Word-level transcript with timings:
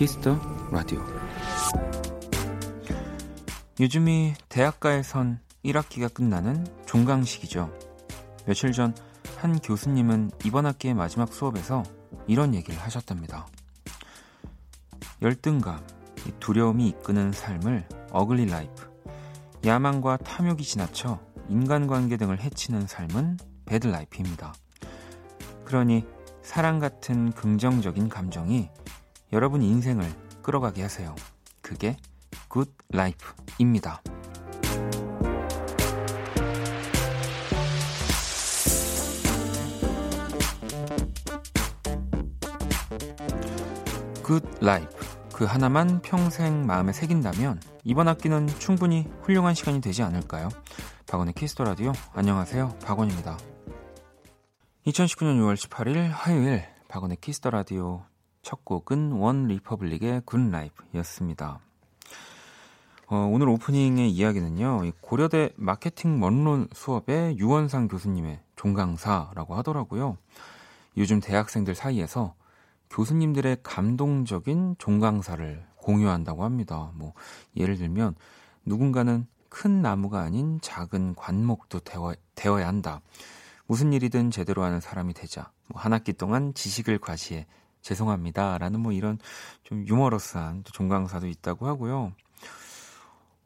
키스 0.00 0.25
더 0.25 0.40
라디오 0.72 1.04
요즘이 3.78 4.32
대학가에선 4.48 5.40
1학기가 5.64 6.12
끝나는 6.12 6.66
종강 6.86 7.28
시기죠. 7.28 7.70
며칠 8.46 8.72
전 8.72 8.94
한 9.40 9.58
교수님은 9.58 10.30
이번 10.44 10.66
학기의 10.66 10.92
마지막 10.92 11.32
수업에서 11.32 11.82
이런 12.26 12.54
얘기를 12.54 12.78
하셨답니다. 12.78 13.46
열등감, 15.22 15.80
두려움이 16.40 16.88
이끄는 16.88 17.32
삶을 17.32 17.86
ugly 18.10 18.46
life, 18.46 18.90
야망과 19.64 20.18
탐욕이 20.18 20.62
지나쳐 20.62 21.20
인간관계 21.48 22.18
등을 22.18 22.40
해치는 22.40 22.86
삶은 22.86 23.38
bad 23.64 23.86
life입니다. 23.86 24.52
그러니 25.64 26.04
사랑 26.42 26.78
같은 26.78 27.32
긍정적인 27.32 28.10
감정이 28.10 28.69
여러분 29.32 29.62
인생을 29.62 30.04
끌어가게 30.42 30.82
하세요. 30.82 31.14
그게 31.62 31.96
good 32.48 32.74
life입니다. 32.88 34.02
Good 44.24 44.42
life 44.60 45.06
그 45.32 45.44
하나만 45.44 46.02
평생 46.02 46.66
마음에 46.66 46.92
새긴다면 46.92 47.60
이번 47.84 48.08
학기는 48.08 48.48
충분히 48.58 49.06
훌륭한 49.22 49.54
시간이 49.54 49.80
되지 49.80 50.02
않을까요? 50.02 50.48
박원의 51.08 51.34
키스 51.34 51.53
더 51.53 51.64
라디오 51.64 51.92
안녕하세요. 52.14 52.78
박원입니다. 52.84 53.38
2019년 54.86 55.38
6월 55.40 55.54
18일 55.54 56.10
화요일 56.10 56.64
박원의 56.88 57.18
키스 57.20 57.39
더 57.39 57.50
라디오 57.50 58.09
첫 58.42 58.64
곡은 58.64 59.12
OneRepublic의 59.12 60.22
Good 60.24 60.38
Life였습니다. 60.50 61.60
어, 63.06 63.16
오늘 63.30 63.48
오프닝의 63.48 64.10
이야기는요. 64.10 64.92
고려대 65.00 65.50
마케팅 65.56 66.22
원론 66.22 66.68
수업의 66.72 67.38
유원상 67.38 67.88
교수님의 67.88 68.40
종강사라고 68.56 69.54
하더라고요. 69.56 70.16
요즘 70.96 71.20
대학생들 71.20 71.74
사이에서 71.74 72.34
교수님들의 72.90 73.58
감동적인 73.62 74.76
종강사를 74.78 75.64
공유한다고 75.76 76.44
합니다. 76.44 76.92
뭐 76.94 77.14
예를 77.56 77.76
들면 77.76 78.14
누군가는 78.64 79.26
큰 79.48 79.82
나무가 79.82 80.20
아닌 80.20 80.60
작은 80.60 81.14
관목도 81.16 81.80
되어, 81.80 82.14
되어야 82.34 82.66
한다. 82.66 83.00
무슨 83.66 83.92
일이든 83.92 84.30
제대로 84.30 84.62
하는 84.62 84.80
사람이 84.80 85.14
되자. 85.14 85.50
뭐 85.66 85.80
한 85.80 85.92
학기 85.92 86.12
동안 86.12 86.52
지식을 86.54 86.98
과시해 86.98 87.46
죄송합니다 87.82 88.58
라는 88.58 88.80
뭐 88.80 88.92
이런 88.92 89.18
좀 89.62 89.86
유머러스한 89.86 90.64
종강사도 90.64 91.26
있다고 91.26 91.66
하고요. 91.66 92.12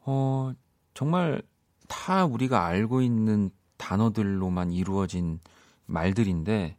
어 0.01 0.53
정말 0.93 1.41
다 1.87 2.25
우리가 2.25 2.65
알고 2.65 3.01
있는 3.01 3.49
단어들로만 3.77 4.71
이루어진 4.71 5.39
말들인데 5.85 6.77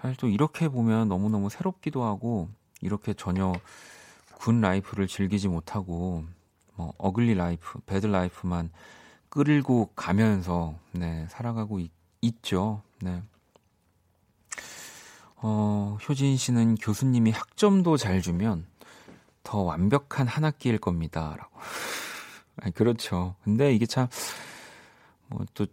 사실 0.00 0.16
또 0.16 0.28
이렇게 0.28 0.68
보면 0.68 1.08
너무너무 1.08 1.48
새롭기도 1.50 2.04
하고 2.04 2.48
이렇게 2.80 3.14
전혀 3.14 3.52
good 4.34 4.60
life를 4.60 5.06
즐기지 5.06 5.48
못하고 5.48 6.24
뭐 6.76 6.92
ugly 6.98 7.34
life, 7.34 7.78
bad 7.86 8.06
life만 8.06 8.70
끌고 9.28 9.90
가면서 9.96 10.74
네, 10.92 11.26
살아가고 11.30 11.80
있, 11.80 11.90
있죠. 12.20 12.82
네. 13.00 13.22
어, 15.46 15.98
효진 16.08 16.38
씨는 16.38 16.76
교수님이 16.76 17.30
학점도 17.30 17.98
잘 17.98 18.22
주면 18.22 18.64
더 19.42 19.60
완벽한 19.60 20.26
한 20.26 20.42
학기일 20.42 20.78
겁니다. 20.78 21.36
라고. 21.38 21.60
아니, 22.56 22.72
그렇죠. 22.72 23.34
근데 23.44 23.74
이게 23.74 23.84
참, 23.84 24.08
뭐 25.28 25.44
또 25.52 25.66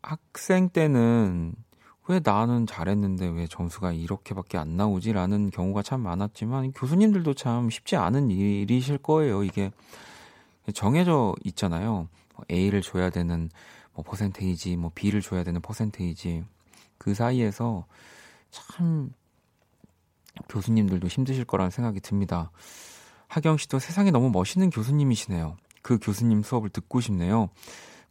학생 0.00 0.70
때는 0.70 1.54
왜 2.08 2.20
나는 2.24 2.66
잘했는데 2.66 3.28
왜 3.28 3.46
점수가 3.46 3.92
이렇게밖에 3.92 4.56
안 4.56 4.78
나오지라는 4.78 5.50
경우가 5.50 5.82
참 5.82 6.00
많았지만 6.00 6.72
교수님들도 6.72 7.34
참 7.34 7.68
쉽지 7.68 7.96
않은 7.96 8.30
일이실 8.30 8.96
거예요. 8.98 9.44
이게 9.44 9.70
정해져 10.72 11.34
있잖아요. 11.44 12.08
뭐 12.36 12.44
A를 12.50 12.80
줘야 12.80 13.10
되는 13.10 13.50
뭐 13.92 14.02
퍼센테이지, 14.02 14.76
뭐 14.76 14.90
B를 14.94 15.20
줘야 15.20 15.44
되는 15.44 15.60
퍼센테이지 15.60 16.42
그 16.96 17.12
사이에서 17.12 17.84
참 18.50 19.12
교수님들도 20.48 21.06
힘드실 21.06 21.44
거라는 21.44 21.70
생각이 21.70 22.00
듭니다. 22.00 22.50
하경 23.28 23.56
씨도 23.56 23.78
세상에 23.78 24.10
너무 24.10 24.30
멋있는 24.30 24.70
교수님이시네요. 24.70 25.56
그 25.82 25.98
교수님 26.00 26.42
수업을 26.42 26.70
듣고 26.70 27.00
싶네요. 27.00 27.48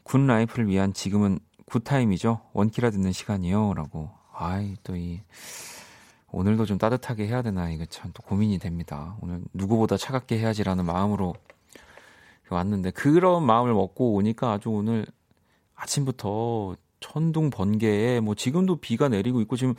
good 0.03 0.27
life를 0.27 0.67
위한 0.67 0.93
지금은 0.93 1.39
good 1.65 1.89
time이죠. 1.89 2.41
원키라 2.53 2.89
듣는 2.91 3.11
시간이요. 3.11 3.73
라고. 3.75 4.09
아이, 4.33 4.75
또 4.83 4.95
이, 4.95 5.21
오늘도 6.31 6.65
좀 6.65 6.77
따뜻하게 6.77 7.27
해야 7.27 7.41
되나, 7.41 7.69
이거 7.69 7.85
참 7.85 8.11
또 8.13 8.23
고민이 8.23 8.57
됩니다. 8.59 9.17
오늘 9.21 9.41
누구보다 9.53 9.97
차갑게 9.97 10.39
해야지라는 10.39 10.85
마음으로 10.85 11.35
왔는데, 12.49 12.91
그런 12.91 13.45
마음을 13.45 13.73
먹고 13.73 14.13
오니까 14.13 14.53
아주 14.53 14.69
오늘 14.69 15.05
아침부터 15.75 16.75
천둥 16.99 17.49
번개에 17.49 18.19
뭐 18.19 18.35
지금도 18.35 18.77
비가 18.77 19.09
내리고 19.09 19.41
있고 19.41 19.55
지금 19.57 19.75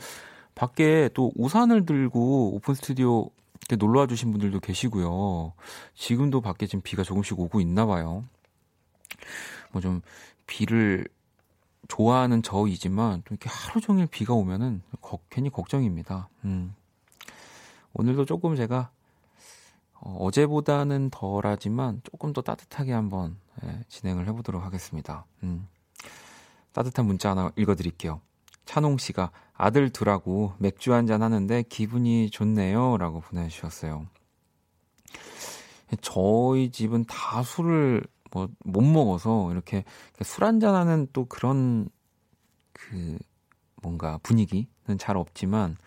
밖에 0.55 1.09
또 1.13 1.31
우산을 1.35 1.85
들고 1.85 2.55
오픈 2.55 2.73
스튜디오 2.73 3.29
놀러 3.77 4.01
와 4.01 4.07
주신 4.07 4.31
분들도 4.31 4.59
계시고요. 4.59 5.53
지금도 5.95 6.41
밖에 6.41 6.67
지금 6.67 6.81
비가 6.81 7.03
조금씩 7.03 7.39
오고 7.39 7.61
있나 7.61 7.85
봐요. 7.85 8.25
뭐 9.71 9.81
좀 9.81 10.01
비를 10.51 11.07
좋아하는 11.87 12.43
저이지만 12.43 13.23
좀 13.25 13.37
이렇게 13.37 13.49
하루 13.49 13.79
종일 13.79 14.07
비가 14.07 14.33
오면은 14.33 14.81
거, 14.99 15.19
괜히 15.29 15.49
걱정입니다. 15.49 16.29
음. 16.43 16.75
오늘도 17.93 18.25
조금 18.25 18.55
제가 18.55 18.91
어, 19.95 20.17
어제보다는 20.19 21.09
덜하지만 21.09 22.01
조금 22.09 22.33
더 22.33 22.41
따뜻하게 22.41 22.91
한번 22.91 23.37
예, 23.63 23.83
진행을 23.87 24.27
해보도록 24.27 24.63
하겠습니다. 24.63 25.25
음. 25.43 25.67
따뜻한 26.73 27.05
문자 27.05 27.31
하나 27.31 27.51
읽어드릴게요. 27.55 28.21
찬홍 28.65 28.97
씨가 28.97 29.31
아들 29.61 29.91
둘하고 29.91 30.53
맥주 30.57 30.91
한잔 30.91 31.21
하는데 31.21 31.61
기분이 31.69 32.31
좋네요. 32.31 32.97
라고 32.97 33.19
보내주셨어요. 33.21 34.07
저희 36.01 36.71
집은 36.71 37.05
다 37.05 37.43
술을 37.43 38.03
뭐 38.31 38.47
못 38.63 38.81
먹어서 38.81 39.51
이렇게 39.51 39.83
술 40.23 40.45
한잔 40.45 40.73
하는 40.73 41.07
또 41.13 41.25
그런 41.25 41.89
그 42.73 43.19
뭔가 43.83 44.17
분위기는 44.23 44.65
잘 44.97 45.15
없지만 45.15 45.77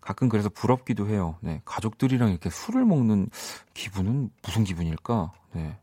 가끔 0.00 0.30
그래서 0.30 0.48
부럽기도 0.48 1.08
해요. 1.08 1.36
네. 1.42 1.60
가족들이랑 1.66 2.30
이렇게 2.30 2.48
술을 2.48 2.86
먹는 2.86 3.28
기분은 3.74 4.30
무슨 4.42 4.64
기분일까? 4.64 5.32
네. 5.52 5.76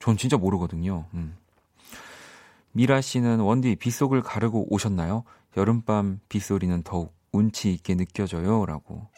전 0.00 0.18
진짜 0.18 0.36
모르거든요. 0.36 1.06
음. 1.14 1.34
미라 2.72 3.00
씨는 3.00 3.40
원디 3.40 3.74
빗속을 3.74 4.20
가르고 4.20 4.66
오셨나요? 4.68 5.24
여름밤 5.56 6.20
빗소리는 6.28 6.82
더욱 6.82 7.14
운치 7.32 7.72
있게 7.72 7.94
느껴져요. 7.96 8.66
라고. 8.66 9.08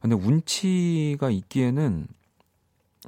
근데 0.00 0.16
운치가 0.16 1.30
있기에는 1.30 2.06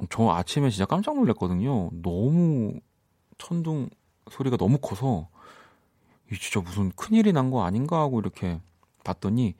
저 0.09 0.29
아침에 0.29 0.69
진짜 0.69 0.85
깜짝 0.85 1.15
놀랐거든요. 1.15 1.89
너무 2.01 2.73
천둥 3.37 3.89
소리가 4.31 4.57
너무 4.57 4.77
커서 4.79 5.27
이 6.31 6.35
진짜 6.35 6.61
무슨 6.61 6.91
큰일이 6.91 7.31
난 7.33 7.51
거 7.51 7.63
아닌가 7.63 7.99
하고 7.99 8.19
이렇게 8.19 8.59
봤더니 9.03 9.55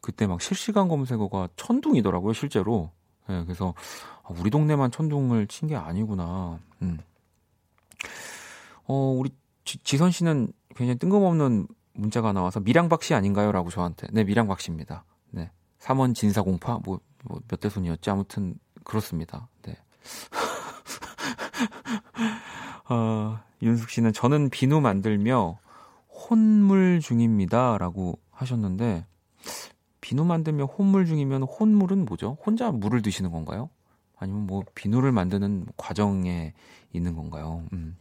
그때 0.00 0.26
막 0.26 0.40
실시간 0.42 0.88
검색어가 0.88 1.48
천둥이더라고요, 1.56 2.32
실제로. 2.32 2.90
네, 3.28 3.44
그래서 3.44 3.74
아, 4.22 4.28
우리 4.38 4.50
동네만 4.50 4.90
천둥을 4.90 5.46
친 5.46 5.68
게 5.68 5.76
아니구나. 5.76 6.58
음. 6.82 6.98
어, 8.86 8.94
우리 9.16 9.30
지, 9.64 9.96
선 9.96 10.10
씨는 10.10 10.52
굉장히 10.74 10.98
뜬금없는 10.98 11.68
문자가 11.92 12.32
나와서 12.32 12.60
미량박 12.60 13.02
씨 13.02 13.14
아닌가요? 13.14 13.52
라고 13.52 13.70
저한테. 13.70 14.06
네, 14.12 14.24
미량박 14.24 14.60
씨입니다. 14.60 15.04
네. 15.30 15.50
3원 15.80 16.14
진사공파? 16.14 16.80
뭐, 16.84 17.00
뭐 17.24 17.40
몇 17.48 17.60
대손이었지? 17.60 18.10
아무튼 18.10 18.54
그렇습니다. 18.84 19.48
네. 19.62 19.76
어, 22.88 23.38
윤숙 23.62 23.90
씨는 23.90 24.12
저는 24.12 24.50
비누 24.50 24.80
만들며 24.80 25.58
혼물 26.08 27.00
중입니다. 27.00 27.78
라고 27.78 28.18
하셨는데, 28.30 29.06
비누 30.00 30.24
만들며 30.24 30.64
혼물 30.64 31.06
중이면 31.06 31.42
혼물은 31.44 32.04
뭐죠? 32.06 32.36
혼자 32.44 32.70
물을 32.70 33.02
드시는 33.02 33.30
건가요? 33.30 33.68
아니면 34.18 34.46
뭐 34.46 34.62
비누를 34.74 35.12
만드는 35.12 35.66
과정에 35.76 36.52
있는 36.92 37.14
건가요? 37.14 37.64
음. 37.72 37.96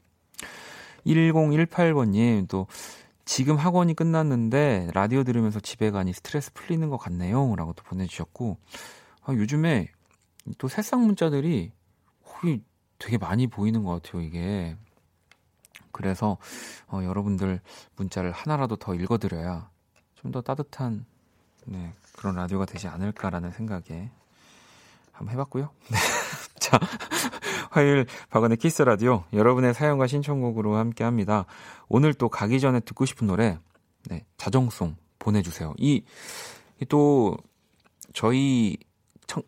1018번님 1.06 2.48
또 2.50 2.68
지금 3.30 3.58
학원이 3.58 3.94
끝났는데 3.94 4.90
라디오 4.96 5.24
들으면서 5.24 5.60
집에 5.60 5.92
가니 5.92 6.14
스트레스 6.14 6.52
풀리는 6.52 6.90
것 6.90 6.98
같네요. 6.98 7.56
라고 7.56 7.74
또 7.74 7.84
보내주셨고, 7.84 8.58
아, 9.22 9.34
요즘에 9.34 9.88
또 10.58 10.68
새싹 10.68 11.02
문자들이 11.02 11.72
거의 12.26 12.64
되게 12.98 13.20
많이 13.20 13.46
보이는 13.46 13.84
것 13.84 14.02
같아요, 14.02 14.24
이게. 14.24 14.76
그래서 15.92 16.40
어, 16.88 17.04
여러분들 17.04 17.62
문자를 17.98 18.32
하나라도 18.32 18.78
더 18.78 18.96
읽어드려야 18.96 19.70
좀 20.16 20.32
더 20.32 20.42
따뜻한 20.42 21.06
네, 21.66 21.94
그런 22.14 22.36
라디오가 22.36 22.66
되지 22.66 22.88
않을까라는 22.88 23.52
생각에 23.52 24.10
한번 25.20 25.34
해봤고요. 25.34 25.70
네. 25.90 25.98
자, 26.60 26.80
화요일 27.72 28.06
박원의 28.30 28.58
키스 28.58 28.73
더 28.73 28.82
라디오 28.82 29.24
여러분의 29.34 29.74
사연과 29.74 30.08
신청곡으로 30.08 30.76
함께합니다. 30.76 31.46
오늘 31.88 32.14
또 32.14 32.30
가기 32.30 32.60
전에 32.60 32.80
듣고 32.82 33.06
싶은 33.06 33.28
노래 33.28 33.58
네, 34.10 34.26
자정송 34.38 34.96
보내주세요. 35.20 35.74
이 35.78 36.04
또 36.88 37.38
저희 38.14 38.78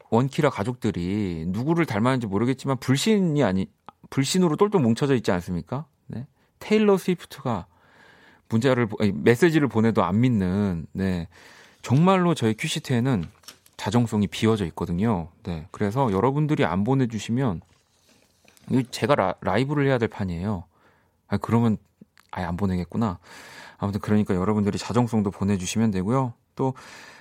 원키라 0.10 0.50
가족들이 0.50 1.46
누구를 1.48 1.86
닮았는지 1.86 2.28
모르겠지만 2.28 2.78
불신이 2.78 3.44
아니 3.44 3.68
불신으로 4.10 4.58
똘똘 4.58 4.82
뭉쳐져 4.82 5.16
있지 5.16 5.32
않습니까? 5.32 5.86
네. 6.08 6.28
테일러 6.60 6.98
스위프트가 6.98 7.68
문자를 8.50 8.90
아니, 9.00 9.12
메시지를 9.14 9.70
보내도 9.70 10.04
안 10.04 10.20
믿는 10.20 10.86
네. 10.92 11.30
정말로 11.82 12.36
저희 12.36 12.54
큐시트에는 12.54 13.24
자정성이 13.82 14.28
비어져 14.28 14.66
있거든요. 14.68 15.30
네. 15.42 15.68
그래서 15.72 16.12
여러분들이 16.12 16.66
안 16.66 16.84
보내 16.84 17.08
주시면 17.08 17.62
제가 18.92 19.16
라, 19.16 19.34
라이브를 19.42 19.88
해야 19.88 19.98
될 19.98 20.08
판이에요. 20.08 20.66
아 21.28 21.38
그러면 21.38 21.78
아예 22.30 22.46
안 22.46 22.58
보내겠구나. 22.58 23.18
아무튼 23.80 24.00
그러니까 24.00 24.36
여러분들이 24.36 24.78
자정성도 24.78 25.32
보내 25.32 25.58
주시면 25.58 25.90
되고요. 25.90 26.34
또 26.54 26.76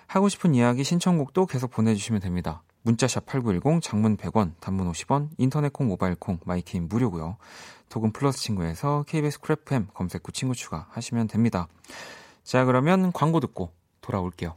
하고 0.06 0.28
싶은 0.28 0.54
이야기 0.54 0.84
신청곡도 0.84 1.46
계속 1.46 1.70
보내 1.70 1.94
주시면 1.94 2.20
됩니다. 2.20 2.62
문자샵 2.82 3.24
8910 3.24 3.82
장문 3.82 4.18
100원, 4.18 4.52
단문 4.60 4.92
50원, 4.92 5.30
인터넷 5.38 5.72
콩, 5.72 5.88
모바일 5.88 6.14
콩, 6.14 6.40
마이케이는 6.44 6.88
무료고요. 6.88 7.38
카톡 7.88 8.12
플러스 8.12 8.38
친구에서 8.38 9.06
KBS 9.08 9.40
쿨FM 9.40 9.88
검색 9.94 10.28
후 10.28 10.32
친구 10.32 10.54
추가하시면 10.54 11.28
됩니다. 11.28 11.68
자, 12.44 12.66
그러면 12.66 13.12
광고 13.12 13.40
듣고 13.40 13.72
돌아올게요. 14.02 14.56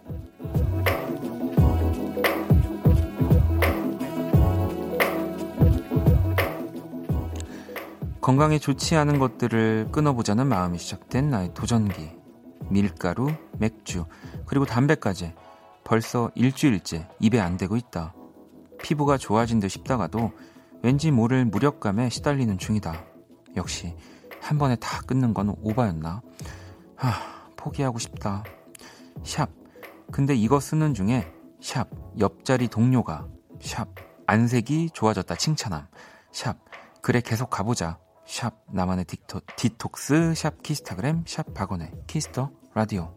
건강에 8.21 8.59
좋지 8.59 8.95
않은 8.97 9.17
것들을 9.17 9.89
끊어보자는 9.91 10.45
마음이 10.45 10.77
시작된 10.77 11.31
나의 11.31 11.53
도전기 11.55 12.11
밀가루, 12.69 13.27
맥주, 13.57 14.05
그리고 14.45 14.65
담배까지 14.65 15.33
벌써 15.83 16.29
일주일째 16.35 17.09
입에 17.19 17.39
안 17.39 17.57
대고 17.57 17.77
있다. 17.77 18.13
피부가 18.83 19.17
좋아진 19.17 19.59
듯 19.59 19.69
싶다가도 19.69 20.31
왠지 20.83 21.09
모를 21.09 21.45
무력감에 21.45 22.09
시달리는 22.09 22.59
중이다. 22.59 23.03
역시 23.55 23.95
한 24.39 24.59
번에 24.59 24.75
다 24.75 25.01
끊는 25.07 25.33
건 25.33 25.55
오바였나? 25.61 26.21
하, 26.95 27.11
포기하고 27.57 27.97
싶다. 27.97 28.43
샵. 29.23 29.49
근데 30.11 30.35
이거 30.35 30.59
쓰는 30.59 30.93
중에 30.93 31.31
샵. 31.59 31.89
옆자리 32.19 32.67
동료가 32.67 33.27
샵. 33.61 33.87
안색이 34.27 34.91
좋아졌다 34.93 35.33
칭찬함. 35.35 35.87
샵. 36.31 36.57
그래 37.01 37.19
계속 37.19 37.49
가보자. 37.49 37.97
샵. 38.31 38.63
나만의 38.71 39.03
딕토, 39.03 39.43
디톡스. 39.57 40.35
샵 40.35 40.63
키스타그램. 40.63 41.25
샵 41.27 41.53
박원의 41.53 41.91
키스 42.07 42.33
더 42.33 42.49
라디오. 42.73 43.13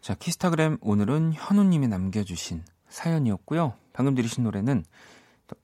자, 0.00 0.14
키스타그램 0.14 0.78
오늘은 0.82 1.32
현우님이 1.32 1.88
남겨주신 1.88 2.64
사연이었고요. 2.88 3.74
방금 3.92 4.14
들으신 4.14 4.44
노래는 4.44 4.84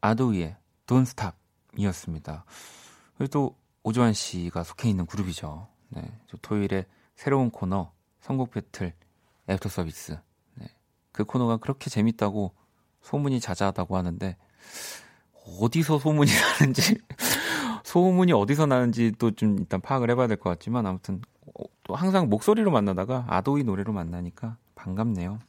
아도이의 0.00 0.56
Don't 0.86 1.02
Stop이었습니다. 1.02 2.44
그리고 3.16 3.30
또 3.30 3.56
오주환 3.82 4.12
씨가 4.12 4.62
속해 4.64 4.88
있는 4.88 5.06
그룹이죠. 5.06 5.68
네, 5.90 6.02
토요일에 6.42 6.86
새로운 7.16 7.50
코너 7.50 7.92
선곡 8.20 8.50
배틀 8.52 8.94
애프터 9.48 9.68
서비스. 9.68 10.18
네, 10.54 10.66
그 11.12 11.24
코너가 11.24 11.56
그렇게 11.58 11.90
재밌다고 11.90 12.54
소문이 13.02 13.40
자자하다고 13.40 13.96
하는데 13.96 14.36
어디서 15.60 15.98
소문이 15.98 16.30
나는지 16.60 16.98
소문이 17.84 18.32
어디서 18.32 18.66
나는지 18.66 19.12
또 19.18 19.32
좀 19.32 19.58
일단 19.58 19.80
파악을 19.80 20.08
해봐야 20.10 20.28
될 20.28 20.36
것 20.38 20.50
같지만 20.50 20.86
아무튼 20.86 21.20
어, 21.58 21.64
또 21.82 21.94
항상 21.96 22.28
목소리로 22.28 22.70
만나다가 22.70 23.24
아도이 23.28 23.64
노래로 23.64 23.92
만나니까 23.92 24.56
반갑네요. 24.76 25.40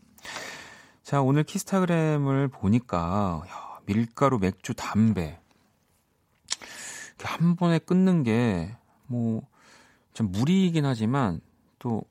자, 1.04 1.22
오늘 1.22 1.44
키스타그램을 1.44 2.48
보니까 2.48 3.44
야, 3.48 3.62
밀가루, 3.86 4.40
맥주, 4.40 4.74
담배 4.74 5.40
한 7.20 7.56
번에 7.56 7.80
끊는 7.80 8.24
게뭐좀 8.24 10.32
무리이긴 10.32 10.86
하지만 10.86 11.42
또 11.80 12.04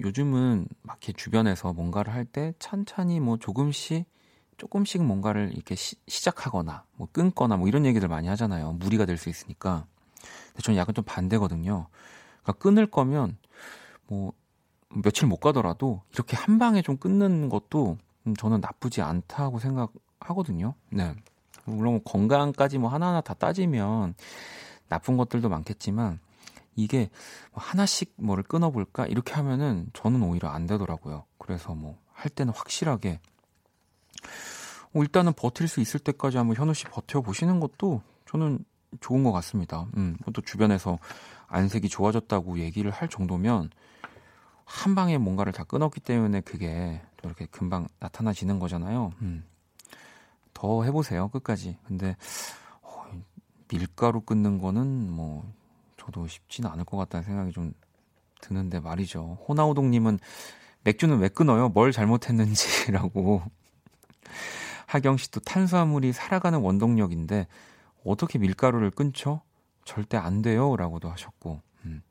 요즘은 0.00 0.66
막 0.82 0.98
이렇게 1.02 1.12
주변에서 1.12 1.72
뭔가를 1.72 2.12
할 2.12 2.24
때 2.24 2.54
천천히 2.58 3.20
뭐 3.20 3.36
조금씩 3.36 4.06
조금씩 4.56 5.04
뭔가를 5.04 5.52
이렇게 5.54 5.74
시, 5.74 5.96
작하거나 6.06 6.84
뭐 6.96 7.08
끊거나 7.12 7.56
뭐 7.56 7.68
이런 7.68 7.84
얘기들 7.86 8.08
많이 8.08 8.28
하잖아요. 8.28 8.72
무리가 8.74 9.06
될 9.06 9.16
수 9.18 9.28
있으니까. 9.28 9.86
근데 10.48 10.62
저는 10.62 10.78
약간 10.78 10.94
좀 10.94 11.04
반대거든요. 11.04 11.86
그러니까 12.42 12.52
끊을 12.62 12.86
거면 12.86 13.36
뭐 14.06 14.32
며칠 14.88 15.28
못 15.28 15.38
가더라도 15.38 16.02
이렇게 16.12 16.36
한 16.36 16.58
방에 16.58 16.82
좀 16.82 16.96
끊는 16.96 17.48
것도 17.48 17.98
저는 18.38 18.60
나쁘지 18.60 19.02
않다고 19.02 19.58
생각 19.58 19.92
하거든요. 20.20 20.74
네. 20.90 21.14
물론 21.64 21.94
뭐 21.94 22.02
건강까지 22.02 22.78
뭐 22.78 22.90
하나하나 22.90 23.20
다 23.20 23.34
따지면 23.34 24.14
나쁜 24.88 25.16
것들도 25.16 25.48
많겠지만 25.48 26.18
이게 26.76 27.10
뭐 27.52 27.62
하나씩 27.62 28.14
뭐를 28.16 28.44
끊어볼까 28.44 29.06
이렇게 29.06 29.34
하면은 29.34 29.86
저는 29.92 30.22
오히려 30.22 30.48
안 30.48 30.66
되더라고요. 30.66 31.24
그래서 31.38 31.74
뭐 31.74 31.98
할 32.20 32.30
때는 32.30 32.52
확실하게 32.52 33.18
뭐 34.92 35.02
일단은 35.02 35.32
버틸 35.32 35.68
수 35.68 35.80
있을 35.80 36.00
때까지 36.00 36.36
한번 36.36 36.56
현우 36.56 36.74
씨 36.74 36.84
버텨 36.84 37.22
보시는 37.22 37.60
것도 37.60 38.02
저는 38.26 38.64
좋은 39.00 39.24
것 39.24 39.32
같습니다. 39.32 39.86
음, 39.96 40.16
또 40.34 40.42
주변에서 40.42 40.98
안색이 41.46 41.88
좋아졌다고 41.88 42.58
얘기를 42.58 42.90
할 42.90 43.08
정도면 43.08 43.70
한 44.64 44.94
방에 44.94 45.16
뭔가를 45.18 45.52
다 45.52 45.64
끊었기 45.64 46.00
때문에 46.00 46.42
그게 46.42 47.00
또 47.16 47.28
이렇게 47.28 47.46
금방 47.46 47.88
나타나지는 47.98 48.58
거잖아요. 48.58 49.12
음. 49.22 49.44
더 50.60 50.84
해보세요, 50.84 51.28
끝까지. 51.28 51.78
근데, 51.86 52.16
어, 52.82 53.04
밀가루 53.68 54.20
끊는 54.20 54.58
거는 54.58 55.10
뭐, 55.10 55.50
저도 55.96 56.26
쉽지는 56.26 56.68
않을 56.70 56.84
것 56.84 56.98
같다는 56.98 57.24
생각이 57.24 57.52
좀 57.52 57.72
드는데 58.42 58.78
말이죠. 58.78 59.38
호나우동님은 59.48 60.18
맥주는 60.84 61.18
왜 61.18 61.28
끊어요? 61.28 61.70
뭘 61.70 61.92
잘못했는지라고. 61.92 63.42
하경 64.86 65.16
씨도 65.16 65.40
탄수화물이 65.40 66.12
살아가는 66.12 66.58
원동력인데, 66.58 67.46
어떻게 68.04 68.38
밀가루를 68.38 68.90
끊죠? 68.90 69.40
절대 69.86 70.18
안 70.18 70.42
돼요. 70.42 70.76
라고도 70.76 71.10
하셨고, 71.10 71.62
음. 71.86 72.02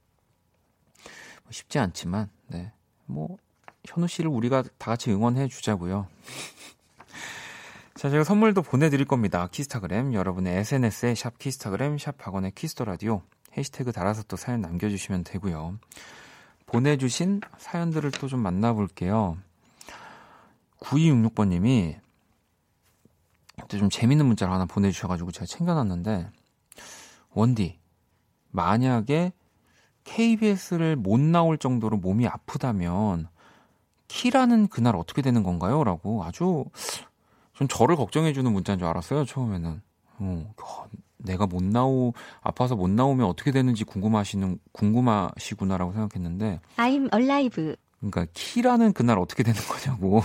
뭐 1.43 1.51
쉽지 1.51 1.77
않지만, 1.77 2.31
네. 2.47 2.71
뭐, 3.05 3.37
현우 3.85 4.07
씨를 4.07 4.31
우리가 4.31 4.63
다 4.79 4.89
같이 4.89 5.11
응원해 5.11 5.47
주자고요. 5.47 6.07
자, 7.99 8.09
제가 8.09 8.23
선물도 8.23 8.61
보내드릴 8.61 9.05
겁니다. 9.05 9.49
키스타그램, 9.51 10.13
여러분의 10.13 10.59
SNS에 10.59 11.15
샵 11.15 11.37
키스타그램, 11.37 11.97
샵 11.97 12.17
박원의 12.17 12.53
키스 12.55 12.74
더 12.74 12.85
라디오, 12.85 13.23
해시태그 13.57 13.91
달아서 13.91 14.23
또 14.29 14.37
사연 14.37 14.61
남겨주시면 14.61 15.25
되고요. 15.25 15.77
보내주신 16.65 17.41
사연들을 17.57 18.11
또 18.11 18.29
좀 18.29 18.39
만나볼게요. 18.39 19.37
9266번님이 20.79 21.99
좀 23.67 23.89
재밌는 23.89 24.25
문자를 24.27 24.53
하나 24.53 24.63
보내주셔가지고 24.63 25.31
제가 25.31 25.45
챙겨놨는데, 25.45 26.29
원디, 27.31 27.79
만약에 28.51 29.33
KBS를 30.05 30.95
못 30.95 31.19
나올 31.19 31.57
정도로 31.57 31.97
몸이 31.97 32.29
아프다면, 32.29 33.27
키라는 34.07 34.69
그날 34.69 34.95
어떻게 34.95 35.21
되는 35.21 35.43
건가요? 35.43 35.83
라고 35.83 36.23
아주 36.23 36.63
좀 37.59 37.67
저를 37.67 37.97
걱정해주는 37.97 38.49
문자인 38.53 38.79
줄 38.79 38.87
알았어요, 38.87 39.25
처음에는. 39.25 39.81
어, 40.19 40.49
내가 41.17 41.45
못 41.45 41.61
나오, 41.61 42.13
아파서 42.39 42.77
못 42.77 42.89
나오면 42.89 43.27
어떻게 43.27 43.51
되는지 43.51 43.83
궁금하시는, 43.83 44.59
궁금하시구나라고 44.71 45.91
생각했는데. 45.91 46.61
I'm 46.77 47.13
alive. 47.13 47.75
그러니까 47.99 48.27
키라는 48.33 48.93
그날 48.93 49.19
어떻게 49.19 49.43
되는 49.43 49.59
거냐고. 49.59 50.23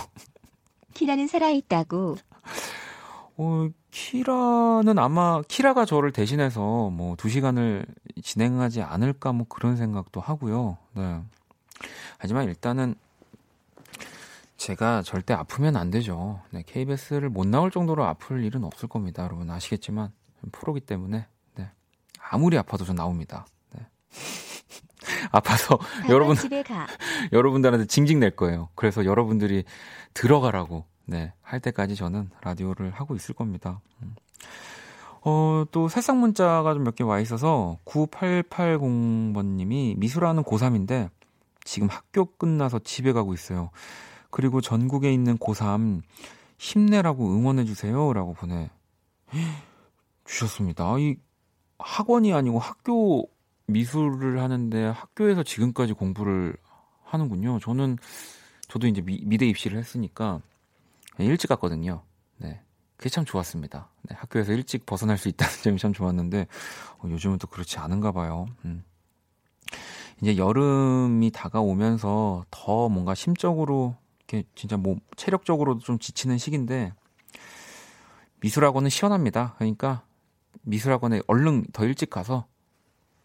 키라는 0.95 1.27
살아있다고. 1.27 2.19
어, 3.37 3.69
키라는 3.91 4.97
아마 5.01 5.43
키라가 5.43 5.87
저를 5.87 6.13
대신해서 6.13 6.91
뭐두 6.91 7.29
시간을 7.29 7.85
진행하지 8.23 8.81
않을까 8.81 9.33
뭐 9.33 9.45
그런 9.49 9.77
생각도 9.77 10.21
하고요. 10.21 10.79
네. 10.93 11.21
하지만 12.19 12.45
일단은 12.45 12.95
제가 14.65 15.03
절대 15.03 15.35
아프면 15.35 15.77
안 15.77 15.91
되죠. 15.91 16.41
네, 16.51 16.63
KBS를 16.65 17.29
못 17.29 17.47
나올 17.47 17.71
정도로 17.71 18.07
아플 18.07 18.43
일은 18.43 18.65
없을 18.65 18.89
겁니다. 18.89 19.23
여러분 19.23 19.51
아시겠지만 19.51 20.11
프로기 20.53 20.81
때문에 20.81 21.27
네. 21.57 21.71
아무리 22.31 22.57
아파도 22.57 22.87
전 22.87 22.97
나옵니다. 22.97 23.45
네. 23.75 23.87
아파서 25.33 25.79
여러분 26.09 26.35
여러분들한테 27.33 27.85
징징 27.87 28.21
낼 28.21 28.31
거예요. 28.31 28.71
그래서 28.75 29.05
여러분들이 29.05 29.65
들어가라고 30.15 30.87
네, 31.05 31.35
할 31.43 31.61
때까지 31.61 31.95
저는 31.95 32.31
라디오를 32.41 32.91
하고 32.91 33.15
있을 33.15 33.35
겁니다. 33.35 33.83
음. 34.03 34.15
어, 35.27 35.65
또 35.73 35.89
새싹 35.89 36.17
문자가 36.17 36.73
좀 36.73 36.85
몇 36.85 36.97
개 36.97 37.05
와 37.05 37.21
있어서 37.21 37.79
9880번님이 37.85 39.99
미술하는 39.99 40.43
고3인데 40.43 41.11
지금 41.65 41.89
학교 41.89 42.25
끝나서 42.25 42.79
집에 42.79 43.13
가고 43.13 43.35
있어요. 43.35 43.69
그리고 44.35 44.61
전국에 44.61 45.13
있는 45.13 45.39
고3 45.39 46.03
힘내라고 46.59 47.25
응원해 47.37 47.65
주세요 47.65 48.13
라고 48.13 48.33
보내 48.33 48.69
주셨습니다. 50.25 50.99
이 50.99 51.15
학원이 51.79 52.33
아니고 52.33 52.59
학교 52.59 53.29
미술을 53.67 54.41
하는데 54.41 54.87
학교에서 54.87 55.45
지금까지 55.45 55.93
공부를 55.93 56.57
하는군요. 57.05 57.61
저는 57.61 57.97
저도 58.67 58.89
이제 58.89 59.03
미, 59.03 59.23
미대 59.25 59.47
입시를 59.47 59.79
했으니까 59.79 60.41
일찍 61.19 61.47
갔거든요. 61.47 62.03
네. 62.39 62.61
그게 62.97 63.11
참 63.11 63.25
좋았습니다. 63.25 63.89
네, 64.03 64.17
학교에서 64.17 64.53
일찍 64.53 64.85
벗어날 64.85 65.17
수 65.17 65.29
있다는 65.29 65.55
점이 65.63 65.79
참 65.79 65.93
좋았는데 65.93 66.49
어, 66.99 67.09
요즘은 67.09 67.39
또 67.39 67.47
그렇지 67.47 67.79
않은가 67.79 68.11
봐요. 68.11 68.47
음. 68.65 68.83
이제 70.21 70.37
여름이 70.37 71.31
다가오면서 71.31 72.47
더 72.51 72.89
뭔가 72.89 73.15
심적으로 73.15 73.95
이렇게 74.27 74.47
진짜 74.55 74.77
뭐 74.77 74.97
체력적으로도 75.17 75.81
좀 75.81 75.99
지치는 75.99 76.39
시기인데 76.39 76.93
미술학원은 78.41 78.91
시원합니다. 78.91 79.55
그러니까 79.59 80.03
미술학원에 80.63 81.21
얼른 81.27 81.67
더 81.73 81.85
일찍 81.85 82.11
가서 82.11 82.47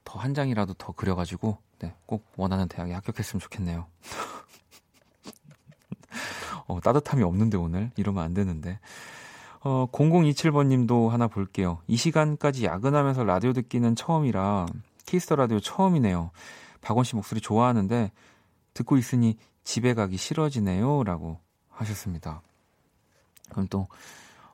더 0.03 0.19
한 0.19 0.33
장이라도 0.33 0.73
더 0.73 0.91
그려가지고 0.91 1.57
네, 1.79 1.95
꼭 2.05 2.25
원하는 2.35 2.67
대학에 2.67 2.93
합격했으면 2.93 3.39
좋겠네요. 3.39 3.85
어, 6.67 6.79
따뜻함이 6.81 7.23
없는데 7.23 7.57
오늘 7.57 7.91
이러면 7.95 8.23
안 8.23 8.33
되는데. 8.33 8.79
어, 9.61 9.87
0027번 9.91 10.67
님도 10.67 11.09
하나 11.09 11.27
볼게요. 11.27 11.81
이 11.87 11.95
시간까지 11.95 12.65
야근하면서 12.65 13.23
라디오 13.23 13.53
듣기는 13.53 13.95
처음이라 13.95 14.67
키스 15.05 15.24
더 15.24 15.35
라디오 15.35 15.59
처음이네요. 15.59 16.31
박원 16.81 17.03
씨 17.03 17.15
목소리 17.15 17.41
좋아하는데 17.41 18.11
듣고 18.73 18.97
있으니 18.97 19.37
집에 19.63 19.93
가기 19.93 20.17
싫어지네요. 20.17 21.03
라고 21.03 21.39
하셨습니다. 21.69 22.41
그럼 23.51 23.67
또, 23.69 23.87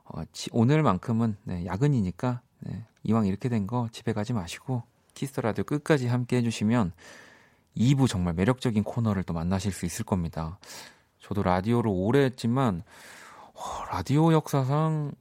어, 0.04 0.22
지, 0.32 0.48
오늘만큼은 0.52 1.36
네, 1.44 1.66
야근이니까 1.66 2.40
네, 2.60 2.84
이왕 3.04 3.26
이렇게 3.26 3.48
된 3.48 3.66
거 3.66 3.88
집에 3.92 4.12
가지 4.12 4.32
마시고 4.32 4.82
키스 5.14 5.32
더 5.32 5.42
라디오 5.42 5.64
끝까지 5.64 6.06
함께 6.08 6.36
해주시면 6.38 6.92
2부 7.76 8.08
정말 8.08 8.34
매력적인 8.34 8.84
코너를 8.84 9.22
또 9.24 9.34
만나실 9.34 9.72
수 9.72 9.84
있을 9.86 10.04
겁니다. 10.04 10.58
저도 11.20 11.42
라디오를 11.42 11.90
오래 11.94 12.20
했지만 12.24 12.82
어, 13.54 13.84
라디오 13.90 14.32
역사상 14.32 15.12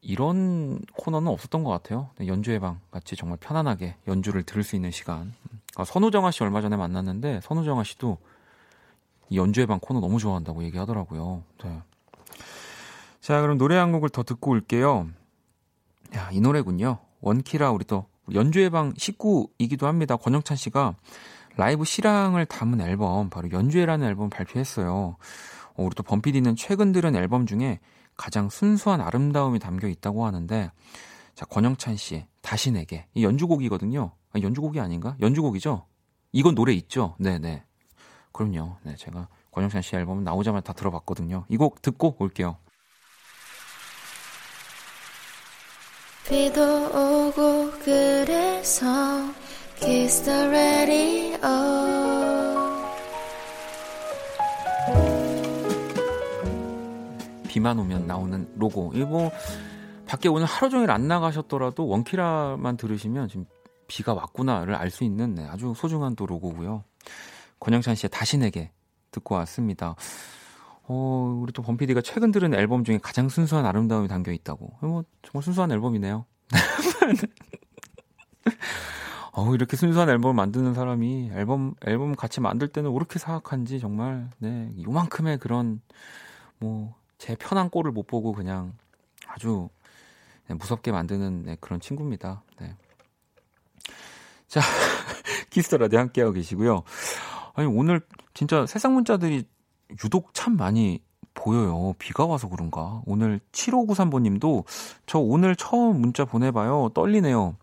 이런 0.00 0.80
코너는 0.96 1.28
없었던 1.28 1.64
것 1.64 1.70
같아요. 1.70 2.10
네, 2.18 2.28
연주회 2.28 2.58
방 2.60 2.80
같이 2.90 3.16
정말 3.16 3.38
편안하게 3.38 3.96
연주를 4.06 4.42
들을 4.44 4.62
수 4.62 4.76
있는 4.76 4.90
시간. 4.90 5.34
아, 5.74 5.84
선우정아 5.84 6.30
씨 6.30 6.42
얼마 6.44 6.60
전에 6.62 6.76
만났는데 6.76 7.40
선우정아 7.42 7.82
씨도 7.84 8.18
이 9.28 9.38
연주회 9.38 9.66
방 9.66 9.78
코너 9.80 10.00
너무 10.00 10.18
좋아한다고 10.18 10.64
얘기하더라고요. 10.64 11.42
네. 11.64 11.82
자, 13.20 13.40
그럼 13.40 13.58
노래 13.58 13.76
한 13.76 13.92
곡을 13.92 14.08
더 14.08 14.22
듣고 14.22 14.52
올게요. 14.52 15.08
야, 16.14 16.30
이 16.32 16.40
노래군요. 16.40 16.98
원키라 17.20 17.72
우리 17.72 17.84
또 17.84 18.06
연주회 18.32 18.70
방 18.70 18.92
식구이기도 18.96 19.86
합니다. 19.86 20.16
권영찬 20.16 20.56
씨가 20.56 20.94
라이브 21.56 21.84
실황을 21.84 22.46
담은 22.46 22.80
앨범 22.80 23.30
바로 23.30 23.50
연주회라는 23.50 24.06
앨범 24.06 24.30
발표했어요. 24.30 25.16
어, 25.74 25.82
우리 25.82 25.94
또 25.94 26.02
범피디는 26.02 26.56
최근 26.56 26.92
들은 26.92 27.16
앨범 27.16 27.46
중에 27.46 27.80
가장 28.16 28.48
순수한 28.48 29.00
아름다움이 29.00 29.58
담겨 29.58 29.88
있다고 29.88 30.24
하는데 30.26 30.70
자 31.34 31.44
권영찬 31.46 31.96
씨 31.96 32.26
다시 32.40 32.70
내게 32.70 33.06
이 33.14 33.24
연주곡이거든요. 33.24 34.12
아, 34.32 34.38
연주곡이 34.40 34.80
아닌가? 34.80 35.16
연주곡이죠. 35.20 35.86
이건 36.32 36.54
노래 36.54 36.72
있죠. 36.74 37.14
네네. 37.18 37.64
그럼요. 38.36 38.76
네 38.82 38.94
제가 38.96 39.28
권영찬 39.50 39.80
씨 39.82 39.96
앨범 39.96 40.22
나오자마자 40.24 40.64
다 40.64 40.72
들어봤거든요. 40.74 41.44
이 41.48 41.56
곡 41.56 41.80
듣고 41.82 42.16
올게요. 42.18 42.56
비도 46.28 46.60
오고 46.88 47.70
그래서 47.84 48.86
Kiss 49.80 50.22
the 50.24 50.48
radio. 50.48 51.76
비만 57.48 57.78
오면 57.78 58.06
나오는 58.06 58.48
로고. 58.56 58.90
뭐 59.06 59.30
밖에 60.06 60.28
오늘 60.28 60.46
하루 60.46 60.68
종일 60.70 60.90
안 60.90 61.08
나가셨더라도 61.08 61.86
원키라만 61.86 62.76
들으시면 62.76 63.28
지금 63.28 63.46
비가 63.86 64.12
왔구나를 64.14 64.74
알 64.74 64.90
수 64.90 65.04
있는 65.04 65.34
네, 65.34 65.46
아주 65.46 65.72
소중한 65.76 66.16
또 66.16 66.26
로고고요. 66.26 66.84
권영찬 67.60 67.94
씨의 67.94 68.10
다시 68.10 68.38
내게 68.38 68.70
듣고 69.10 69.34
왔습니다. 69.36 69.94
어, 70.84 71.38
우리 71.42 71.52
또 71.52 71.62
범피디가 71.62 72.02
최근 72.02 72.30
들은 72.30 72.54
앨범 72.54 72.84
중에 72.84 72.98
가장 73.02 73.28
순수한 73.28 73.66
아름다움이 73.66 74.08
담겨 74.08 74.32
있다고. 74.32 74.72
뭐 74.80 75.04
정말 75.22 75.42
순수한 75.42 75.72
앨범이네요. 75.72 76.26
어 79.32 79.54
이렇게 79.54 79.76
순수한 79.76 80.08
앨범을 80.08 80.34
만드는 80.34 80.74
사람이 80.74 81.30
앨범 81.34 81.74
앨범 81.84 82.14
같이 82.14 82.40
만들 82.40 82.68
때는 82.68 82.90
왜 82.90 82.96
이렇게 82.96 83.18
사악한지 83.18 83.80
정말 83.80 84.30
네 84.38 84.72
요만큼의 84.82 85.38
그런 85.38 85.80
뭐 86.58 86.94
제 87.18 87.34
편한 87.34 87.70
꼴을 87.70 87.92
못 87.92 88.06
보고 88.06 88.32
그냥 88.32 88.74
아주 89.26 89.68
네, 90.48 90.54
무섭게 90.54 90.92
만드는 90.92 91.42
네, 91.44 91.56
그런 91.60 91.80
친구입니다. 91.80 92.42
네. 92.60 92.76
자 94.46 94.60
키스 95.50 95.67
더 95.67 95.78
라디오 95.78 95.98
함께하고 96.00 96.34
계시고요. 96.34 96.82
아니 97.56 97.66
오늘 97.66 98.00
진짜 98.34 98.66
세상 98.66 98.94
문자들이 98.94 99.44
유독 100.04 100.34
참 100.34 100.56
많이 100.56 101.02
보여요. 101.32 101.94
비가 101.98 102.26
와서 102.26 102.48
그런가. 102.48 103.02
오늘 103.06 103.40
7593번님도 103.52 104.64
저 105.06 105.18
오늘 105.18 105.56
처음 105.56 106.00
문자 106.00 106.24
보내봐요. 106.24 106.90
떨리네요. 106.94 107.56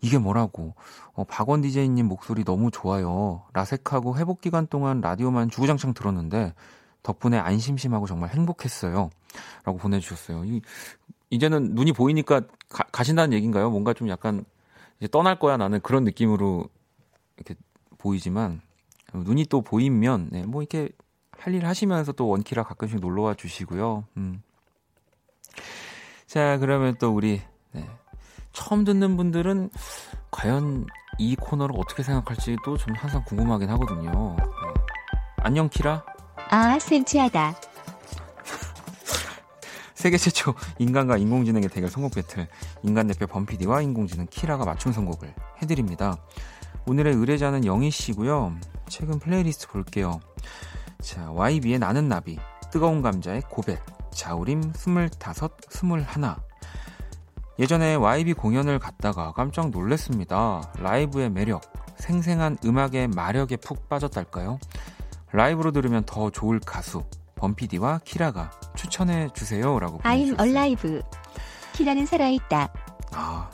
이게 0.00 0.18
뭐라고. 0.18 0.74
어, 1.12 1.24
박원 1.24 1.60
디제이님 1.62 2.06
목소리 2.06 2.44
너무 2.44 2.70
좋아요. 2.70 3.44
라섹하고 3.52 4.16
회복 4.16 4.40
기간 4.40 4.66
동안 4.66 5.00
라디오만 5.00 5.50
주구장창 5.50 5.94
들었는데 5.94 6.54
덕분에 7.02 7.38
안 7.38 7.58
심심하고 7.58 8.06
정말 8.06 8.30
행복했어요. 8.30 9.10
라고 9.64 9.78
보내주셨어요. 9.78 10.44
이, 10.44 10.62
이제는 11.30 11.74
눈이 11.74 11.92
보이니까 11.92 12.42
가, 12.68 12.84
가신다는 12.90 13.32
얘기인가요? 13.34 13.70
뭔가 13.70 13.94
좀 13.94 14.08
약간 14.08 14.44
이제 14.98 15.08
떠날 15.08 15.38
거야 15.38 15.56
나는 15.56 15.80
그런 15.80 16.04
느낌으로 16.04 16.68
이렇게 17.36 17.54
보이지만 17.98 18.62
눈이 19.14 19.46
또 19.46 19.62
보이면 19.62 20.28
네, 20.30 20.44
뭐 20.44 20.62
이렇게 20.62 20.90
할 21.38 21.54
일 21.54 21.66
하시면서 21.66 22.12
또 22.12 22.28
원키라 22.28 22.64
가끔씩 22.64 23.00
놀러 23.00 23.22
와 23.22 23.34
주시고요. 23.34 24.04
음. 24.16 24.42
자 26.26 26.58
그러면 26.58 26.96
또 26.98 27.14
우리 27.14 27.40
네, 27.72 27.88
처음 28.52 28.84
듣는 28.84 29.16
분들은 29.16 29.70
과연 30.30 30.86
이 31.18 31.36
코너를 31.36 31.74
어떻게 31.78 32.02
생각할지도 32.02 32.76
좀 32.76 32.94
항상 32.96 33.22
궁금하긴 33.24 33.70
하거든요. 33.70 34.36
네. 34.36 34.44
안녕 35.38 35.68
키라. 35.68 36.04
아, 36.50 36.78
센치하다. 36.78 37.54
세계 39.94 40.16
최초 40.18 40.54
인간과 40.78 41.16
인공지능의 41.16 41.68
대결 41.70 41.88
선곡 41.90 42.14
배틀 42.14 42.48
인간 42.82 43.06
대표 43.06 43.26
범피디와 43.26 43.82
인공지능 43.82 44.26
키라가 44.28 44.64
맞춤 44.64 44.92
선곡을 44.92 45.34
해드립니다. 45.62 46.16
오늘의 46.86 47.14
의뢰자는 47.14 47.64
영희 47.64 47.90
씨고요. 47.90 48.54
최근 48.88 49.18
플레이리스트 49.18 49.68
볼게요. 49.68 50.20
자, 51.02 51.30
YB의 51.30 51.78
나는 51.78 52.08
나비, 52.08 52.38
뜨거운 52.70 53.02
감자의 53.02 53.42
고백, 53.48 53.84
자우림 54.10 54.72
25, 54.74 55.08
21. 55.70 56.34
예전에 57.58 57.94
YB 57.96 58.34
공연을 58.34 58.78
갔다가 58.78 59.32
깜짝 59.32 59.70
놀랐습니다. 59.70 60.72
라이브의 60.78 61.30
매력, 61.30 61.62
생생한 61.96 62.58
음악의 62.64 63.08
마력에 63.08 63.56
푹 63.56 63.88
빠졌달까요? 63.88 64.58
라이브로 65.32 65.72
들으면 65.72 66.04
더 66.04 66.30
좋을 66.30 66.60
가수, 66.60 67.04
범피디와 67.36 68.00
키라가 68.04 68.50
추천해 68.76 69.28
주세요라고 69.34 69.98
I'm 69.98 70.40
alive. 70.40 71.02
키라는 71.74 72.06
살아있다. 72.06 72.72
아, 73.12 73.50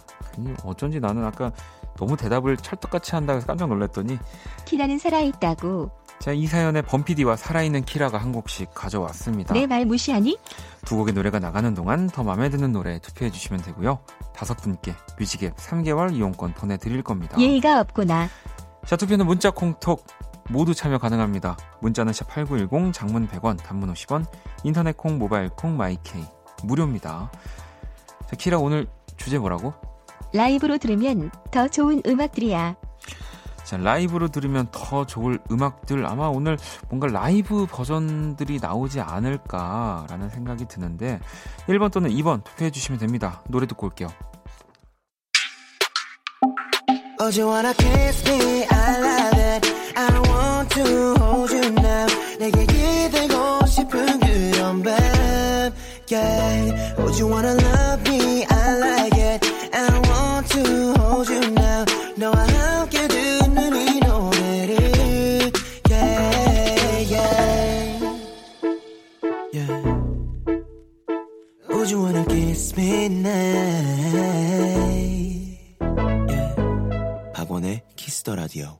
어쩐지 0.64 1.00
나는 1.00 1.24
아까 1.24 1.50
너무 1.96 2.16
대답을 2.16 2.56
찰떡같이 2.56 3.12
한다고 3.14 3.36
해서 3.38 3.46
깜짝 3.46 3.68
놀랐더니 3.68 4.18
키라는 4.64 4.98
살아있다고. 4.98 5.90
자, 6.20 6.32
이 6.32 6.46
사연에 6.46 6.80
범피디와 6.82 7.36
살아있는 7.36 7.84
키라가 7.84 8.18
한 8.18 8.32
곡씩 8.32 8.72
가져왔습니다. 8.74 9.52
내 9.52 9.66
말 9.66 9.84
무시하니? 9.84 10.38
두 10.84 10.96
곡의 10.96 11.12
노래가 11.14 11.38
나가는 11.38 11.74
동안 11.74 12.06
더 12.08 12.22
마음에 12.22 12.48
드는 12.50 12.72
노래 12.72 12.98
투표해 13.00 13.30
주시면 13.30 13.62
되고요. 13.62 13.98
다섯 14.34 14.54
분께 14.56 14.94
뮤직앱 15.18 15.56
3개월 15.56 16.14
이용권 16.14 16.54
보내드릴 16.54 17.02
겁니다. 17.02 17.38
예의가 17.38 17.80
없구나. 17.80 18.28
자, 18.86 18.96
투표는 18.96 19.26
문자 19.26 19.50
콩톡 19.50 20.06
모두 20.50 20.74
참여 20.74 20.98
가능합니다. 20.98 21.56
문자는 21.80 22.12
샵8910 22.12 22.92
장문 22.92 23.28
100원 23.28 23.56
단문 23.62 23.92
50원 23.92 24.26
인터넷 24.62 24.96
콩 24.96 25.18
모바일 25.18 25.48
콩 25.50 25.76
마이케이 25.76 26.24
무료입니다. 26.62 27.30
자, 28.28 28.36
키라 28.36 28.58
오늘 28.58 28.86
주제 29.16 29.38
뭐라고? 29.38 29.74
라이브로 30.34 30.78
들으면 30.78 31.30
더 31.50 31.68
좋은 31.68 32.02
음악들이야. 32.04 32.74
자, 33.62 33.76
라이브로 33.78 34.28
들으면 34.28 34.66
더 34.72 35.06
좋을 35.06 35.38
음악들 35.50 36.04
아마 36.04 36.26
오늘 36.26 36.58
뭔가 36.90 37.06
라이브 37.06 37.66
버전들이 37.66 38.58
나오지 38.60 39.00
않을까라는 39.00 40.28
생각이 40.28 40.66
드는데 40.66 41.18
1번 41.68 41.90
또는 41.90 42.10
2번 42.10 42.44
투표해 42.44 42.70
주시면 42.70 42.98
됩니다. 42.98 43.42
노래 43.48 43.66
듣고 43.66 43.86
올게요. 43.86 44.08
Oh, 47.20 47.30
you 47.30 47.48
wanna 47.48 47.72
kiss 47.74 48.28
me? 48.28 48.66
I 48.68 48.98
love 49.00 49.38
it. 49.38 49.72
I 49.96 50.10
want 50.28 50.74
to 50.74 51.14
hold 51.16 51.54
you 51.54 51.72
now. 51.72 52.06
내게 52.38 52.66
기대고 52.66 53.64
싶은 53.66 54.20
그런 54.20 54.82
밤. 54.82 54.94
Yeah. 56.10 56.94
Oh, 56.98 57.08
you 57.18 57.26
wanna 57.28 57.54
love 57.54 58.02
me? 58.10 58.44
너와 62.16 62.36
함께 62.36 63.08
듣는 63.08 63.74
이 63.74 63.98
노래를. 64.00 65.50
Yeah, 65.90 67.12
yeah. 67.12 68.20
Yeah. 69.52 69.82
Would 71.68 71.90
you 71.90 72.02
wanna 72.02 72.24
kiss 72.26 72.78
me 72.78 73.06
now? 73.06 74.14
박원의 77.34 77.82
키스 77.96 78.21
더 78.21 78.36
라디오. 78.36 78.78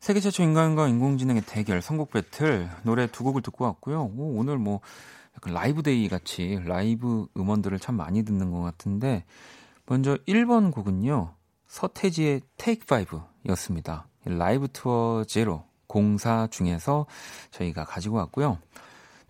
세계 0.00 0.18
최초 0.18 0.42
인간과 0.42 0.88
인공지능의 0.88 1.42
대결 1.46 1.80
선곡 1.80 2.10
배틀 2.10 2.68
노래 2.82 3.06
두 3.06 3.22
곡을 3.22 3.42
듣고 3.42 3.64
왔고요. 3.64 4.10
오, 4.16 4.36
오늘 4.36 4.58
뭐 4.58 4.80
약간 5.36 5.54
라이브 5.54 5.84
day 5.84 6.08
같이 6.08 6.58
라이브 6.66 7.28
음원들을 7.36 7.78
참 7.78 7.94
많이 7.94 8.24
듣는 8.24 8.50
것 8.50 8.60
같은데 8.60 9.24
먼저 9.86 10.16
1번 10.26 10.72
곡은요. 10.72 11.36
서태지의 11.72 12.42
Take 12.58 12.84
5였습니다. 12.84 14.04
라이브 14.26 14.68
투어 14.68 15.24
제로 15.26 15.64
공사 15.86 16.46
중에서 16.48 17.06
저희가 17.50 17.86
가지고 17.86 18.16
왔고요. 18.18 18.58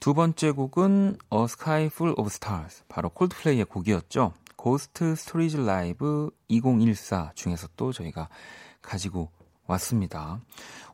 두 0.00 0.12
번째 0.12 0.50
곡은 0.50 1.18
A 1.33 1.44
Sky 1.44 1.85
Full 1.85 2.16
of 2.18 2.26
Stars 2.26 2.83
바로 2.88 3.11
Coldplay의 3.11 3.66
곡이었죠. 3.66 4.33
Ghost 4.56 5.14
Stories 5.14 5.56
Live 5.56 6.30
2014 6.48 7.31
중에서 7.37 7.68
또 7.76 7.92
저희가 7.92 8.28
가지고 8.83 9.31
왔습니다. 9.68 10.40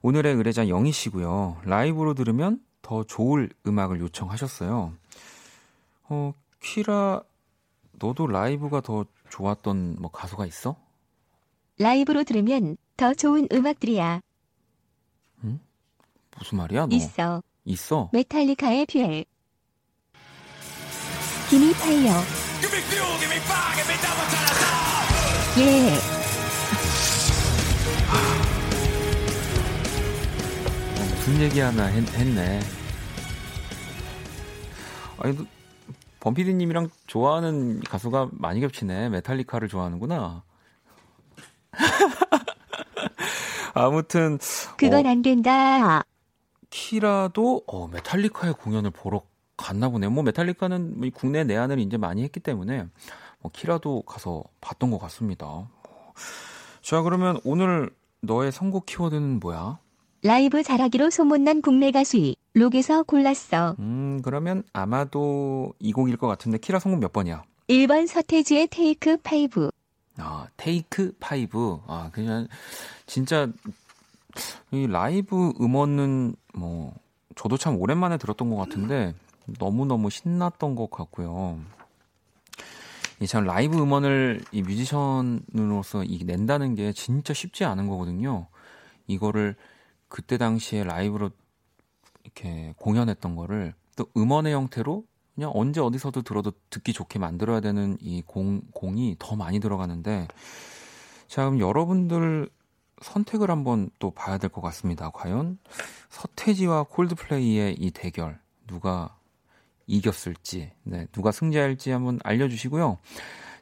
오늘의 0.02 0.34
의뢰자 0.34 0.68
영희 0.68 0.92
씨고요. 0.92 1.62
라이브로 1.64 2.12
들으면 2.12 2.60
더 2.82 3.04
좋을 3.04 3.48
음악을 3.66 4.00
요청하셨어요. 4.00 4.92
어, 6.10 6.34
키라 6.60 7.22
너도 7.92 8.26
라이브가 8.26 8.82
더 8.82 9.06
좋았던 9.30 9.96
뭐 9.98 10.10
가수가 10.10 10.44
있어? 10.44 10.76
라이브로 11.78 12.24
들으면 12.24 12.76
더 12.96 13.14
좋은 13.14 13.46
음악들이야. 13.52 14.20
응? 15.44 15.60
무슨 16.36 16.58
말이야? 16.58 16.86
너? 16.86 16.96
있어. 16.96 17.42
있어? 17.64 18.10
메탈리카의 18.12 18.86
퓨엘. 18.86 19.24
김이 21.50 21.72
팔려. 21.74 22.10
예. 25.58 25.92
어, 30.94 31.14
무슨 31.14 31.40
얘기 31.40 31.60
하나 31.60 31.86
했, 31.86 32.04
네 32.34 32.60
아니, 35.18 35.36
범피디님이랑 36.20 36.90
좋아하는 37.06 37.80
가수가 37.80 38.28
많이 38.32 38.60
겹치네. 38.60 39.08
메탈리카를 39.08 39.68
좋아하는구나. 39.68 40.44
아무튼. 43.74 44.38
그건 44.76 45.06
어, 45.06 45.10
안 45.10 45.22
된다. 45.22 46.04
키라도, 46.70 47.62
어, 47.66 47.88
메탈리카의 47.88 48.54
공연을 48.54 48.90
보러 48.90 49.22
갔나 49.56 49.88
보네요. 49.88 50.10
뭐, 50.10 50.22
메탈리카는 50.22 51.10
국내 51.12 51.44
내한을 51.44 51.78
이제 51.78 51.96
많이 51.96 52.22
했기 52.22 52.40
때문에, 52.40 52.86
뭐, 53.40 53.50
키라도 53.52 54.02
가서 54.02 54.44
봤던 54.60 54.90
것 54.90 54.98
같습니다. 54.98 55.68
자, 56.82 57.02
그러면 57.02 57.40
오늘 57.44 57.90
너의 58.20 58.52
선곡 58.52 58.86
키워드는 58.86 59.40
뭐야? 59.40 59.78
라이브 60.22 60.62
잘하기로 60.62 61.10
소문난 61.10 61.62
국내 61.62 61.92
가수 61.92 62.34
록에서 62.54 63.04
골랐어. 63.04 63.76
음, 63.78 64.20
그러면 64.24 64.64
아마도 64.72 65.72
이 65.78 65.92
곡일 65.92 66.16
것 66.16 66.26
같은데 66.26 66.58
키라 66.58 66.80
선곡 66.80 67.00
몇 67.00 67.12
번이야? 67.12 67.44
1번 67.68 68.08
서태지의 68.08 68.68
테이크 68.68 69.18
5. 69.18 69.70
아, 70.18 70.48
테이크 70.56 71.12
5. 71.20 71.82
아, 71.86 72.10
그냥 72.12 72.48
진짜 73.06 73.48
이 74.70 74.86
라이브 74.86 75.52
음원은 75.60 76.34
뭐 76.54 76.94
저도 77.34 77.56
참 77.56 77.80
오랜만에 77.80 78.18
들었던 78.18 78.50
것 78.50 78.56
같은데 78.56 79.14
너무너무 79.58 80.10
신났던 80.10 80.74
것 80.74 80.90
같고요. 80.90 81.58
이참 83.20 83.44
라이브 83.44 83.80
음원을 83.80 84.44
이 84.52 84.62
뮤지션으로서 84.62 86.04
이 86.04 86.24
낸다는 86.24 86.74
게 86.74 86.92
진짜 86.92 87.34
쉽지 87.34 87.64
않은 87.64 87.88
거거든요. 87.88 88.46
이거를 89.06 89.56
그때 90.08 90.38
당시에 90.38 90.84
라이브로 90.84 91.30
이렇게 92.22 92.74
공연했던 92.76 93.34
거를 93.34 93.74
또 93.96 94.06
음원의 94.16 94.52
형태로 94.52 95.04
그냥 95.38 95.52
언제 95.54 95.80
어디서도 95.80 96.22
들어도 96.22 96.50
듣기 96.68 96.92
좋게 96.92 97.20
만들어야 97.20 97.60
되는 97.60 97.96
이 98.00 98.22
공, 98.26 98.60
공이 98.72 99.14
더 99.20 99.36
많이 99.36 99.60
들어가는데 99.60 100.26
자, 101.28 101.44
그럼 101.44 101.60
여러분들 101.60 102.50
선택을 103.00 103.48
한번 103.48 103.88
또 104.00 104.10
봐야 104.10 104.38
될 104.38 104.50
것 104.50 104.60
같습니다. 104.62 105.10
과연 105.10 105.58
서태지와 106.10 106.86
콜드플레이의 106.90 107.76
이 107.78 107.92
대결 107.92 108.40
누가 108.66 109.16
이겼을지, 109.86 110.72
네, 110.82 111.06
누가 111.12 111.30
승자일지 111.30 111.92
한번 111.92 112.18
알려주시고요. 112.24 112.98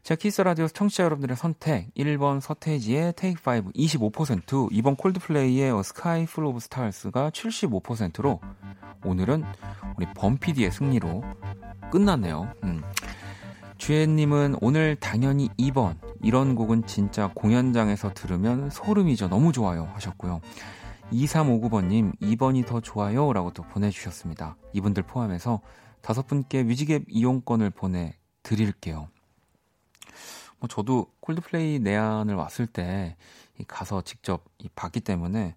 자, 0.07 0.15
키스 0.15 0.41
라디오 0.41 0.69
청취자 0.69 1.03
여러분들의 1.03 1.37
선택 1.37 1.93
1번 1.97 2.41
서태지의 2.41 3.15
Take 3.15 3.43
5 3.45 3.73
25% 3.73 4.71
2번 4.71 4.97
콜드플레이의 4.97 5.77
Sky 5.81 6.23
Full 6.23 6.49
of 6.49 6.59
Stars가 6.59 7.31
75%로 7.31 8.41
오늘은 9.05 9.43
우리 9.97 10.07
범피디의 10.15 10.71
승리로 10.71 11.25
끝났네요. 11.91 12.55
음. 12.63 12.85
주혜님은 13.79 14.59
오늘 14.61 14.95
당연히 14.95 15.49
2번 15.59 15.97
이런 16.23 16.55
곡은 16.55 16.87
진짜 16.87 17.33
공연장에서 17.35 18.15
들으면 18.15 18.71
소름이죠. 18.71 19.27
너무 19.27 19.51
좋아요 19.51 19.91
하셨고요. 19.93 20.41
2359번님 21.11 22.17
2번이 22.21 22.65
더 22.65 22.81
좋아요 22.81 23.33
라고 23.33 23.53
또 23.53 23.65
보내주셨습니다. 23.65 24.57
이분들 24.73 25.03
포함해서 25.03 25.63
다섯 26.01 26.29
분께 26.29 26.63
뮤직앱 26.63 27.07
이용권을 27.09 27.71
보내드릴게요. 27.71 29.09
뭐 30.59 30.69
저도 30.69 31.07
콜드플레이 31.21 31.79
내한을 31.81 32.35
왔을 32.35 32.67
때 32.67 33.17
가서 33.69 34.03
직접 34.03 34.45
봤기 34.75 35.01
때문에 35.01 35.55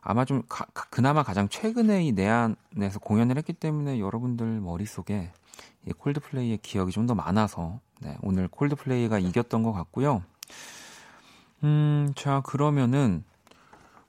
아마 0.00 0.24
좀 0.24 0.42
가, 0.48 0.64
그나마 0.90 1.22
가장 1.22 1.48
최근에 1.48 2.04
이 2.04 2.12
내한에서 2.12 2.98
공연을 3.00 3.36
했기 3.38 3.52
때문에 3.52 4.00
여러분들 4.00 4.60
머릿속에 4.60 5.30
이 5.86 5.92
콜드플레이의 5.92 6.58
기억이 6.58 6.92
좀 6.92 7.06
더 7.06 7.14
많아서 7.14 7.80
네, 8.00 8.16
오늘 8.22 8.48
콜드플레이가 8.48 9.18
이겼던 9.20 9.62
것 9.62 9.72
같고요. 9.72 10.22
음, 11.64 12.12
자, 12.16 12.40
그러면은 12.44 13.24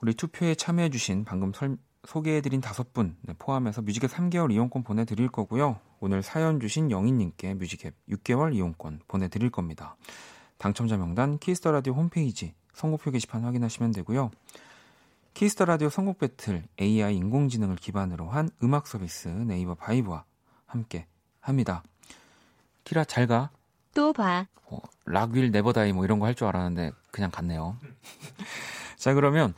우리 0.01 0.13
투표에 0.15 0.55
참여해주신 0.55 1.25
방금 1.25 1.53
설, 1.53 1.77
소개해드린 2.05 2.61
다섯 2.61 2.93
분 2.93 3.15
네, 3.21 3.33
포함해서 3.37 3.81
뮤직앱 3.81 4.11
3개월 4.11 4.51
이용권 4.51 4.83
보내드릴 4.83 5.29
거고요. 5.29 5.79
오늘 5.99 6.21
사연 6.21 6.59
주신 6.59 6.91
영희님께 6.91 7.53
뮤직앱 7.55 7.93
6개월 8.09 8.53
이용권 8.53 9.01
보내드릴 9.07 9.49
겁니다. 9.49 9.95
당첨자 10.57 10.97
명단 10.97 11.37
Kiss 11.37 11.57
the 11.57 11.71
Radio 11.71 11.93
홈페이지 11.93 12.53
선곡표 12.73 13.11
게시판 13.11 13.43
확인하시면 13.43 13.91
되고요. 13.91 14.31
Kiss 15.33 15.52
the 15.52 15.65
Radio 15.65 15.89
선곡 15.89 16.19
battle 16.19 16.63
AI 16.79 17.15
인공지능을 17.17 17.77
기반으로 17.77 18.29
한 18.29 18.49
음악 18.61 18.87
서비스 18.87 19.29
네이버 19.29 19.73
VIBE와 19.75 20.25
함께 20.65 21.07
합니다. 21.39 21.83
키라 22.83 23.05
잘 23.05 23.27
가. 23.27 23.49
또 23.93 24.11
봐. 24.13 24.45
어, 24.65 24.79
Rock 25.05 25.28
will 25.28 25.51
never 25.51 25.78
die 25.78 25.93
뭐 25.93 26.03
이런 26.03 26.19
거 26.19 26.25
할 26.25 26.35
줄 26.35 26.47
알았는데 26.47 26.91
그냥 27.11 27.31
갔네요. 27.31 27.77
자 28.97 29.13
그러면 29.13 29.53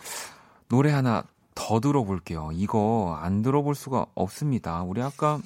노래 0.69 0.91
하나 0.91 1.23
더 1.55 1.79
들어볼게요. 1.79 2.49
이거 2.53 3.17
안 3.19 3.41
들어볼 3.41 3.73
수가 3.73 4.05
없습니다. 4.13 4.83
우리 4.83 5.01
아까 5.01 5.39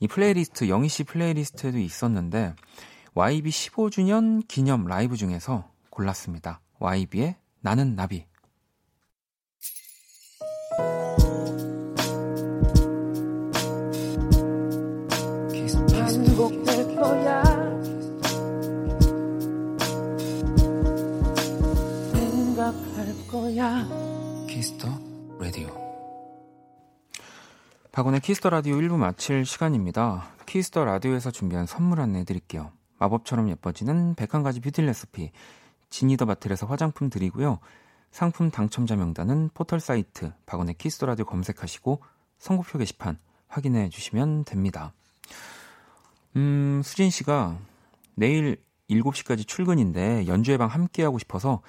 이 0.00 0.08
플레이리스트 0.08 0.68
영희 0.68 0.88
씨 0.88 1.04
playlist에도 1.04 1.78
있었는데 1.78 2.54
YB 3.14 3.50
15주년 3.50 4.46
기념 4.48 4.86
라이브 4.86 5.16
중에서 5.16 5.70
골랐습니다. 5.90 6.60
YB의 6.80 7.36
나는 7.60 7.94
나비. 7.96 8.26
거야. 17.02 17.42
생각할 22.12 23.14
거야. 23.28 24.01
박원의 27.92 28.20
Kiss 28.20 28.36
the 28.36 28.48
Radio 28.48 28.76
1부 28.76 28.96
마칠 28.96 29.44
시간입니다. 29.44 30.30
Kiss 30.46 30.69
the 30.69 30.86
Radio에서 30.86 31.30
준비한 31.30 31.66
선물 31.66 32.00
안내 32.00 32.24
드릴게요. 32.24 32.72
마법처럼 32.98 33.50
예뻐지는 33.50 34.14
101가지 34.14 34.62
뷰티 34.62 34.80
레시피 34.80 35.30
Genie 35.90 36.11
the 36.11 36.24
Bottle에서 36.24 36.64
화장품 36.66 37.10
드리고요. 37.10 37.58
상품 38.10 38.50
당첨자 38.50 38.96
명단은 38.96 39.50
포털 39.52 39.78
사이트 39.78 40.32
박원의 40.46 40.76
Kiss 40.78 40.93
the 40.93 41.04
Radio 41.04 41.26
검색하시고 41.26 42.02
선곡표 42.38 42.78
게시판 42.78 43.18
확인해 43.46 43.90
주시면 43.90 44.46
됩니다. 44.46 44.94
음, 46.36 46.80
수진 46.82 47.10
씨가 47.10 47.58
내일 48.14 48.56
7시까지 48.88 49.46
출근인데 49.46 50.26
연주회 50.26 50.56
방 50.56 50.68
함께 50.68 51.02
하고 51.02 51.18
싶어서 51.18 51.60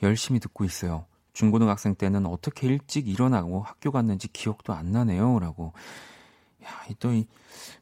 열심히 0.00 0.38
듣고 0.38 0.64
있어요. 0.64 1.06
중고등학생 1.32 1.94
때는 1.94 2.26
어떻게 2.26 2.66
일찍 2.68 3.08
일어나고 3.08 3.62
학교 3.62 3.90
갔는지 3.90 4.28
기억도 4.28 4.72
안 4.72 4.92
나네요. 4.92 5.38
라고. 5.38 5.72
야, 6.64 6.68
또, 6.98 7.12
이, 7.12 7.26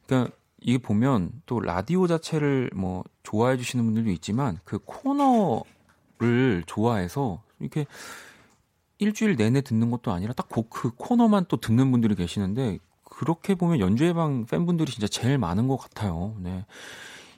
그니까, 0.07 0.31
이게 0.61 0.77
보면 0.77 1.31
또 1.45 1.59
라디오 1.59 2.07
자체를 2.07 2.69
뭐 2.75 3.03
좋아해 3.23 3.57
주시는 3.57 3.83
분들도 3.85 4.11
있지만 4.11 4.59
그 4.63 4.79
코너를 4.85 6.63
좋아해서 6.67 7.41
이렇게 7.59 7.85
일주일 8.99 9.35
내내 9.35 9.61
듣는 9.61 9.89
것도 9.91 10.11
아니라 10.11 10.33
딱 10.33 10.49
그 10.69 10.91
코너만 10.95 11.45
또 11.47 11.57
듣는 11.57 11.91
분들이 11.91 12.15
계시는데 12.15 12.79
그렇게 13.03 13.55
보면 13.55 13.79
연주회방 13.79 14.45
팬분들이 14.45 14.91
진짜 14.91 15.07
제일 15.07 15.37
많은 15.37 15.67
것 15.67 15.77
같아요. 15.77 16.35
네. 16.39 16.65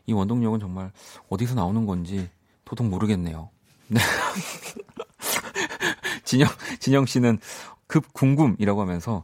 이 0.05 0.13
원동력은 0.13 0.59
정말 0.59 0.91
어디서 1.29 1.55
나오는 1.55 1.85
건지 1.85 2.29
도통 2.65 2.89
모르겠네요. 2.89 3.49
네. 3.87 3.99
진영, 6.23 6.47
진영 6.79 7.05
씨는 7.05 7.39
급 7.87 8.13
궁금이라고 8.13 8.81
하면서 8.81 9.23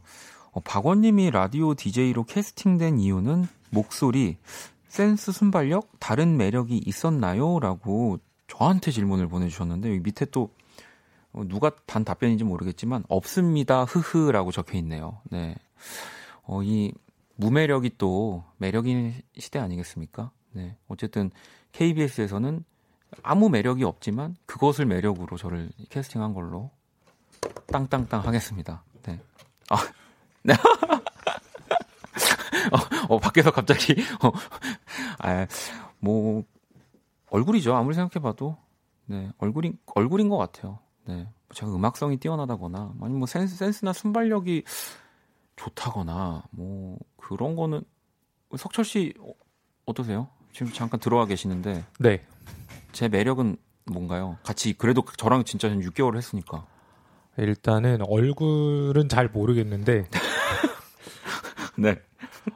어, 0.52 0.60
박원님이 0.60 1.30
라디오 1.30 1.74
DJ로 1.74 2.24
캐스팅된 2.24 2.98
이유는 2.98 3.46
목소리, 3.70 4.36
센스 4.88 5.32
순발력, 5.32 6.00
다른 6.00 6.36
매력이 6.36 6.82
있었나요? 6.84 7.60
라고 7.60 8.18
저한테 8.48 8.90
질문을 8.90 9.28
보내주셨는데 9.28 9.90
여기 9.90 10.00
밑에 10.00 10.26
또 10.26 10.52
어, 11.32 11.44
누가 11.46 11.70
단 11.86 12.04
답변인지 12.04 12.44
모르겠지만 12.44 13.04
없습니다. 13.08 13.84
흐흐라고 13.84 14.50
적혀 14.50 14.76
있네요. 14.78 15.20
네. 15.30 15.54
어, 16.42 16.62
이 16.62 16.92
무매력이 17.36 17.92
또 17.96 18.44
매력인 18.58 19.14
시대 19.38 19.58
아니겠습니까? 19.60 20.32
네. 20.52 20.76
어쨌든 20.88 21.30
KBS에서는 21.72 22.64
아무 23.22 23.48
매력이 23.48 23.84
없지만 23.84 24.36
그것을 24.46 24.86
매력으로 24.86 25.36
저를 25.36 25.70
캐스팅한 25.88 26.34
걸로 26.34 26.70
땅땅땅 27.66 28.26
하겠습니다. 28.26 28.82
네. 29.02 29.20
아, 29.70 29.76
네. 30.42 30.54
어, 33.08 33.14
어, 33.14 33.18
밖에서 33.18 33.50
갑자기, 33.50 33.94
어, 34.22 34.30
아, 35.18 35.46
뭐, 35.98 36.44
얼굴이죠. 37.30 37.74
아무리 37.74 37.94
생각해봐도. 37.94 38.56
네, 39.06 39.30
얼굴인, 39.38 39.78
얼굴인 39.94 40.28
것 40.28 40.36
같아요. 40.36 40.78
네. 41.04 41.28
제가 41.52 41.74
음악성이 41.74 42.16
뛰어나다거나, 42.18 42.94
아니 43.00 43.14
뭐 43.14 43.26
센스, 43.26 43.56
센스나 43.56 43.92
순발력이 43.92 44.64
좋다거나, 45.56 46.44
뭐, 46.50 46.98
그런 47.16 47.56
거는, 47.56 47.82
석철 48.56 48.84
씨, 48.84 49.14
어, 49.20 49.32
어떠세요? 49.86 50.28
지금 50.52 50.72
잠깐 50.72 51.00
들어와 51.00 51.26
계시는데. 51.26 51.84
네. 51.98 52.24
제 52.92 53.08
매력은 53.08 53.56
뭔가요? 53.86 54.38
같이, 54.42 54.72
그래도 54.74 55.04
저랑 55.16 55.44
진짜 55.44 55.70
한 55.70 55.80
6개월을 55.80 56.16
했으니까. 56.16 56.66
일단은 57.40 57.98
얼굴은 58.06 59.08
잘 59.08 59.28
모르겠는데. 59.28 60.08
네. 61.78 62.00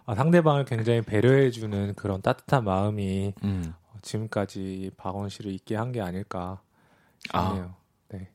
아, 0.06 0.14
상대방을 0.14 0.64
굉장히 0.64 1.00
배려해주는 1.02 1.94
그런 1.94 2.20
따뜻한 2.22 2.64
마음이 2.64 3.32
음. 3.42 3.74
지금까지 4.02 4.90
박원 4.96 5.28
씨를 5.30 5.52
있게 5.52 5.76
한 5.76 5.92
게 5.92 6.00
아닐까 6.00 6.60
싶네요. 7.26 7.74
아. 7.74 7.76
네. 8.08 8.28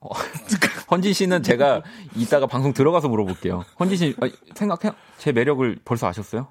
어, 0.00 0.08
헌진 0.90 1.12
씨는 1.12 1.42
제가 1.42 1.82
이따가 2.16 2.46
방송 2.46 2.72
들어가서 2.72 3.08
물어볼게요. 3.08 3.64
헌진 3.78 3.96
씨 3.98 4.16
아, 4.20 4.28
생각해 4.54 4.94
제 5.18 5.32
매력을 5.32 5.78
벌써 5.84 6.06
아셨어요? 6.06 6.48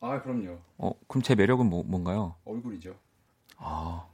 아 0.00 0.20
그럼요. 0.22 0.58
어 0.78 0.92
그럼 1.06 1.22
제 1.22 1.34
매력은 1.34 1.66
뭐 1.66 1.82
뭔가요? 1.84 2.34
얼굴이죠. 2.44 2.94
아 3.58 4.06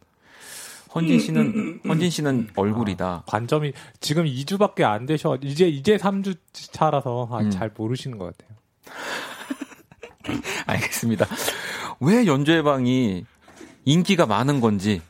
헌진 0.94 1.18
씨는 1.18 1.80
헌진 1.87 2.11
씨는 2.11 2.48
얼굴이다. 2.57 3.07
아, 3.07 3.22
관점이 3.26 3.72
지금 4.00 4.24
2주밖에 4.24 4.83
안 4.83 5.07
되셔. 5.07 5.37
이제 5.42 5.68
이제 5.68 5.96
3주 5.96 6.37
차라서 6.52 7.28
아, 7.30 7.38
음. 7.40 7.50
잘 7.50 7.70
모르시는 7.76 8.18
것 8.18 8.37
같아요. 8.37 8.57
알겠습니다. 10.66 11.26
왜 12.00 12.26
연주회 12.26 12.62
방이 12.62 13.24
인기가 13.85 14.26
많은 14.26 14.61
건지 14.61 15.02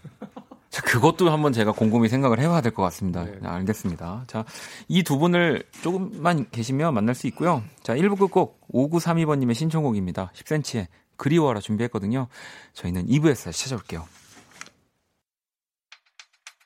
자, 0.71 0.83
그것도 0.83 1.31
한번 1.31 1.53
제가 1.53 1.71
곰곰이 1.71 2.09
생각을 2.09 2.41
해봐야 2.41 2.61
될 2.61 2.73
것 2.73 2.83
같습니다. 2.83 3.25
네. 3.25 3.33
네, 3.41 3.49
알겠습니다. 3.49 4.25
자, 4.27 4.45
이 4.89 5.05
두 5.05 5.19
분을 5.19 5.63
조금만 5.83 6.47
계시면 6.51 6.93
만날 6.95 7.15
수 7.15 7.29
있고요. 7.29 7.63
자, 7.85 7.95
1부 7.95 8.19
끝곡 8.19 8.67
5932번님의 8.73 9.55
신청곡입니다. 9.55 10.33
10cm의 10.35 10.87
그리워라 11.17 11.61
준비했거든요. 11.61 12.27
저희는 12.73 13.07
2부에서 13.07 13.45
다시 13.45 13.63
찾아올게요. 13.65 14.05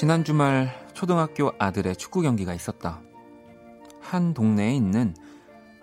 지난 0.00 0.24
주말 0.24 0.70
초등학교 0.94 1.52
아들의 1.58 1.94
축구 1.96 2.22
경기가 2.22 2.54
있었다. 2.54 3.02
한 4.00 4.32
동네에 4.32 4.72
있는 4.74 5.14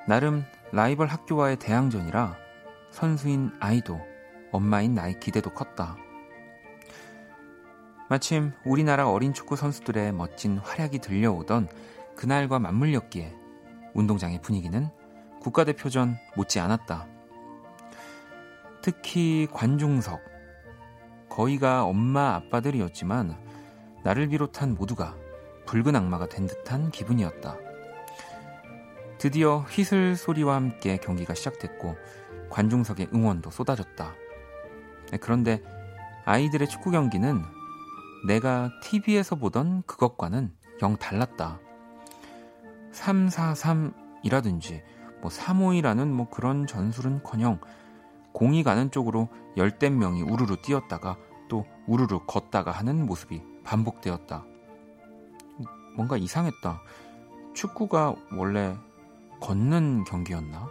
나름 0.08 0.44
라이벌 0.72 1.06
학교와의 1.06 1.58
대항전이라 1.58 2.36
선수인 2.90 3.52
아이도 3.60 4.02
엄마인 4.52 4.96
나의 4.96 5.20
기대도 5.20 5.52
컸다. 5.54 5.98
마침 8.10 8.54
우리나라 8.66 9.08
어린 9.08 9.36
축구 9.36 9.56
선수들의 9.56 10.14
멋진 10.14 10.58
활약이 10.58 10.98
들려오던 10.98 11.70
그날과 12.16 12.58
맞물렸기에 12.58 13.36
운동장의 13.94 14.42
분위기는 14.42 14.90
국가대표전 15.42 16.18
못지 16.36 16.60
않았다. 16.60 17.08
특히 18.82 19.48
관중석. 19.52 20.20
거의가 21.30 21.84
엄마 21.84 22.34
아빠들이었지만 22.34 23.46
나를 24.04 24.28
비롯한 24.30 24.76
모두가 24.76 25.16
붉은 25.66 25.96
악마가 25.96 26.28
된 26.28 26.48
듯한 26.48 26.92
기분이었다. 26.92 27.58
드디어 29.18 29.60
휘슬 29.70 30.16
소리와 30.16 30.56
함께 30.56 30.98
경기가 30.98 31.34
시작됐고 31.34 31.96
관중석의 32.50 33.10
응원도 33.14 33.50
쏟아졌다. 33.50 34.14
그런데 35.20 35.62
아이들의 36.26 36.68
축구 36.68 36.92
경기는 36.92 37.42
내가 38.28 38.70
TV에서 38.82 39.36
보던 39.36 39.84
그것과는 39.84 40.54
영 40.82 40.98
달랐다. 40.98 41.60
343이라든지 42.92 44.84
뭐 45.22 45.32
352라는 45.32 46.08
뭐 46.08 46.30
그런 46.30 46.68
전술은 46.68 47.24
커녕 47.24 47.60
공이 48.34 48.64
가는 48.64 48.92
쪽으로 48.92 49.30
열댓 49.56 49.90
명이 49.90 50.22
우르르 50.22 50.58
뛰었다가 50.62 51.18
또 51.48 51.66
우르르 51.88 52.20
걷다가 52.28 52.72
하는 52.72 53.06
모습이 53.06 53.42
반복되었다. 53.68 54.46
뭔가 55.96 56.16
이상했다. 56.16 56.82
축구가 57.54 58.16
원래 58.32 58.76
걷는 59.42 60.06
경기였나? 60.06 60.70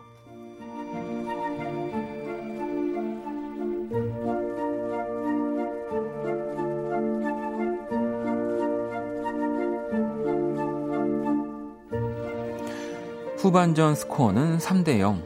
후반전 13.38 13.94
스코어는 13.94 14.58
3대 14.58 14.98
0. 14.98 15.22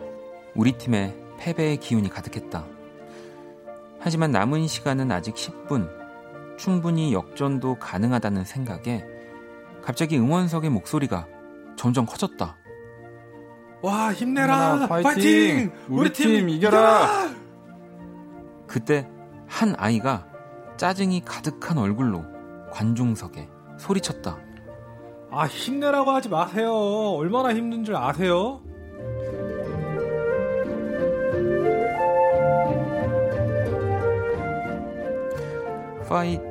우리 0.54 0.72
팀의 0.72 1.16
패배의 1.38 1.78
기운이 1.78 2.08
가득했다. 2.08 2.66
하지만 4.00 4.32
남은 4.32 4.66
시간은 4.66 5.12
아직 5.12 5.34
10분. 5.34 5.99
충분히 6.60 7.14
역전도 7.14 7.78
가능하다는 7.78 8.44
생각에 8.44 9.02
갑자기 9.82 10.18
응원석의 10.18 10.68
목소리가 10.68 11.26
점점 11.74 12.04
커졌다. 12.04 12.58
와 13.80 14.12
힘내라 14.12 14.86
파이팅! 14.86 15.02
파이팅! 15.02 15.72
우리, 15.88 16.00
우리 16.00 16.12
팀, 16.12 16.26
팀 16.28 16.48
이겨라! 16.50 16.78
이겨라! 16.78 17.30
그때 18.66 19.08
한 19.48 19.74
아이가 19.78 20.26
짜증이 20.76 21.22
가득한 21.24 21.78
얼굴로 21.78 22.24
관중석에 22.70 23.48
소리쳤다. 23.78 24.36
아 25.30 25.46
힘내라고 25.46 26.10
하지 26.10 26.28
마세요. 26.28 26.74
얼마나 26.74 27.54
힘든 27.54 27.84
줄 27.84 27.96
아세요? 27.96 28.60
파이팅 36.06 36.49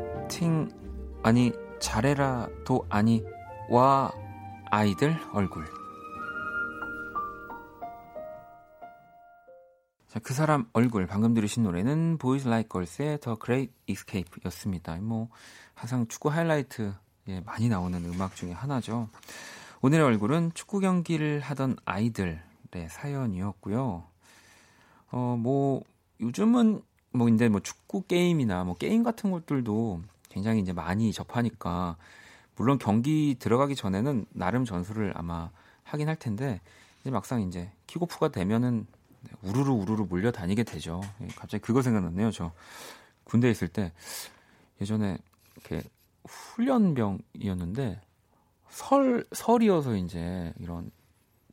아니 1.21 1.52
잘해라도 1.80 2.86
아니 2.89 3.23
와 3.69 4.12
아이들 4.71 5.17
얼굴 5.34 5.65
자, 10.08 10.19
그 10.19 10.34
사람 10.34 10.67
얼굴 10.73 11.06
방금 11.06 11.34
들으신 11.34 11.63
노래는 11.63 12.17
Boys 12.17 12.47
Like 12.47 12.69
Girls의 12.69 13.19
The 13.19 13.38
Great 13.43 13.73
Escape였습니다. 13.88 14.95
뭐 15.02 15.30
항상 15.75 16.08
축구 16.08 16.30
하이라이트 16.30 16.93
예, 17.28 17.41
많이 17.41 17.69
나오는 17.69 18.04
음악 18.06 18.36
중에 18.36 18.52
하나죠. 18.52 19.10
오늘의 19.82 20.04
얼굴은 20.04 20.52
축구 20.56 20.80
경기를 20.80 21.41
하던 21.41 21.78
아이들의 21.86 22.39
사연이었고요. 22.89 24.04
어, 25.12 25.38
뭐, 25.39 25.84
요즘은 26.19 26.82
뭐, 27.12 27.30
이제 27.30 27.49
뭐 27.49 27.60
축구 27.60 28.04
게임이나 28.04 28.63
뭐 28.63 28.75
게임 28.75 29.04
같은 29.04 29.32
것들도 29.32 30.02
굉장히 30.30 30.62
이제 30.62 30.74
많이 30.74 31.12
접하니까, 31.12 31.98
물론 32.56 32.78
경기 32.78 33.36
들어가기 33.39 33.76
전에는 33.76 34.26
나름 34.32 34.65
전술을 34.65 35.13
아마 35.15 35.50
하긴 35.84 36.08
할 36.08 36.15
텐데, 36.15 36.62
이제 37.02 37.12
막상 37.12 37.42
이제 37.42 37.72
킥오프가 37.88 38.30
되면은 38.30 38.86
우르르 39.42 39.72
우르르 39.72 40.04
몰려다니게 40.04 40.63
되죠. 40.63 41.02
예, 41.22 41.28
갑자기 41.28 41.62
그거 41.62 41.82
생각났네요. 41.82 42.32
저 42.32 42.52
군대에 43.26 43.52
있을 43.52 43.68
때 43.68 43.92
예전에 44.82 45.18
이렇게 45.56 45.84
훈련병이었는데 46.26 48.02
설 48.70 49.26
설이어서 49.32 49.96
이제 49.96 50.54
이런 50.60 50.92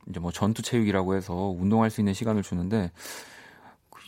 이제 0.09 0.19
뭐 0.19 0.31
전투 0.31 0.61
체육이라고 0.61 1.15
해서 1.15 1.33
운동할 1.33 1.89
수 1.89 2.01
있는 2.01 2.13
시간을 2.13 2.43
주는데 2.43 2.91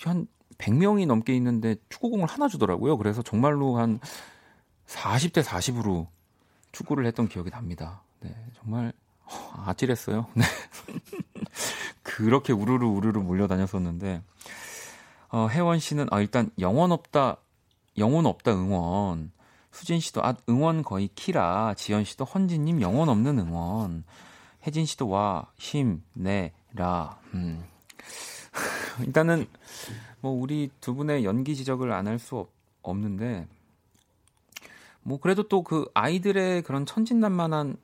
한 0.06 0.28
100명이 0.58 1.06
넘게 1.08 1.36
있는데 1.38 1.76
축구공을 1.90 2.28
하나 2.28 2.48
주더라고요. 2.48 2.98
그래서 2.98 3.22
정말로 3.22 3.78
한 3.78 4.00
40대 4.90 5.44
40으로 5.44 6.08
축구를 6.72 7.06
했던 7.06 7.28
기억이 7.28 7.50
납니다. 7.52 8.02
네, 8.22 8.36
정말 8.60 8.92
아찔했어요. 9.66 10.28
네. 10.34 10.44
그렇게 12.04 12.54
우르르 12.54 12.86
우르르 12.88 13.20
몰려다녔었는데 13.20 14.22
어, 15.30 15.48
혜원 15.50 15.80
씨는 15.80 16.08
아 16.12 16.20
일단 16.20 16.50
영원 16.60 16.92
없다 16.92 17.38
영혼 17.98 18.26
없다 18.26 18.52
응원 18.54 19.32
수진 19.72 20.00
씨도 20.00 20.24
아 20.24 20.36
응원 20.50 20.84
거의 20.84 21.10
키라. 21.14 21.76
지연 21.76 22.04
씨도 22.04 22.26
헌진님 22.26 22.82
영혼 22.82 23.10
없는 23.10 23.38
응원. 23.40 24.04
혜진 24.66 24.86
씨도 24.86 25.08
와 25.10 25.48
힘내라. 25.58 27.20
음. 27.36 27.64
일단은 29.06 29.48
뭐 30.20 30.32
우리 30.34 30.70
두 30.82 30.96
분의 30.96 31.24
연기 31.24 31.56
지적을 31.56 31.92
안 31.94 32.08
할 32.08 32.18
수 32.20 32.48
없는데 32.82 33.48
뭐 35.04 35.20
그래도 35.20 35.44
또 35.48 35.64
그 35.64 35.86
아이들의 35.94 36.64
그런 36.64 36.86
천진난만한 36.86 37.78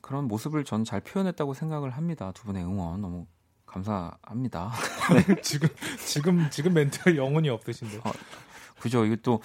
그런 0.00 0.26
모습을 0.28 0.64
전잘 0.64 1.00
표현했다고 1.00 1.54
생각을 1.54 1.90
합니다. 1.90 2.32
두 2.34 2.44
분의 2.44 2.64
응원 2.64 3.00
너무 3.00 3.26
감사합니다. 3.66 4.72
네. 5.34 5.40
지금 5.42 5.68
지금 6.04 6.50
지금 6.50 6.74
멘트가 6.74 7.16
영혼이 7.16 7.48
없으신데. 7.48 7.98
어, 7.98 8.12
그죠. 8.80 9.04
이거 9.04 9.16
또 9.22 9.40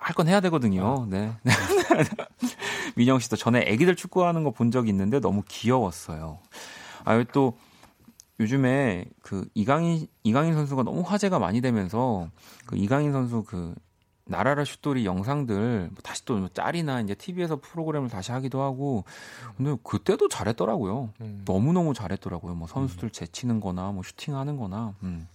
할 0.00 0.14
건 0.14 0.28
해야 0.28 0.40
되거든요. 0.40 1.06
네. 1.10 1.32
민영 2.96 3.18
씨도 3.18 3.36
전에 3.36 3.64
애기들 3.66 3.96
축구하는 3.96 4.44
거 4.44 4.52
본 4.52 4.70
적이 4.70 4.90
있는데 4.90 5.20
너무 5.20 5.42
귀여웠어요. 5.48 6.38
아, 7.04 7.24
또 7.32 7.58
요즘에 8.40 9.06
그 9.22 9.46
이강인 9.54 10.06
이강인 10.22 10.54
선수가 10.54 10.84
너무 10.84 11.00
화제가 11.02 11.38
많이 11.40 11.60
되면서 11.60 12.30
그 12.66 12.76
이강인 12.76 13.12
선수 13.12 13.42
그 13.42 13.74
나라라 14.28 14.64
슛돌이 14.64 15.04
영상들 15.04 15.88
뭐 15.90 15.96
다시 16.02 16.24
또뭐 16.24 16.48
짤이나 16.52 17.00
이제 17.00 17.14
TV에서 17.14 17.56
프로그램을 17.56 18.08
다시 18.08 18.30
하기도 18.30 18.62
하고 18.62 19.04
근데 19.56 19.76
그때도 19.82 20.28
잘했더라고요. 20.28 21.10
음. 21.20 21.42
너무 21.44 21.72
너무 21.72 21.94
잘했더라고요. 21.94 22.54
뭐 22.54 22.68
선수들 22.68 23.10
제치는 23.10 23.60
거나 23.60 23.90
뭐 23.90 24.02
슈팅하는 24.02 24.56
거나. 24.56 24.94
음. 25.02 25.26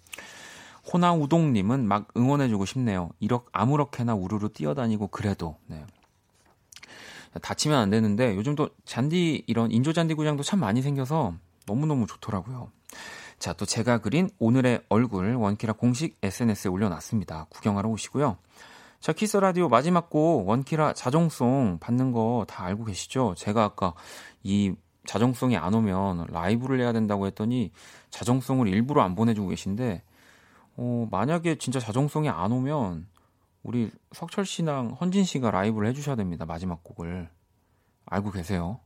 호나우동 0.92 1.54
님은 1.54 1.88
막 1.88 2.08
응원해 2.16 2.50
주고 2.50 2.66
싶네요. 2.66 3.10
이렇게 3.20 3.48
아무렇게나 3.52 4.16
우르르 4.16 4.50
뛰어다니고 4.50 5.08
그래도 5.08 5.58
네. 5.66 5.86
다치면 7.42 7.80
안 7.80 7.90
되는데 7.90 8.36
요즘 8.36 8.56
도 8.56 8.70
잔디 8.86 9.44
이런 9.48 9.72
인조 9.72 9.94
잔디 9.94 10.14
구장도 10.14 10.44
참 10.44 10.60
많이 10.60 10.82
생겨서 10.82 11.34
너무 11.66 11.86
너무 11.86 12.06
좋더라고요. 12.06 12.70
자, 13.40 13.54
또 13.54 13.66
제가 13.66 13.98
그린 13.98 14.30
오늘의 14.40 14.84
얼굴 14.90 15.34
원키라 15.34 15.74
공식 15.74 16.18
SNS에 16.22 16.70
올려놨습니다. 16.70 17.48
구경하러 17.50 17.90
오시고요. 17.90 18.38
자, 19.04 19.12
Kiss 19.12 19.36
Radio 19.36 19.68
마지막 19.68 20.10
곡 20.10 20.48
원키라 20.48 20.94
자정송 20.94 21.80
받는 21.82 22.14
거 22.14 22.46
다 22.48 22.64
알고 22.64 22.86
계시죠? 22.86 23.34
제가 23.36 23.62
아까 23.66 23.94
이 24.44 24.76
자정송이 25.06 25.58
안 25.58 25.74
오면 25.74 26.28
라이브를 26.30 26.80
해야 26.80 26.94
된다고 26.94 27.28
했더니 27.28 27.74
자정송을 28.12 28.70
일부러 28.70 29.02
안 29.02 29.14
보내주고 29.14 29.50
계신데 29.50 30.04
어, 30.78 31.08
만약에 31.12 31.56
진짜 31.56 31.82
자정송이 31.82 32.30
안 32.30 32.54
오면 32.54 33.08
우리 33.64 33.92
석철 34.14 34.46
씨랑 34.46 34.96
헌진 35.02 35.26
씨가 35.26 35.52
라이브를 35.52 35.90
해주셔야 35.90 36.16
됩니다. 36.16 36.46
마지막 36.46 36.82
곡을 36.86 37.30
알고 38.06 38.32
계세요? 38.32 38.80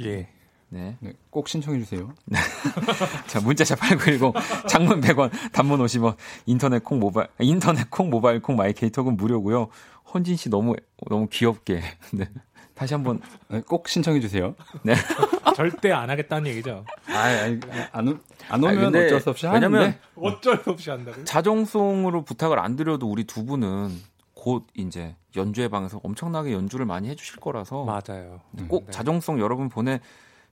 예. 0.00 0.28
네. 0.70 0.96
네. 1.00 1.12
꼭 1.30 1.48
신청해 1.48 1.78
주세요. 1.80 2.12
자, 3.26 3.40
문자 3.40 3.61
샵 3.61 3.78
8910 3.78 4.68
장문 4.68 5.00
100원, 5.00 5.30
단문 5.52 5.80
50원, 5.80 6.16
인터넷 6.46 6.82
콩 6.82 7.00
모바일 7.00 7.28
인터넷 7.40 7.90
콩 7.90 8.08
모바일 8.08 8.40
콩 8.40 8.56
My 8.56 8.72
K 8.72 8.78
Talk은 8.78 9.16
무료고요. 9.16 9.68
헌진 10.14 10.36
씨 10.36 10.48
너무 10.48 10.74
너무 11.08 11.26
귀엽게 11.28 11.82
네. 12.14 12.28
다시 12.74 12.94
한번 12.94 13.20
네, 13.48 13.60
꼭 13.66 13.88
신청해 13.88 14.20
주세요. 14.20 14.54
네. 14.82 14.94
절대 15.54 15.90
안 15.92 16.08
하겠다는 16.08 16.46
얘기죠. 16.52 16.84
아, 17.08 17.18
아니, 17.18 17.60
안, 17.92 18.20
안 18.48 18.64
오면 18.64 18.94
아니, 18.94 19.04
어쩔 19.04 19.20
수 19.20 19.30
없이 19.30 19.46
왜냐면 19.46 19.80
하는데. 19.80 19.98
어쩔 20.16 20.56
수 20.62 20.70
없이 20.70 20.88
한다고요? 20.88 21.24
자정송으로 21.24 22.24
부탁을 22.24 22.58
안 22.58 22.76
드려도 22.76 23.10
우리 23.10 23.24
두 23.24 23.44
분은 23.44 23.90
곧 24.34 24.66
이제 24.74 25.14
연주회 25.36 25.68
방에서 25.68 26.00
엄청나게 26.02 26.52
연주를 26.52 26.86
많이 26.86 27.10
해주실 27.10 27.40
거라서 27.40 27.84
맞아요. 27.84 28.40
꼭 28.68 28.86
네. 28.86 28.92
자정송 28.92 29.38
여러분 29.40 29.68
보내 29.68 30.00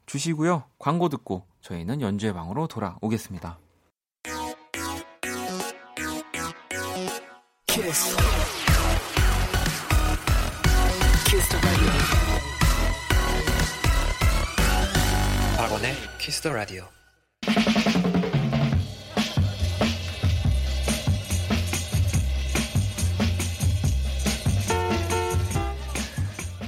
주시고요. 0.08 0.64
광고 0.78 1.08
듣고 1.08 1.46
저희는 1.60 2.00
연주회 2.00 2.32
방으로 2.32 2.66
돌아오겠습니다. 2.66 3.58
키스. 7.66 8.16
박원의 15.58 15.94
Kiss 16.18 16.40
the 16.40 16.52
Radio. 16.52 16.84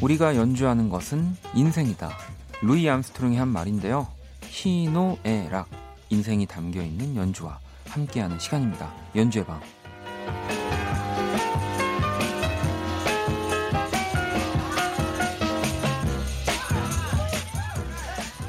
우리가 0.03 0.37
연주하는 0.37 0.89
것은 0.91 1.37
인생이다. 1.55 2.30
루이 2.63 2.89
암스트롱이 2.89 3.37
한 3.37 3.49
말인데요. 3.49 4.07
희노애락 4.43 5.69
인생이 6.11 6.47
담겨 6.47 6.83
있는 6.83 7.17
연주와 7.17 7.59
함께하는 7.89 8.39
시간입니다. 8.39 8.93
연주의 9.17 9.45
방. 9.47 9.61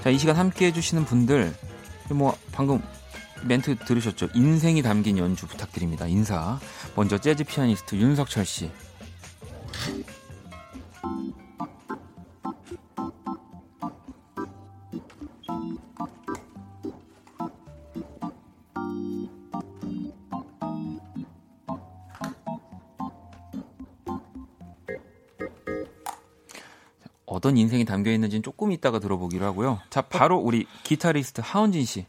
자, 0.03 0.09
이 0.09 0.17
시간 0.17 0.35
함께 0.35 0.65
해주시는 0.65 1.05
분들, 1.05 1.55
뭐, 2.09 2.35
방금 2.51 2.81
멘트 3.43 3.77
들으셨죠? 3.77 4.29
인생이 4.33 4.81
담긴 4.81 5.17
연주 5.19 5.47
부탁드립니다. 5.47 6.07
인사. 6.07 6.59
먼저 6.95 7.17
재즈 7.17 7.43
피아니스트 7.43 7.95
윤석철 7.95 8.45
씨. 8.45 8.71
어떤 27.41 27.57
인생이 27.57 27.85
담겨 27.85 28.11
있는지는 28.11 28.43
조금 28.43 28.71
이따가 28.71 28.99
들어보기로 28.99 29.43
하고요. 29.43 29.79
자, 29.89 30.03
바로 30.03 30.37
우리 30.37 30.67
기타리스트 30.83 31.41
하은진 31.43 31.85
씨. 31.85 32.05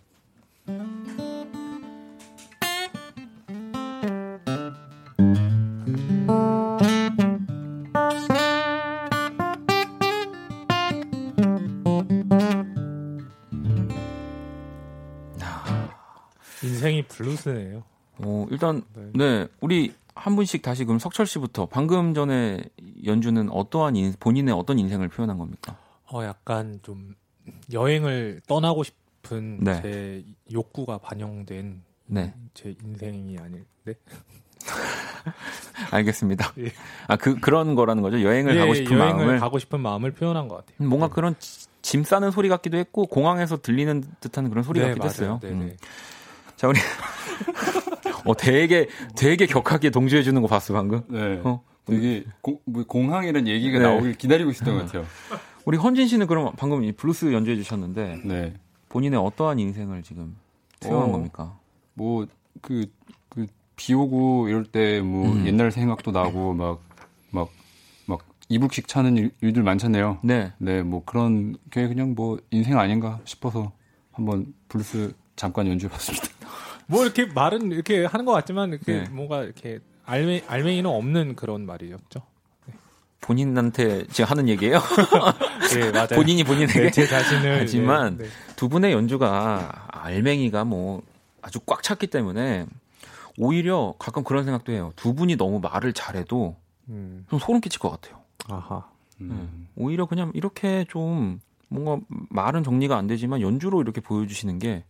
인생이 16.63 17.05
블루스네요. 17.05 17.83
어, 18.19 18.47
일단 18.51 18.83
네. 18.95 19.11
네, 19.15 19.49
우리 19.63 19.95
한 20.15 20.37
분씩 20.37 20.61
다시 20.61 20.85
그럼 20.85 20.99
석철 20.99 21.27
씨부터 21.27 21.67
방금 21.67 22.13
전에 22.13 22.63
연주는 23.05 23.51
어떠한 23.51 23.97
인, 23.97 24.15
본인의 24.19 24.55
어떤 24.55 24.79
인생을 24.79 25.09
표현한 25.09 25.39
겁니까? 25.39 25.77
어 26.13 26.25
약간 26.25 26.79
좀 26.83 27.15
여행을 27.73 28.43
떠나고 28.47 28.85
싶은 28.85 29.61
네. 29.61 29.83
제 29.83 30.25
욕구가 30.53 30.99
반영된 30.99 31.83
네. 32.07 32.35
제 32.55 32.75
인생이 32.85 33.39
아닐데. 33.39 33.95
알겠습니다. 35.91 36.53
예. 36.61 36.73
아그 37.09 37.41
그런 37.41 37.75
거라는 37.75 38.03
거죠. 38.03 38.23
여행을 38.23 38.55
예, 38.55 38.61
가고 38.61 38.75
싶은 38.75 38.99
여행을 38.99 39.17
마음을 39.25 39.41
가고 39.41 39.59
싶은 39.59 39.81
마음을 39.81 40.13
표현한 40.13 40.49
것 40.49 40.57
같아요. 40.57 40.89
뭔가 40.89 41.09
네. 41.09 41.13
그런 41.15 41.35
짐 41.81 42.05
싸는 42.05 42.31
소리 42.31 42.49
같기도 42.49 42.77
했고 42.77 43.07
공항에서 43.07 43.61
들리는 43.61 44.05
듯한 44.21 44.51
그런 44.51 44.63
소리 44.63 44.81
네, 44.81 44.89
같기도 44.89 45.05
맞아요. 45.05 45.13
했어요. 45.13 45.41
네, 45.43 45.49
음. 45.49 45.77
자 46.57 46.69
우리 46.69 46.79
어 48.25 48.35
되게 48.37 48.89
되게 49.17 49.47
격하게 49.47 49.91
동조해 49.91 50.23
주는 50.23 50.41
거 50.43 50.49
봤어 50.49 50.73
방금. 50.75 51.03
네. 51.09 51.41
어? 51.43 51.63
되게 51.85 52.25
고, 52.41 52.61
뭐 52.65 52.85
공항이라는 52.85 53.49
얘기가 53.49 53.79
네. 53.79 53.85
나오길 53.85 54.15
기다리고 54.15 54.51
있었던 54.51 54.75
것 54.77 54.87
같아요. 54.87 55.05
우리 55.65 55.77
헌진 55.77 56.07
씨는 56.09 56.27
그럼 56.27 56.53
방금 56.57 56.83
이 56.85 56.93
블루스 56.93 57.33
연주해 57.33 57.57
주셨는데 57.57 58.23
네. 58.25 58.55
본인의 58.89 59.19
어떠한 59.19 59.59
인생을 59.59 60.03
지금 60.03 60.37
태어난 60.81 61.09
어, 61.09 61.13
겁니까? 61.13 61.59
뭐그 61.95 62.87
그 63.29 63.47
비 63.75 63.95
오고 63.95 64.49
이럴 64.49 64.65
때뭐 64.65 65.33
음. 65.33 65.47
옛날 65.47 65.73
생각도 65.73 66.11
나고 66.13 66.53
막 66.55 66.81
막 67.31 67.49
막 68.07 68.21
이불킥 68.49 68.87
차는 68.87 69.17
일, 69.17 69.31
일들 69.41 69.63
많잖아요. 69.63 70.19
네. 70.23 70.53
네, 70.59 70.83
뭐 70.83 71.03
그런 71.05 71.57
게 71.71 71.89
그냥 71.89 72.15
뭐 72.15 72.39
인생 72.51 72.79
아닌가 72.79 73.21
싶어서 73.25 73.73
한번 74.13 74.53
블루스 74.69 75.15
잠깐 75.37 75.67
연주해 75.67 75.91
봤습니다. 75.91 76.29
뭐 76.87 77.03
이렇게 77.05 77.25
말은 77.25 77.73
이렇게 77.73 78.05
하는 78.05 78.27
것 78.27 78.33
같지만 78.33 78.69
이렇게 78.71 79.05
네. 79.05 79.09
뭔가 79.11 79.43
이렇게 79.43 79.81
알맹 80.05 80.43
알맹이는 80.47 80.89
없는 80.89 81.37
그런 81.37 81.67
말이었죠. 81.67 82.23
네. 82.67 82.75
본인한테 83.21 84.07
지금 84.09 84.31
하는 84.31 84.49
얘기예요? 84.49 84.81
네, 85.75 85.91
맞아요. 85.91 86.09
본인이 86.15 86.45
본인에게 86.45 86.81
네, 86.81 86.91
제 86.91 87.07
자신을 87.07 87.61
하지만 87.61 88.19
네, 88.19 88.25
네. 88.25 88.31
두 88.57 88.69
분의 88.69 88.93
연주가 88.93 89.87
알맹이가 89.89 90.65
뭐 90.65 91.03
아주 91.41 91.61
꽉 91.61 91.83
찼기 91.83 92.09
때문에 92.09 92.67
오히려 93.39 93.95
가끔 93.99 94.25
그런 94.25 94.45
생각도 94.45 94.73
해요. 94.73 94.93
두 94.97 95.15
분이 95.15 95.37
너무 95.37 95.61
말을 95.61 95.93
잘해도 95.93 96.57
음. 96.89 97.27
좀 97.31 97.39
소름 97.39 97.61
끼칠 97.61 97.81
것 97.81 97.91
같아요. 97.91 98.21
아하. 98.49 98.89
음. 99.21 99.69
오히려 99.77 100.07
그냥 100.07 100.33
이렇게 100.35 100.85
좀 100.89 101.41
뭔가 101.69 102.05
말은 102.29 102.65
정리가 102.65 102.97
안 102.97 103.07
되지만 103.07 103.41
연주로 103.41 103.81
이렇게 103.81 104.01
보여주시는 104.01 104.59
게 104.59 104.85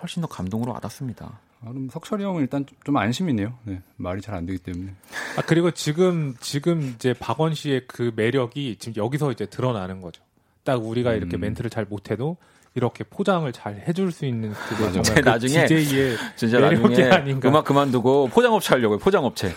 훨씬 0.00 0.22
더 0.22 0.28
감동으로 0.28 0.72
와닿습니다. 0.72 1.40
아, 1.64 1.68
그럼 1.70 1.88
석철이 1.90 2.22
형은 2.22 2.42
일단 2.42 2.66
좀 2.84 2.96
안심이네요. 2.96 3.54
네, 3.64 3.80
말이 3.96 4.20
잘 4.20 4.34
안 4.34 4.46
되기 4.46 4.58
때문에. 4.58 4.92
아 5.36 5.42
그리고 5.46 5.70
지금 5.70 6.34
지금 6.40 6.92
이제 6.94 7.14
박원 7.18 7.54
씨의 7.54 7.82
그 7.86 8.12
매력이 8.16 8.76
지금 8.78 9.02
여기서 9.02 9.32
이제 9.32 9.46
드러나는 9.46 10.00
거죠. 10.00 10.22
딱 10.64 10.84
우리가 10.84 11.12
음. 11.12 11.16
이렇게 11.16 11.36
멘트를 11.36 11.70
잘 11.70 11.84
못해도 11.84 12.36
이렇게 12.76 13.04
포장을 13.04 13.50
잘 13.52 13.84
해줄 13.86 14.10
수 14.10 14.26
있는 14.26 14.52
그게 14.68 14.90
정말 14.90 15.14
그 15.14 15.20
나중에 15.28 15.66
DJ의 15.66 16.16
진짜 16.34 16.58
나중에 16.58 17.04
아닌가. 17.04 17.48
음악 17.48 17.64
그만두고 17.64 18.28
포장업체 18.28 18.74
하려고요. 18.74 18.98
포장업체. 18.98 19.52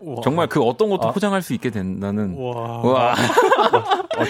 오, 0.00 0.20
정말 0.20 0.48
그 0.48 0.60
어떤 0.60 0.90
것도 0.90 1.08
아? 1.08 1.12
포장할 1.12 1.40
수 1.40 1.54
있게 1.54 1.70
된다는. 1.70 2.34
와. 2.36 2.82
와. 2.82 3.14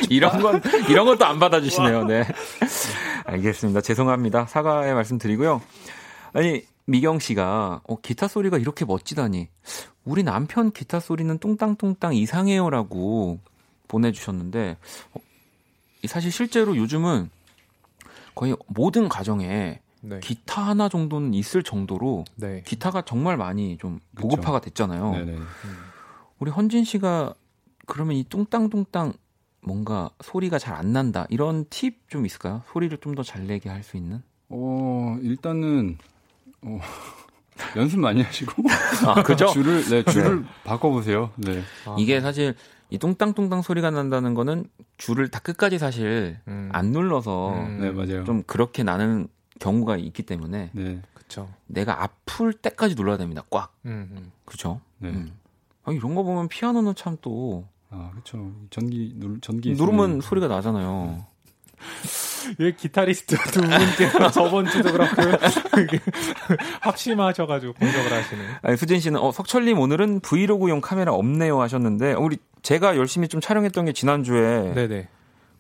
이런 0.09 0.41
건 0.41 0.61
이런 0.88 1.07
것도 1.07 1.25
안 1.25 1.38
받아주시네요. 1.41 2.05
네. 2.05 2.25
알겠습니다. 3.25 3.81
죄송합니다. 3.81 4.47
사과의 4.47 4.95
말씀 4.95 5.19
드리고요. 5.19 5.61
아니 6.33 6.62
미경 6.88 7.18
씨가 7.18 7.83
어, 7.87 8.01
기타 8.01 8.29
소리가 8.29 8.57
이렇게 8.57 8.85
멋지다니. 8.87 9.48
우리 10.07 10.22
남편 10.22 10.72
기타 10.72 11.01
소리는 11.01 11.37
뚱땅뚱땅 11.38 12.14
이상해요라고 12.14 13.38
보내주셨는데 13.88 14.79
어, 15.14 15.20
사실 16.07 16.33
실제로 16.33 16.77
요즘은 16.77 17.29
거의 18.34 18.57
모든 18.68 19.09
가정에 19.11 19.80
네. 20.01 20.20
기타 20.20 20.62
하나 20.62 20.89
정도는 20.89 21.34
있을 21.34 21.62
정도로 21.62 22.24
네. 22.36 22.62
기타가 22.64 23.03
정말 23.03 23.36
많이 23.36 23.76
좀 23.76 24.01
보급화가 24.14 24.61
됐잖아요. 24.61 25.11
음. 25.12 25.47
우리 26.39 26.51
헌진 26.51 26.84
씨가 26.84 27.34
그러면 27.86 28.16
이 28.16 28.24
뚱땅뚱땅 28.24 29.12
뭔가 29.61 30.09
소리가 30.22 30.59
잘 30.59 30.74
안 30.74 30.93
난다 30.95 31.26
이런 31.28 31.66
팁 31.68 32.09
좀 32.09 32.24
있을까요? 32.24 32.62
소리를 32.72 32.97
좀 32.99 33.14
더 33.14 33.22
잘 33.22 33.47
내게 33.47 33.68
할 33.68 33.82
수 33.82 33.97
있는? 33.99 34.22
어 34.49 35.18
일단은 35.20 35.99
어, 36.63 36.81
연습 37.77 38.01
많이 38.01 38.23
하시고 38.23 38.63
아 39.07 39.23
그죠? 39.23 39.47
줄을 39.53 39.85
네 39.85 40.03
줄을 40.05 40.43
네. 40.43 40.49
바꿔 40.65 40.91
보세요. 40.91 41.31
네 41.37 41.63
아. 41.87 41.97
이게 41.99 42.21
사실 42.21 42.55
이 42.91 42.99
뚱땅뚱땅 42.99 43.63
소리가 43.63 43.91
난다는 43.91 44.35
거는 44.35 44.67
줄을 44.97 45.29
다 45.29 45.41
끝까지 45.41 45.79
사실 45.79 46.39
음. 46.49 46.71
안 46.73 46.87
눌러서 46.93 47.53
음. 47.53 47.81
네, 47.81 47.91
맞아요. 47.91 48.25
좀 48.25 48.43
그렇게 48.45 48.83
나는 48.83 49.29
경우가 49.59 49.97
있기 49.97 50.23
때문에 50.23 50.71
네. 50.73 51.03
그렇죠. 51.13 51.49
내가 51.67 52.03
아플 52.03 52.53
때까지 52.53 52.95
눌러야 52.95 53.17
됩니다. 53.17 53.43
꽉. 53.51 53.75
음. 53.85 54.33
그렇죠. 54.45 54.81
네. 54.99 55.11
음. 55.11 55.33
아, 55.85 55.93
이런 55.93 56.15
거 56.15 56.23
보면 56.23 56.49
피아노는 56.49 56.95
참또 56.95 57.67
아, 57.91 58.11
그렇죠. 58.13 58.53
전기 58.71 59.13
누 59.17 59.41
전기 59.41 59.73
누르면 59.73 60.05
있으면... 60.07 60.21
소리가 60.21 60.49
나잖아요. 60.49 61.27
예, 62.61 62.72
기타리스트 62.72 63.37
두 63.51 63.61
분께서 63.61 64.31
저번 64.33 64.66
주도 64.66 64.93
그렇고 64.93 65.22
합심하셔가지고 66.81 67.74
공격을 67.74 68.12
하시네. 68.12 68.43
아니, 68.62 68.76
수진 68.76 69.01
씨는 69.01 69.20
어 69.20 69.33
석철님 69.33 69.79
오늘은 69.79 70.20
브이로그용 70.20 70.81
카메라 70.81 71.12
없네요 71.12 71.61
하셨는데 71.61 72.14
우리 72.14 72.39
제가 72.62 72.97
열심히 72.97 73.29
좀 73.29 73.41
촬영했던 73.41 73.85
게 73.87 73.93
지난 73.93 74.22
주에 74.24 74.72
네네. 74.74 75.09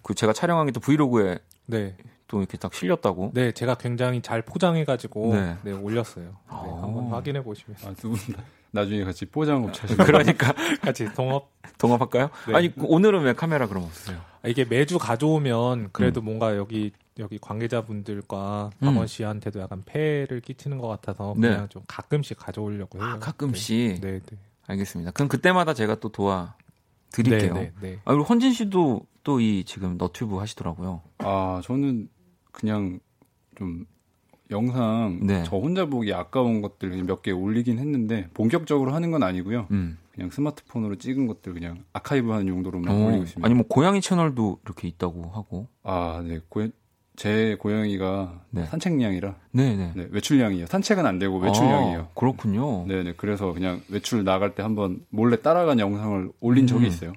그 0.02 0.14
제가 0.14 0.32
촬영한 0.32 0.66
게 0.66 0.72
또 0.72 0.80
브이로그에 0.80 1.38
네. 1.66 1.96
또 2.28 2.40
이렇게 2.40 2.58
딱 2.58 2.72
실렸다고. 2.74 3.32
네, 3.34 3.52
제가 3.52 3.74
굉장히 3.76 4.20
잘 4.22 4.42
포장해가지고 4.42 5.34
네, 5.34 5.56
네 5.62 5.72
올렸어요. 5.72 6.24
네, 6.24 6.32
아. 6.48 6.78
한번 6.82 7.08
확인해 7.08 7.42
보시면. 7.42 7.76
아, 7.84 7.94
두분 7.94 8.18
나중에 8.70 9.02
같이 9.04 9.24
포장업 9.24 9.72
차시 9.72 9.96
그러니까 9.96 10.52
같이 10.82 11.08
동업 11.14 11.50
동업할까요? 11.78 12.28
네. 12.48 12.54
아니 12.54 12.72
오늘은 12.76 13.22
왜 13.22 13.32
카메라 13.32 13.66
그럼 13.66 13.84
없어요? 13.84 14.18
아, 14.42 14.48
이게 14.48 14.64
매주 14.64 14.98
가져오면 14.98 15.90
그래도 15.92 16.20
음. 16.22 16.24
뭔가 16.26 16.56
여기 16.56 16.92
여기 17.18 17.38
관계자분들과 17.38 18.70
음. 18.80 18.86
박원 18.86 19.06
씨한테도 19.06 19.60
약간 19.60 19.82
폐를 19.84 20.40
끼치는 20.40 20.78
것 20.78 20.86
같아서 20.88 21.34
네. 21.36 21.48
그냥 21.50 21.68
좀 21.68 21.82
가끔씩 21.88 22.38
가져오려고 22.38 22.98
해요. 22.98 23.06
아, 23.06 23.18
가끔씩. 23.18 24.00
네, 24.00 24.20
네. 24.20 24.36
알겠습니다. 24.66 25.10
그럼 25.12 25.28
그때마다 25.28 25.74
제가 25.74 25.96
또 25.96 26.10
도와 26.10 26.54
드릴게요. 27.10 27.54
네, 27.54 27.60
네, 27.60 27.72
네. 27.80 27.98
아, 28.04 28.12
그리고 28.12 28.24
헌진 28.24 28.52
씨도 28.52 29.06
또 29.24 29.40
이 29.40 29.64
지금 29.66 29.98
너튜브 29.98 30.36
하시더라고요. 30.36 31.02
아, 31.18 31.60
저는 31.64 32.08
그냥 32.52 32.98
좀 33.56 33.84
영상 34.50 35.18
네. 35.22 35.42
저 35.44 35.56
혼자 35.56 35.84
보기 35.84 36.14
아까운 36.14 36.62
것들 36.62 37.02
몇 37.04 37.20
개 37.22 37.30
올리긴 37.30 37.78
했는데 37.78 38.28
본격적으로 38.32 38.94
하는 38.94 39.10
건 39.10 39.22
아니고요. 39.22 39.66
음. 39.70 39.98
그냥 40.18 40.30
스마트폰으로 40.30 40.96
찍은 40.96 41.28
것들 41.28 41.54
그냥 41.54 41.84
아카이브 41.92 42.28
하는 42.32 42.48
용도로만 42.48 42.90
어, 42.92 43.06
올리고 43.06 43.22
있습니다. 43.22 43.46
아니 43.46 43.54
뭐 43.54 43.64
고양이 43.68 44.00
채널도 44.00 44.58
이렇게 44.64 44.88
있다고 44.88 45.30
하고. 45.32 45.68
아, 45.84 46.24
네. 46.26 46.40
고, 46.48 46.66
제 47.14 47.56
고양이가 47.60 48.42
네. 48.50 48.66
산책량이라 48.66 49.36
네네. 49.52 49.92
네, 49.94 50.08
외출량이에요. 50.10 50.66
산책은 50.66 51.06
안 51.06 51.20
되고 51.20 51.38
외출량이에요. 51.38 52.00
아, 52.00 52.08
그렇군요. 52.14 52.84
네 52.88 53.04
네. 53.04 53.14
그래서 53.16 53.52
그냥 53.52 53.80
외출 53.88 54.24
나갈 54.24 54.56
때 54.56 54.64
한번 54.64 55.04
몰래 55.10 55.40
따라간 55.40 55.78
영상을 55.78 56.32
올린 56.40 56.66
적이 56.66 56.86
음. 56.86 56.88
있어요. 56.88 57.12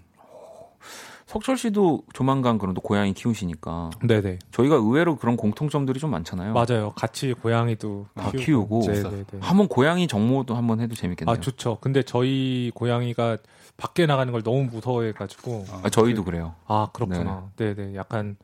석철 1.32 1.56
씨도 1.56 2.04
조만간 2.12 2.58
그런 2.58 2.74
또 2.74 2.82
고양이 2.82 3.14
키우시니까. 3.14 3.92
네네. 4.06 4.40
저희가 4.52 4.76
의외로 4.76 5.16
그런 5.16 5.38
공통점들이 5.38 5.98
좀 5.98 6.12
많잖아요. 6.12 6.52
맞아요. 6.52 6.92
같이 6.94 7.32
고양이도 7.32 8.08
다 8.14 8.32
키우고. 8.32 8.82
네네네. 8.86 9.24
한번 9.40 9.70
고양이 9.70 10.10
정모도 10.10 10.56
한번 10.56 10.82
해도 10.82 10.94
재밌겠네요. 10.94 11.34
아 11.34 11.40
좋죠. 11.40 11.78
근데 11.80 12.04
저희 12.04 12.70
고양이가 12.76 13.38
밖에 13.78 14.06
나가는 14.06 14.30
걸 14.34 14.44
너무 14.44 14.66
무서워해가지고. 14.66 15.68
아, 15.84 15.90
저희도 15.90 16.26
그래요. 16.26 16.56
아 16.68 16.90
그렇구나. 16.92 17.50
네. 17.56 17.74
네네. 17.76 17.96
약간. 17.96 18.36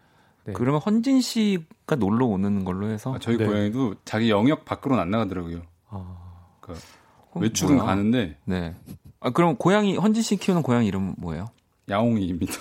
네. 0.45 0.53
그러면 0.53 0.79
헌진 0.79 1.19
씨가 1.19 1.97
놀러 1.97 2.25
오는 2.25 2.63
걸로 2.63 2.87
해서 2.87 3.13
아, 3.13 3.19
저희 3.19 3.35
네. 3.35 3.45
고양이도 3.45 3.95
자기 4.05 4.29
영역 4.29 4.63
밖으로는 4.63 5.03
안 5.03 5.11
나가더라고요. 5.11 5.61
아. 5.89 6.05
그러니까 6.61 6.85
외출은 7.35 7.75
뭐야? 7.75 7.85
가는데. 7.85 8.37
네. 8.45 8.75
아 9.19 9.31
그럼 9.31 9.57
고양이 9.57 9.97
헌진 9.97 10.23
씨 10.23 10.37
키우는 10.37 10.63
고양이 10.63 10.87
이름 10.87 11.15
뭐예요? 11.17 11.47
야옹이입니다. 11.89 12.53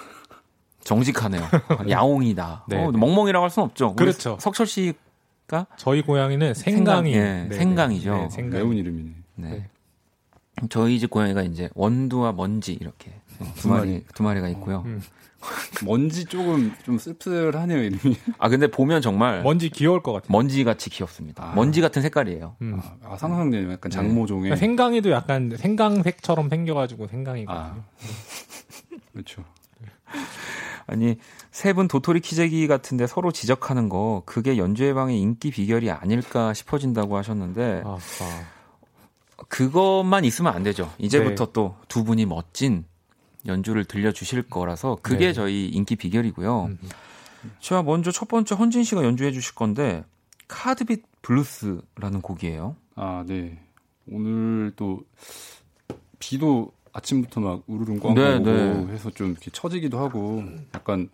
정직하네요. 0.87 1.43
야옹이다. 1.91 2.65
네. 2.69 2.77
어, 2.85 2.93
멍멍이라고 2.93 3.43
할 3.43 3.51
수는 3.51 3.67
없죠. 3.67 3.95
그렇죠. 3.95 4.39
석철 4.41 4.67
씨가 4.67 5.67
저희 5.77 6.03
고양이는 6.03 6.55
생강이 6.55 7.13
생강, 7.13 7.49
네, 7.49 7.57
생강이죠. 7.57 8.15
네, 8.15 8.29
생강. 8.31 8.59
매운 8.61 8.77
이름이네. 8.77 9.11
네. 9.35 9.49
네. 9.51 9.69
저희 10.71 10.99
집 10.99 11.11
고양이가 11.11 11.43
이제 11.43 11.69
원두와 11.75 12.33
먼지 12.33 12.73
이렇게 12.73 13.13
두 13.57 13.69
마리 13.69 14.05
두 14.15 14.23
마리가 14.23 14.49
있고요. 14.49 14.85
음. 14.87 15.03
먼지 15.85 16.25
조금 16.25 16.73
좀 16.85 16.99
씁쓸하네요 16.99 17.79
이름이. 17.83 18.17
아 18.39 18.49
근데 18.49 18.69
보면 18.69 19.03
정말 19.03 19.43
먼지 19.43 19.69
귀여울 19.69 20.03
것 20.03 20.13
같아요. 20.13 20.29
먼지 20.31 20.65
같이 20.65 20.89
귀엽습니다. 20.89 21.51
아. 21.51 21.55
먼지 21.55 21.81
같은 21.81 22.01
색깔이에요. 22.01 22.57
음. 22.63 22.81
아, 22.81 23.13
아, 23.13 23.17
상상되네요. 23.17 23.73
약간 23.73 23.91
장모종의. 23.91 24.43
그러니까 24.45 24.57
생강이도 24.57 25.11
약간 25.11 25.55
생강색처럼 25.57 26.49
생겨가지고 26.49 27.09
생강이거든요. 27.09 27.59
아. 27.59 27.77
그렇죠. 29.13 29.45
아니 30.89 31.17
세 31.51 31.73
분 31.73 31.89
도토리 31.89 32.21
키재기 32.21 32.67
같은데 32.69 33.07
서로 33.07 33.33
지적하는 33.33 33.89
거 33.89 34.23
그게 34.27 34.57
연주회 34.59 34.95
방의 34.95 35.21
인기 35.21 35.51
비결이 35.51 35.91
아닐까 35.91 36.53
싶어진다고 36.55 37.17
하셨는데 37.17 37.83
아, 37.85 37.97
아. 37.97 38.45
그것만 39.49 40.25
있으면 40.25 40.55
안 40.55 40.63
되죠. 40.63 40.93
이제부터 40.99 41.47
네. 41.47 41.53
또두 41.53 42.05
분이 42.05 42.27
멋진 42.27 42.85
연주를 43.47 43.85
들려주실 43.85 44.43
거라서 44.51 44.99
그게 45.03 45.27
네. 45.27 45.33
저희 45.33 45.69
인기 45.69 45.97
비결이고요. 45.97 46.65
음. 46.67 46.79
제가 47.61 47.83
먼저 47.83 48.11
첫 48.11 48.29
번째 48.29 48.55
헌진 48.55 48.83
씨가 48.85 49.05
연주해 49.05 49.33
주실 49.33 49.55
건데 49.55 50.05
카드빚 50.49 51.05
블루스라는 51.23 52.21
곡이에요. 52.23 52.77
아, 52.97 53.25
네. 53.27 53.59
오늘 54.11 54.73
또 54.77 55.01
비도 56.19 56.73
아침부터 56.97 57.41
막 57.41 57.63
우르릉 57.67 58.01
꽝꽝 58.01 58.43
네, 58.43 58.71
오고 58.71 58.87
네. 58.87 58.93
해서 58.95 59.11
좀 59.11 59.33
이렇게 59.33 59.51
처지기도 59.51 59.99
하고 59.99 60.43
약간 60.75 61.09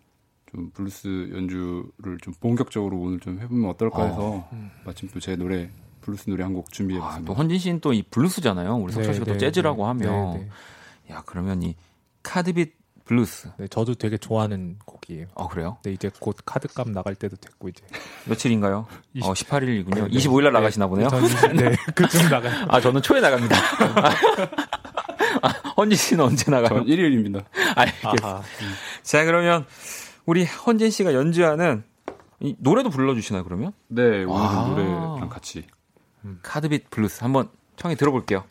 좀 0.51 0.71
블루스 0.75 1.31
연주를 1.35 2.19
좀 2.23 2.35
본격적으로 2.41 2.99
오늘 3.01 3.19
좀 3.21 3.41
해보면 3.41 3.71
어떨까 3.71 4.05
해서 4.05 4.19
어. 4.21 4.71
마침 4.85 5.09
또 5.09 5.19
제 5.19 5.35
노래 5.37 5.71
블루스 6.03 6.29
노래 6.31 6.43
한 6.45 6.53
곡 6.55 6.71
준비해봤습니다. 6.73 7.23
아, 7.23 7.35
또 7.35 7.39
헌진 7.39 7.59
씨는 7.59 7.81
또 7.81 7.93
이 7.93 8.03
블루스잖아요. 8.03 8.77
우리 8.77 8.93
석철 8.93 9.15
씨가 9.15 9.25
네, 9.25 9.33
또 9.33 9.39
네, 9.39 9.39
재즈라고 9.39 9.83
네. 9.83 9.87
하면 10.07 10.35
네, 10.35 11.15
야 11.15 11.23
그러면 11.27 11.63
이 11.63 11.75
카드빚 12.23 12.75
블루스. 13.05 13.49
네, 13.59 13.67
저도 13.67 13.95
되게 13.97 14.17
좋아하는 14.17 14.77
곡이에요. 14.87 15.27
아, 15.35 15.49
그래요? 15.49 15.79
네, 15.83 15.93
이제 15.93 16.09
곧 16.21 16.37
카드값 16.47 16.89
나갈 16.91 17.17
때도 17.17 17.35
됐고, 17.35 17.69
이제. 17.69 17.83
며칠인가요? 18.27 18.87
20... 19.15 19.29
어, 19.29 19.33
18일이군요. 19.35 20.09
네, 20.09 20.19
25일 20.19 20.45
날 20.45 20.53
나가시나 20.53 20.87
보네요. 20.87 21.09
네, 21.09 21.75
그쯤 21.97 22.29
나가요. 22.31 22.65
아, 22.69 22.81
저는 22.81 23.03
초에 23.03 23.21
나갑니다. 23.21 23.57
아, 25.43 25.49
헌진 25.77 25.97
씨는 25.97 26.25
언제 26.25 26.51
나가요? 26.51 26.81
전 26.81 26.87
1일입니다. 26.87 27.45
알겠습니다. 27.77 28.43
자, 29.03 29.25
그러면 29.25 29.67
우리 30.27 30.45
헌진 30.45 30.91
씨가 30.91 31.15
연주하는 31.15 31.85
이 32.41 32.57
노래도 32.59 32.91
불러주시나요, 32.91 33.45
그러면? 33.45 33.73
네, 33.89 34.25
오늘 34.25 34.47
아~ 34.47 34.67
노래랑 34.69 35.29
같이. 35.29 35.67
음. 36.25 36.39
카드빗 36.43 36.91
블루스 36.91 37.23
한번 37.23 37.49
청해 37.77 37.95
들어볼게요. 37.95 38.45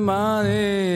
money 0.00 0.89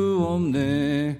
수 0.00 0.24
없네 0.26 1.18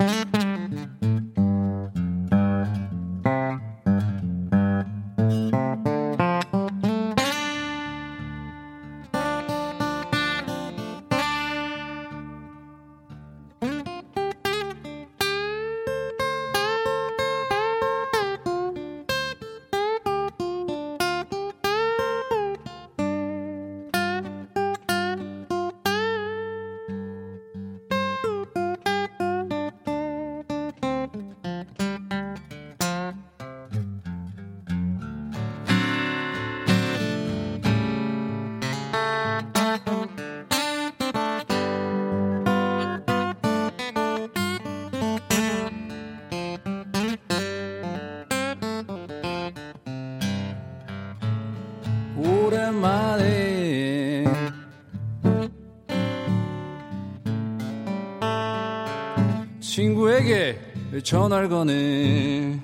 전화를 61.02 61.48
거네. 61.48 62.60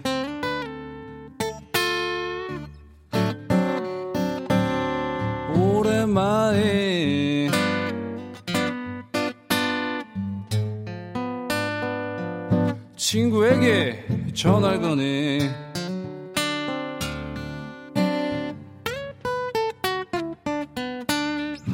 오랜만에 5.54 7.50
친구에게 12.96 14.04
전화를 14.34 14.80
거네. 14.80 15.66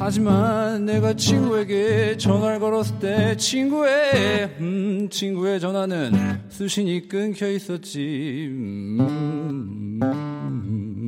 하지만 0.05 0.85
내가 0.85 1.13
친구에게 1.13 2.17
전화를 2.17 2.59
걸었을 2.59 2.99
때 2.99 3.37
친구의 3.37 4.49
음, 4.59 5.07
친구의 5.09 5.61
전화는 5.61 6.42
수신이 6.53 7.07
끊겨 7.07 7.49
있었지. 7.49 8.47
음, 8.51 9.99
음, 10.03 11.07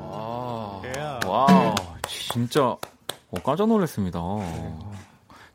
아, 0.00 0.80
wow, 1.26 1.74
진짜 2.08 2.64
어, 2.64 2.78
깜짝 3.44 3.68
놀랐습니다. 3.68 4.20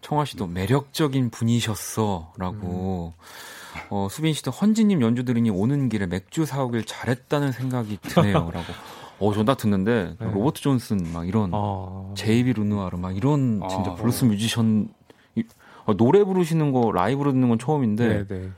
청아 0.02 0.26
씨도 0.26 0.46
매력적인 0.46 1.32
분이셨어라고. 1.32 3.14
음. 3.18 3.24
어, 3.90 4.08
수빈 4.10 4.34
씨도 4.34 4.52
헌진 4.52 4.87
님 4.87 5.02
연주 5.02 5.26
들으니 5.26 5.50
오는 5.50 5.90
길에 5.90 6.06
맥주 6.06 6.46
사오길 6.46 6.86
잘했다는 6.86 7.52
생각이 7.52 7.98
드네요라고. 8.02 8.60
어, 9.20 9.34
전다 9.34 9.56
듣는데 9.56 10.16
네. 10.18 10.32
로버트 10.32 10.62
존슨 10.62 11.12
막 11.12 11.28
이런 11.28 11.52
아... 11.54 12.14
제이비 12.16 12.54
르누아르 12.54 12.98
막 12.98 13.16
이런 13.18 13.62
진짜 13.70 13.92
아... 13.92 13.96
블루스 13.96 14.26
뮤지션 14.26 14.88
어, 15.86 15.94
노래 15.96 16.24
부르시는 16.24 16.72
거 16.72 16.92
라이브로 16.94 17.34
듣는 17.34 17.50
건 17.50 17.60
처음인데 17.60 18.08
네, 18.08 18.28
네. 18.28 18.50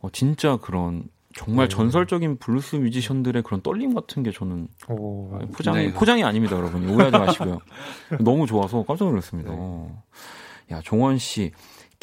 어, 0.00 0.08
진짜 0.12 0.56
그런 0.56 1.08
정말 1.34 1.68
네. 1.68 1.74
전설적인 1.74 2.36
블루스 2.38 2.76
뮤지션들의 2.76 3.42
그런 3.42 3.60
떨림 3.60 3.92
같은 3.94 4.22
게 4.22 4.30
저는 4.30 4.68
오, 4.88 5.30
포장이 5.52 5.92
포장이 5.92 6.22
아닙니다, 6.22 6.56
여러분. 6.56 6.88
오해하지 6.88 7.18
마시고요. 7.18 7.58
너무 8.20 8.46
좋아서 8.46 8.84
깜짝 8.84 9.06
놀랐습니다. 9.06 9.50
네. 9.50 9.88
야, 10.70 10.80
종원 10.80 11.18
씨, 11.18 11.50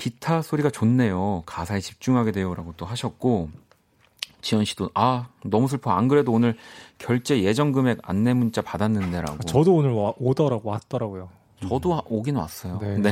기타 0.01 0.41
소리가 0.41 0.71
좋네요. 0.71 1.43
가사에 1.45 1.79
집중하게 1.79 2.31
돼요라고 2.31 2.73
또 2.75 2.87
하셨고, 2.87 3.49
지현 4.41 4.65
씨도, 4.65 4.89
아, 4.95 5.27
너무 5.43 5.67
슬퍼. 5.67 5.91
안 5.91 6.07
그래도 6.07 6.31
오늘 6.31 6.57
결제 6.97 7.43
예정 7.43 7.71
금액 7.71 7.99
안내 8.01 8.33
문자 8.33 8.63
받았는데라고. 8.63 9.43
저도 9.43 9.75
오늘 9.75 9.91
와, 9.91 10.11
오더라고, 10.17 10.71
왔더라고요. 10.71 11.29
저도 11.61 12.01
오긴 12.07 12.35
왔어요. 12.37 12.79
네. 12.81 12.97
네. 12.97 13.11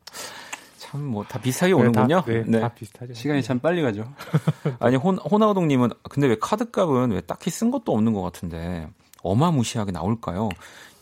참, 0.78 1.04
뭐, 1.04 1.24
다 1.24 1.38
비슷하게 1.38 1.74
네, 1.74 1.78
오는군요. 1.78 2.22
다, 2.22 2.24
네, 2.26 2.42
네, 2.46 2.58
다 2.58 2.68
비슷하죠. 2.70 3.12
시간이 3.12 3.42
참 3.42 3.58
빨리 3.58 3.82
가죠. 3.82 4.10
아니, 4.80 4.96
혼, 4.96 5.18
호나우동님은, 5.18 5.90
근데 6.08 6.26
왜 6.26 6.38
카드 6.40 6.70
값은 6.70 7.10
왜 7.10 7.20
딱히 7.20 7.50
쓴 7.50 7.70
것도 7.70 7.92
없는 7.92 8.14
것 8.14 8.22
같은데, 8.22 8.88
어마무시하게 9.22 9.92
나올까요? 9.92 10.48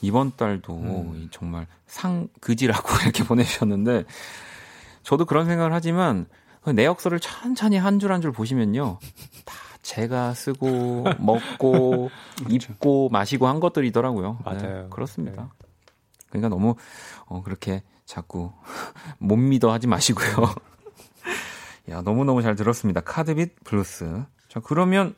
이번 0.00 0.32
달도 0.36 0.74
음. 0.74 1.28
정말 1.30 1.68
상 1.86 2.26
그지라고 2.40 2.88
이렇게 3.06 3.22
보내주셨는데 3.22 4.04
저도 5.02 5.24
그런 5.24 5.46
생각을 5.46 5.72
하지만 5.72 6.26
내역서를 6.66 7.18
천천히 7.20 7.76
한 7.76 7.98
줄 7.98 8.12
한줄 8.12 8.32
보시면요. 8.32 8.98
다 9.44 9.54
제가 9.82 10.34
쓰고 10.34 11.04
먹고 11.18 12.10
그렇죠. 12.38 12.72
입고 12.72 13.08
마시고 13.08 13.48
한 13.48 13.58
것들이더라고요. 13.60 14.38
네, 14.38 14.44
맞아요. 14.44 14.82
네, 14.82 14.86
그렇습니다. 14.90 15.42
네. 15.42 15.66
그러니까 16.30 16.48
너무 16.48 16.76
어, 17.26 17.42
그렇게 17.42 17.82
자꾸 18.06 18.52
못 19.18 19.36
믿어 19.36 19.72
하지 19.72 19.86
마시고요. 19.86 20.26
야, 21.90 22.00
너무너무 22.02 22.42
잘 22.42 22.54
들었습니다. 22.54 23.00
카드빚 23.00 23.64
블루스. 23.64 24.24
자, 24.48 24.60
그러면 24.60 25.14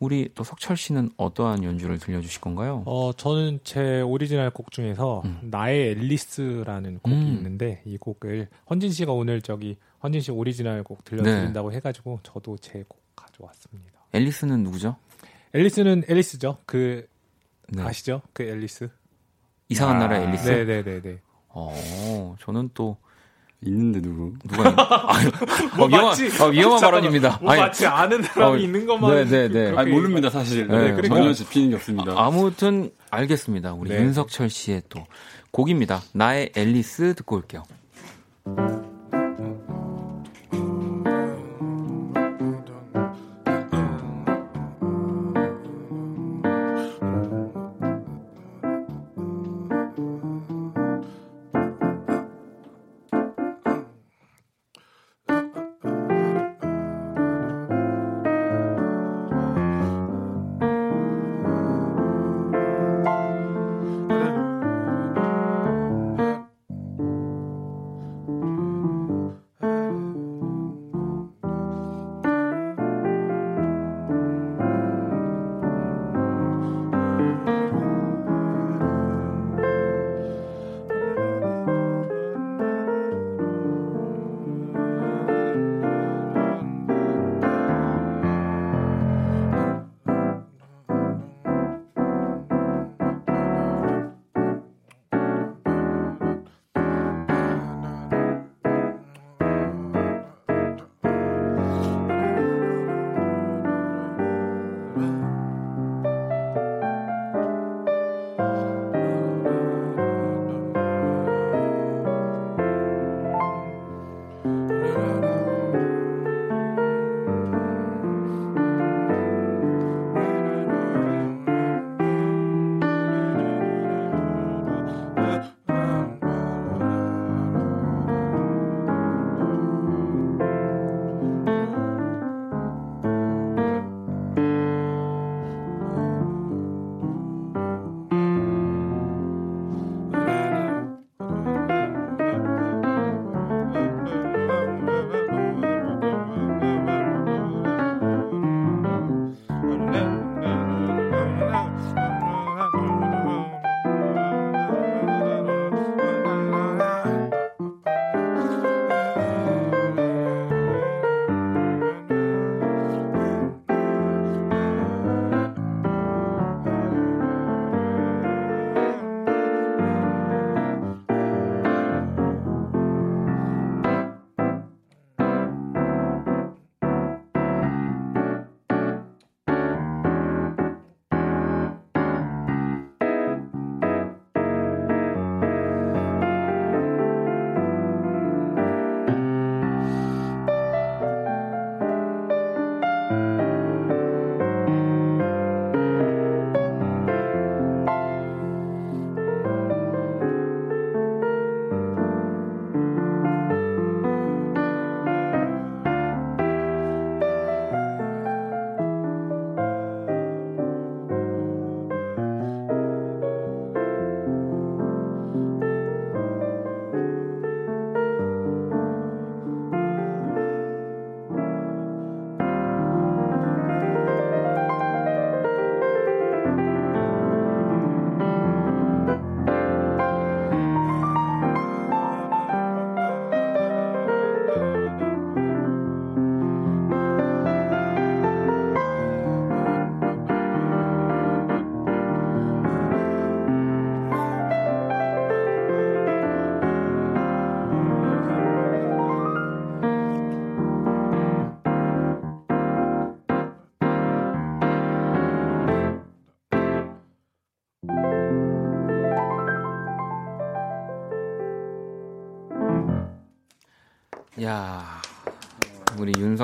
우리 0.00 0.28
또 0.34 0.44
석철 0.44 0.76
씨는 0.76 1.10
어떠한 1.16 1.64
연주를 1.64 1.98
들려주실 1.98 2.40
건가요? 2.40 2.82
어, 2.86 3.12
저는 3.12 3.60
제 3.64 4.00
오리지널 4.00 4.50
곡 4.50 4.70
중에서 4.70 5.22
음. 5.24 5.40
나의 5.42 5.90
앨리스라는 5.90 7.00
곡이 7.00 7.16
음. 7.16 7.26
있는데 7.38 7.82
이 7.84 7.96
곡을 7.98 8.48
헌진 8.70 8.90
씨가 8.92 9.12
오늘 9.12 9.42
저기 9.42 9.76
헌진 10.02 10.20
씨 10.20 10.30
오리지널 10.30 10.84
곡 10.84 11.04
들려드린다고 11.04 11.70
네. 11.70 11.76
해가지고 11.76 12.20
저도 12.22 12.56
제 12.58 12.84
곡 12.88 13.00
가져왔습니다. 13.16 13.98
앨리스는 14.12 14.62
누구죠? 14.62 14.96
앨리스는 15.52 16.04
앨리스죠. 16.08 16.58
그 16.66 17.08
네. 17.68 17.82
아시죠? 17.82 18.22
그 18.32 18.44
앨리스. 18.44 18.88
이상한 19.68 19.96
아, 19.96 19.98
나라 20.06 20.20
앨리스. 20.22 20.48
네네네네. 20.48 21.18
어, 21.48 22.36
저는 22.40 22.70
또 22.74 22.96
있는데 23.64 24.00
누구? 24.00 24.34
누가 24.46 24.68
있나? 24.70 24.84
뭐 25.76 25.86
어, 25.86 25.88
위험한, 25.88 26.16
어, 26.40 26.46
위험한 26.46 26.80
발언입니다. 26.80 27.38
뭐 27.42 27.52
아니, 27.52 27.60
마치 27.60 27.86
아는 27.86 28.22
사람이 28.22 28.52
어, 28.54 28.56
있는 28.56 28.86
것만. 28.86 29.10
네네네. 29.14 29.48
네, 29.48 29.70
네. 29.70 29.76
아니, 29.76 29.90
모릅니다, 29.90 30.30
사실. 30.30 30.68
네, 30.68 30.78
네, 30.78 30.92
그러니까. 30.92 31.16
전혀 31.16 31.32
짚히는 31.32 31.70
게 31.70 31.74
없습니다. 31.76 32.14
아, 32.16 32.30
무튼 32.30 32.90
알겠습니다. 33.10 33.72
우리 33.74 33.90
네. 33.90 33.96
윤석철 33.96 34.48
씨의 34.48 34.82
또 34.88 35.06
곡입니다. 35.50 36.02
나의 36.12 36.52
앨리스 36.54 37.14
듣고 37.16 37.36
올게요. 37.36 37.64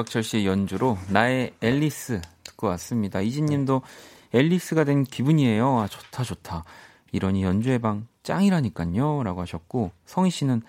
윤석철 0.05 0.23
씨의 0.23 0.47
연주로 0.47 0.99
나의 1.09 1.53
앨리스 1.61 2.21
듣고 2.45 2.69
왔습니다. 2.69 3.21
이진님도 3.21 3.83
앨리스가 4.33 4.85
된 4.85 5.05
기분이에요. 5.05 5.81
아, 5.81 5.89
좋다, 5.89 6.23
좋다. 6.23 6.65
이러니 7.13 7.43
연주의 7.43 7.79
방 7.79 8.07
짱이라니까요. 8.23 9.23
라고 9.23 9.41
하셨고, 9.41 9.93
성희 10.05 10.31
씨는 10.31 10.63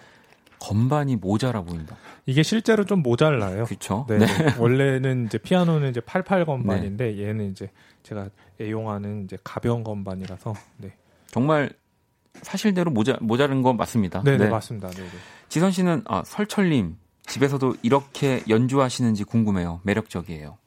건반이 0.59 1.17
모자라 1.17 1.61
보인다. 1.63 1.97
이게 2.25 2.43
실제로 2.43 2.85
좀 2.85 3.01
모자라요. 3.01 3.65
그렇죠. 3.65 4.05
네. 4.09 4.19
네. 4.19 4.27
원래는 4.57 5.25
이제 5.25 5.37
피아노는 5.37 5.89
이제 5.89 5.99
88 5.99 6.45
건반인데 6.45 7.15
네. 7.15 7.23
얘는 7.23 7.51
이제 7.51 7.69
제가 8.03 8.29
애용하는 8.59 9.25
이제 9.25 9.37
가벼운 9.43 9.83
건반이라서 9.83 10.53
네. 10.77 10.93
정말 11.27 11.71
사실대로 12.41 12.89
모자 12.91 13.17
모자른 13.21 13.61
건 13.61 13.77
맞습니다. 13.77 14.23
네, 14.23 14.37
네. 14.37 14.47
맞습니다. 14.47 14.89
네, 14.89 15.03
네. 15.03 15.09
지선 15.49 15.71
씨는 15.71 16.03
아, 16.05 16.23
설철님 16.25 16.97
집에서도 17.27 17.75
이렇게 17.81 18.43
연주하시는지 18.47 19.23
궁금해요. 19.23 19.81
매력적이에요. 19.83 20.57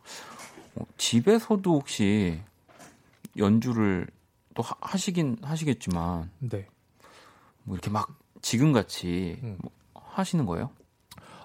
어, 0.76 0.84
집에서도 0.96 1.72
혹시 1.72 2.40
연주를 3.36 4.06
또 4.54 4.62
하, 4.62 4.96
시긴 4.96 5.36
하시겠지만 5.42 6.30
네. 6.40 6.66
뭐 7.64 7.76
이렇게 7.76 7.90
막 7.90 8.18
지금 8.42 8.72
같이 8.72 9.38
음. 9.42 9.58
뭐 9.60 9.70
하시는 9.94 10.44
거예요? 10.46 10.70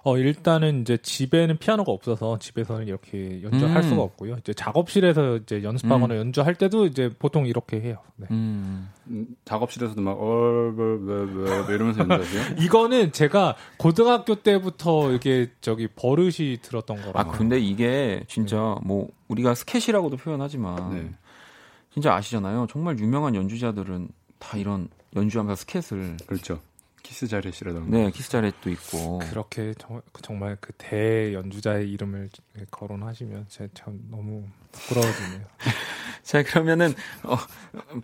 어 0.05 0.17
일단은 0.17 0.81
이제 0.81 0.97
집에는 0.97 1.57
피아노가 1.57 1.93
없어서 1.93 2.37
집에서는 2.37 2.87
이렇게 2.87 3.41
연주할 3.41 3.77
음. 3.77 3.83
수가 3.83 4.01
없고요. 4.01 4.35
이제 4.37 4.53
작업실에서 4.53 5.37
이제 5.37 5.63
연습하거나 5.63 6.15
음. 6.15 6.19
연주할 6.19 6.55
때도 6.55 6.87
이제 6.87 7.09
보통 7.17 7.47
이렇게 7.47 7.79
해요. 7.79 7.97
네. 8.17 8.27
음. 8.31 8.89
음 9.07 9.27
작업실에서도 9.45 10.01
막 10.01 10.21
얼얼 10.21 11.69
이러면서 11.69 12.01
연주하세요? 12.01 12.57
이거는 12.59 13.13
제가 13.13 13.55
고등학교 13.77 14.35
때부터 14.35 15.13
이게 15.13 15.49
저기 15.61 15.87
버릇이 15.87 16.57
들었던 16.61 17.01
거라. 17.01 17.21
아 17.21 17.23
근데 17.23 17.57
이게 17.59 18.25
진짜 18.27 18.75
네. 18.81 18.87
뭐 18.87 19.07
우리가 19.29 19.55
스케치라고도 19.55 20.17
표현하지만 20.17 20.93
네. 20.93 21.09
진짜 21.93 22.13
아시잖아요. 22.13 22.67
정말 22.69 22.99
유명한 22.99 23.35
연주자들은 23.35 24.09
다 24.37 24.57
이런 24.57 24.89
연주하면서 25.15 25.61
스케치를 25.61 26.17
그렇죠. 26.27 26.59
키스 27.03 27.27
자렛이라던가. 27.27 27.95
네, 27.95 28.11
키스 28.11 28.29
자렛도 28.29 28.69
있고. 28.71 29.19
그렇게 29.29 29.73
정, 29.77 30.01
정말 30.21 30.57
그 30.59 30.71
대연주자의 30.77 31.91
이름을 31.91 32.29
거론하시면 32.71 33.45
제가 33.49 33.69
참 33.73 33.99
너무 34.09 34.45
부끄러워지네요. 34.71 35.41
자, 36.23 36.41
그러면은 36.43 36.93
어, 37.23 37.35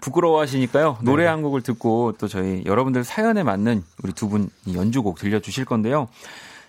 부끄러워하시니까요. 0.01 0.97
네. 0.99 1.05
노래 1.05 1.25
한 1.25 1.41
곡을 1.41 1.61
듣고 1.61 2.13
또 2.19 2.27
저희 2.27 2.63
여러분들 2.65 3.03
사연에 3.03 3.41
맞는 3.43 3.83
우리 4.03 4.11
두 4.13 4.27
분 4.29 4.49
연주곡 4.71 5.17
들려 5.17 5.39
주실 5.39 5.65
건데요. 5.65 6.07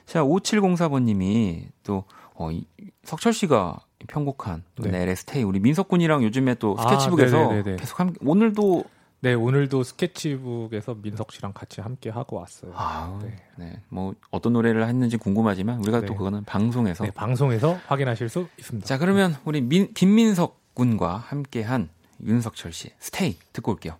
자, 0.07 0.22
5704번 0.22 1.03
님이 1.03 1.66
또 1.83 2.05
어, 2.35 2.51
이, 2.51 2.64
석철 3.05 3.33
씨가 3.35 3.81
편곡한 4.09 4.62
네. 4.78 5.03
LS테이 5.03 5.43
우리 5.43 5.61
민석 5.61 5.89
군이랑 5.89 6.22
요즘에 6.22 6.55
또 6.55 6.74
아, 6.78 6.83
스케치북에서 6.89 7.53
아, 7.53 7.62
계속 7.62 8.01
함 8.01 8.14
오늘도 8.24 8.85
네, 9.23 9.35
오늘도 9.35 9.83
스케치북에서 9.83 10.95
민석 10.95 11.33
씨랑 11.33 11.53
같이 11.53 11.83
함께 11.83 12.09
하고 12.09 12.37
왔어요. 12.37 12.73
아, 12.75 13.18
네. 13.23 13.37
네. 13.57 13.83
뭐 13.91 14.14
어떤 14.31 14.55
노래를 14.55 14.89
했는지 14.89 15.18
궁금하지만 15.18 15.79
우리가 15.81 16.01
네. 16.01 16.07
또 16.07 16.14
그거는 16.14 16.45
방송에서 16.45 17.05
네, 17.05 17.11
방송에서 17.11 17.79
확인하실 17.87 18.31
수 18.31 18.49
있습니다. 18.59 18.87
자, 18.87 18.97
그러면 18.97 19.37
우리 19.45 19.61
민, 19.61 19.93
김민석 19.93 20.61
군과 20.73 21.16
함께한 21.18 21.91
윤석철 22.25 22.73
씨 22.73 22.93
스테이 22.99 23.37
듣고 23.53 23.73
올게요. 23.73 23.99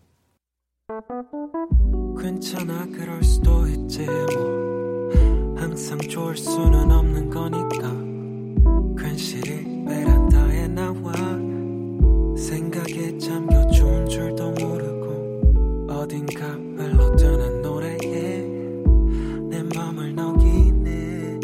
괜찮아 2.18 2.87
그럴 2.87 3.23
수도 3.23 3.66
있지 3.66 4.07
뭐 4.07 5.55
항상 5.57 5.99
좋을 5.99 6.35
수는 6.35 6.91
없는 6.91 7.29
거니까 7.29 9.03
괜시리 9.03 9.85
베란다에 9.85 10.66
나와 10.68 11.12
생각에 12.37 13.18
잠겨 13.18 13.66
좋은 13.71 14.09
줄도 14.09 14.39
어딘가 16.11 16.45
흘러드는 16.45 17.63
노래에 17.63 18.43
내 19.49 19.63
맘을 19.63 20.13
녹이네 20.13 21.39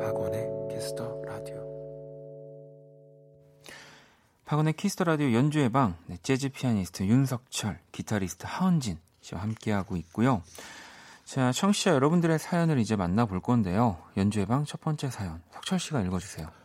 박원의 0.00 0.48
키스 0.70 1.01
더 1.01 1.20
라디오 1.26 1.62
박원의 4.46 4.72
키스 4.72 4.92
더 4.92 5.04
라디오 5.04 5.30
연주의 5.34 5.68
방 5.68 5.98
네, 6.06 6.16
재즈 6.22 6.48
피아니스트 6.48 7.02
윤석철 7.02 7.78
기타리스트 7.92 8.46
하헌진 8.48 8.96
씨와 9.20 9.42
함께하고 9.42 9.96
있고요 9.98 10.42
자, 11.26 11.52
청취자 11.52 11.90
여러분들의 11.90 12.38
사연을 12.38 12.78
이제 12.78 12.96
만나볼 12.96 13.40
건데요. 13.40 13.96
연주의 14.16 14.44
방 14.46 14.64
첫 14.66 14.80
번째 14.82 15.08
사연, 15.10 15.42
석철 15.52 15.78
씨가 15.78 16.02
읽어주세요. 16.02 16.63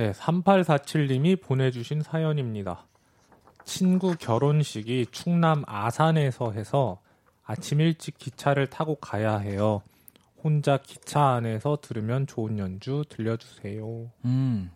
네, 0.00 0.12
3847님이 0.12 1.38
보내주신 1.42 2.00
사연입니다. 2.00 2.86
친구 3.66 4.16
결혼식이 4.18 5.08
충남 5.10 5.62
아산에서 5.66 6.52
해서 6.52 7.00
아침 7.44 7.82
일찍 7.82 8.16
기차를 8.16 8.68
타고 8.68 8.94
가야 8.94 9.36
해요. 9.36 9.82
혼자 10.42 10.78
기차 10.78 11.32
안에서 11.32 11.76
들으면 11.82 12.26
좋은 12.26 12.58
연주 12.58 13.04
들려주세요. 13.10 14.10
음, 14.24 14.70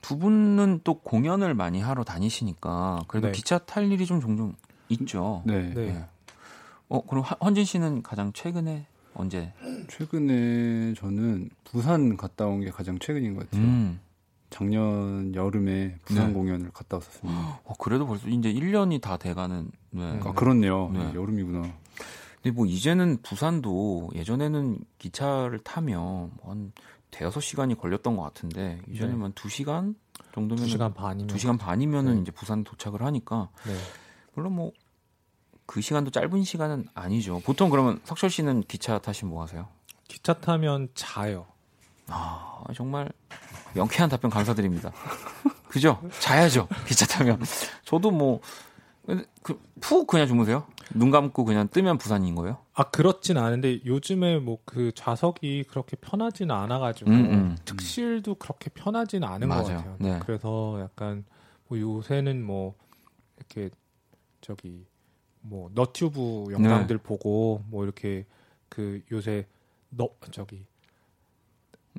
두 0.00 0.16
분은 0.16 0.80
또 0.84 0.94
공연을 1.00 1.52
많이 1.52 1.82
하러 1.82 2.02
다니시니까 2.02 3.00
그래도 3.08 3.26
네. 3.26 3.32
기차 3.32 3.58
탈 3.58 3.92
일이 3.92 4.06
좀 4.06 4.22
종종 4.22 4.54
있죠. 4.88 5.42
네. 5.44 5.68
네. 5.74 5.92
네. 5.92 6.04
어, 6.88 7.02
그럼 7.04 7.24
헌진 7.42 7.66
씨는 7.66 8.02
가장 8.02 8.32
최근에 8.32 8.86
언제? 9.12 9.52
최근에 9.88 10.94
저는 10.94 11.50
부산 11.64 12.16
갔다 12.16 12.46
온 12.46 12.60
게 12.60 12.70
가장 12.70 12.98
최근인 12.98 13.34
것 13.34 13.50
같아요. 13.50 13.62
음. 13.66 14.00
작년 14.56 15.34
여름에 15.34 15.96
부산 16.04 16.28
네. 16.28 16.32
공연을 16.32 16.70
갔다 16.72 16.96
왔었습니다. 16.96 17.60
어, 17.64 17.74
그래도 17.78 18.06
벌써 18.06 18.28
이제 18.28 18.52
1년이 18.52 19.00
다 19.00 19.16
돼가는. 19.16 19.70
네. 19.90 20.20
아, 20.24 20.32
그렇네요. 20.32 20.90
네. 20.92 20.98
네. 21.00 21.14
여름이구나. 21.14 21.62
근데 22.42 22.50
뭐 22.54 22.66
이제는 22.66 23.18
부산도 23.22 24.10
예전에는 24.14 24.78
기차를 24.98 25.58
타면 25.60 26.32
한 26.44 26.72
대여섯 27.10 27.42
시간이 27.42 27.76
걸렸던 27.76 28.16
것 28.16 28.22
같은데 28.22 28.80
이제는 28.90 29.16
네. 29.16 29.22
한 29.22 29.32
2시간 29.32 29.94
정도면 30.34 30.64
2시간 30.64 30.94
반이면 30.94 31.34
2시간 31.34 31.58
반이면은 31.58 32.14
네. 32.16 32.20
이제 32.22 32.30
부산 32.30 32.64
도착을 32.64 33.02
하니까 33.02 33.48
네. 33.66 33.74
물론 34.34 34.54
뭐 34.54 34.72
그 35.66 35.80
시간도 35.80 36.10
짧은 36.12 36.44
시간은 36.44 36.86
아니죠. 36.94 37.40
보통 37.44 37.70
그러면 37.70 38.00
석철 38.04 38.30
씨는 38.30 38.62
기차 38.62 38.98
타시면 38.98 39.34
뭐 39.34 39.42
하세요? 39.42 39.68
기차 40.08 40.32
타면 40.34 40.88
자요. 40.94 41.46
아, 42.06 42.62
정말 42.74 43.10
명쾌한 43.76 44.10
답변 44.10 44.30
감사드립니다. 44.30 44.92
그죠? 45.68 46.02
자야죠. 46.20 46.68
기차 46.86 47.06
타면. 47.06 47.40
저도 47.84 48.10
뭐, 48.10 48.40
그, 49.42 49.60
푹 49.80 50.06
그냥 50.06 50.26
주무세요? 50.26 50.66
눈 50.94 51.10
감고 51.10 51.44
그냥 51.44 51.68
뜨면 51.68 51.98
부산인 51.98 52.34
거예요? 52.34 52.58
아, 52.74 52.84
그렇진 52.90 53.36
않은데 53.38 53.84
요즘에 53.84 54.38
뭐 54.38 54.56
그 54.64 54.92
좌석이 54.94 55.64
그렇게 55.68 55.96
편하지는 55.96 56.54
않아가지고 56.54 57.10
음, 57.10 57.14
음, 57.32 57.56
특실도 57.64 58.32
음. 58.32 58.36
그렇게 58.38 58.68
편하지는 58.68 59.26
않은 59.26 59.48
맞아요. 59.48 59.62
것 59.62 59.68
같아요. 59.74 59.96
네. 60.00 60.18
그래서 60.22 60.78
약간 60.80 61.24
뭐 61.68 61.78
요새는 61.80 62.44
뭐 62.44 62.74
이렇게 63.38 63.70
저기 64.40 64.86
뭐 65.40 65.70
너튜브 65.74 66.44
영상들 66.50 66.98
네. 66.98 67.02
보고 67.02 67.62
뭐 67.68 67.84
이렇게 67.84 68.26
그 68.68 69.00
요새 69.10 69.46
너 69.88 70.10
저기 70.30 70.66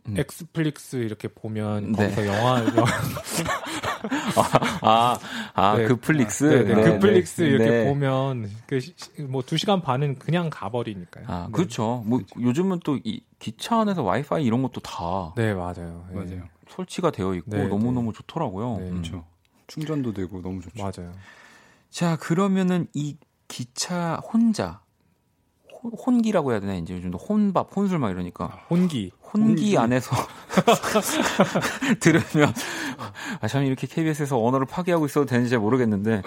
음. 0.08 0.16
엑스플릭스 0.18 0.98
이렇게 0.98 1.28
보면 1.28 1.92
네. 1.94 2.04
거기서 2.12 2.28
영화, 2.28 2.60
영화 2.76 2.92
아, 4.82 5.18
아, 5.54 5.78
네. 5.78 5.86
그 5.86 5.96
플릭스? 5.98 6.44
네, 6.46 6.64
네, 6.64 6.76
네, 6.76 6.84
그 6.84 7.00
플릭스 7.00 7.42
네. 7.42 7.48
이렇게 7.48 7.86
보면 7.86 8.50
그뭐 8.68 9.42
2시간 9.42 9.82
반은 9.82 10.20
그냥 10.20 10.50
가버리니까요. 10.50 11.26
아, 11.28 11.50
그렇죠. 11.52 12.04
뭐 12.06 12.20
그렇죠. 12.20 12.42
요즘은 12.42 12.80
또 12.82 12.98
이 13.04 13.22
기차 13.40 13.82
안에서 13.82 14.02
와이파이 14.04 14.44
이런 14.44 14.62
것도 14.64 14.82
다 14.82 15.34
네, 15.36 15.54
맞아요. 15.54 16.06
맞아요. 16.12 16.44
설치가 16.70 17.12
되어 17.12 17.36
있고 17.36 17.56
너무 17.68 17.92
너무 17.92 18.12
좋더라고요. 18.14 18.76
음. 18.78 18.90
그렇죠. 18.92 19.26
충전도 19.68 20.14
되고 20.14 20.42
너무 20.42 20.62
좋죠. 20.62 20.82
맞아요. 20.84 21.14
자, 21.90 22.18
그러면은 22.18 22.88
이 22.94 23.18
기차 23.48 24.16
혼자 24.16 24.82
혼기라고 25.96 26.52
해야 26.52 26.60
되나 26.60 26.76
이제 26.76 26.94
요즘 26.94 27.12
도 27.12 27.18
혼밥, 27.18 27.76
혼술 27.76 28.00
막 28.00 28.10
이러니까 28.12 28.66
혼기, 28.70 29.12
혼기, 29.34 29.48
혼기. 29.48 29.78
안에서 29.78 30.16
들으면 32.00 32.54
아, 33.42 33.48
참 33.48 33.64
이렇게 33.66 33.88
KBS에서 33.88 34.42
언어를 34.44 34.66
파괴하고 34.66 35.06
있어도 35.06 35.26
되는지 35.26 35.50
잘 35.52 35.60
모르겠는데 35.60 36.22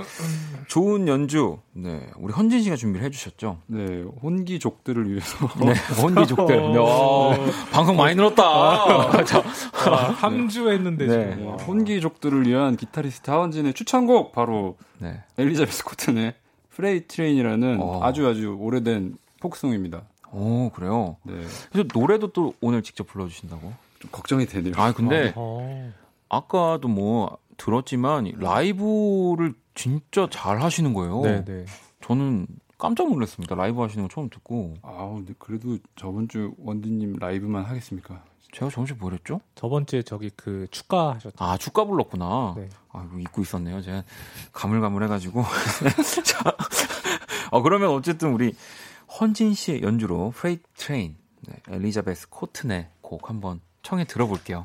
좋은 0.68 1.08
연주, 1.08 1.58
네 1.72 2.06
우리 2.18 2.32
헌진 2.32 2.62
씨가 2.62 2.76
준비를 2.76 3.04
해주셨죠. 3.06 3.58
네, 3.66 4.02
혼기족들을 4.22 5.10
위해서. 5.10 5.48
네, 5.58 5.72
혼기족들. 6.00 6.72
네, 6.72 6.78
와, 6.78 7.36
방송 7.72 7.96
많이 7.96 8.14
늘었다. 8.14 8.42
아, 8.44 9.24
자, 9.24 9.42
아, 9.86 9.90
함주 10.18 10.70
했는데 10.70 11.06
네. 11.06 11.30
지금. 11.36 11.48
혼기족들을 11.54 12.46
위한 12.46 12.76
기타리스트 12.76 13.30
하헌진의 13.30 13.74
추천곡 13.74 14.32
바로 14.32 14.76
네. 14.98 15.22
엘리자베스 15.38 15.84
코튼의 15.84 16.34
Freight 16.70 17.06
Train이라는 17.06 17.78
어. 17.80 18.00
아주 18.02 18.26
아주 18.28 18.56
오래된 18.58 19.16
포크 19.40 19.59
송입니다. 19.59 20.02
오 20.32 20.70
그래요. 20.70 21.16
네. 21.24 21.34
그래서 21.72 21.88
노래도 21.92 22.28
또 22.32 22.54
오늘 22.60 22.82
직접 22.82 23.06
불러주신다고? 23.06 23.72
좀 23.98 24.10
걱정이 24.10 24.46
되네요. 24.46 24.74
아 24.76 24.92
근데 24.92 25.32
어. 25.34 25.92
아까도 26.28 26.88
뭐 26.88 27.38
들었지만 27.56 28.32
라이브를 28.36 29.54
진짜 29.74 30.28
잘 30.30 30.62
하시는 30.62 30.94
거예요. 30.94 31.20
네, 31.22 31.44
네. 31.44 31.66
저는 32.02 32.46
깜짝 32.78 33.10
놀랐습니다. 33.10 33.54
라이브 33.54 33.82
하시는 33.82 34.06
거 34.06 34.12
처음 34.12 34.30
듣고. 34.30 34.74
아, 34.82 35.10
근데 35.14 35.34
그래도 35.38 35.78
저번 35.96 36.28
주 36.28 36.54
원디님 36.58 37.16
라이브만 37.20 37.64
하겠습니까? 37.64 38.24
제가 38.52 38.70
정시 38.70 38.94
뭐랬죠? 38.94 39.40
저번 39.54 39.86
주에 39.86 40.02
저기 40.02 40.30
그 40.34 40.66
축가 40.70 41.14
하셨죠. 41.14 41.36
아, 41.38 41.56
축가 41.56 41.84
불렀구나. 41.84 42.54
네. 42.56 42.68
아, 42.90 43.06
이거 43.06 43.18
잊고 43.20 43.42
있었네요. 43.42 43.82
제가 43.82 44.02
가물가물해가지고. 44.52 45.44
자, 46.24 46.56
어, 47.50 47.62
그러면 47.62 47.90
어쨌든 47.90 48.32
우리 48.32 48.54
헌진 49.18 49.54
씨의 49.54 49.82
연주로 49.82 50.30
프레이트 50.30 50.62
트레인, 50.76 51.16
네, 51.40 51.56
엘리자베스 51.68 52.28
코튼의 52.28 52.88
곡 53.00 53.28
한번 53.28 53.60
청해 53.82 54.04
들어볼게요. 54.04 54.62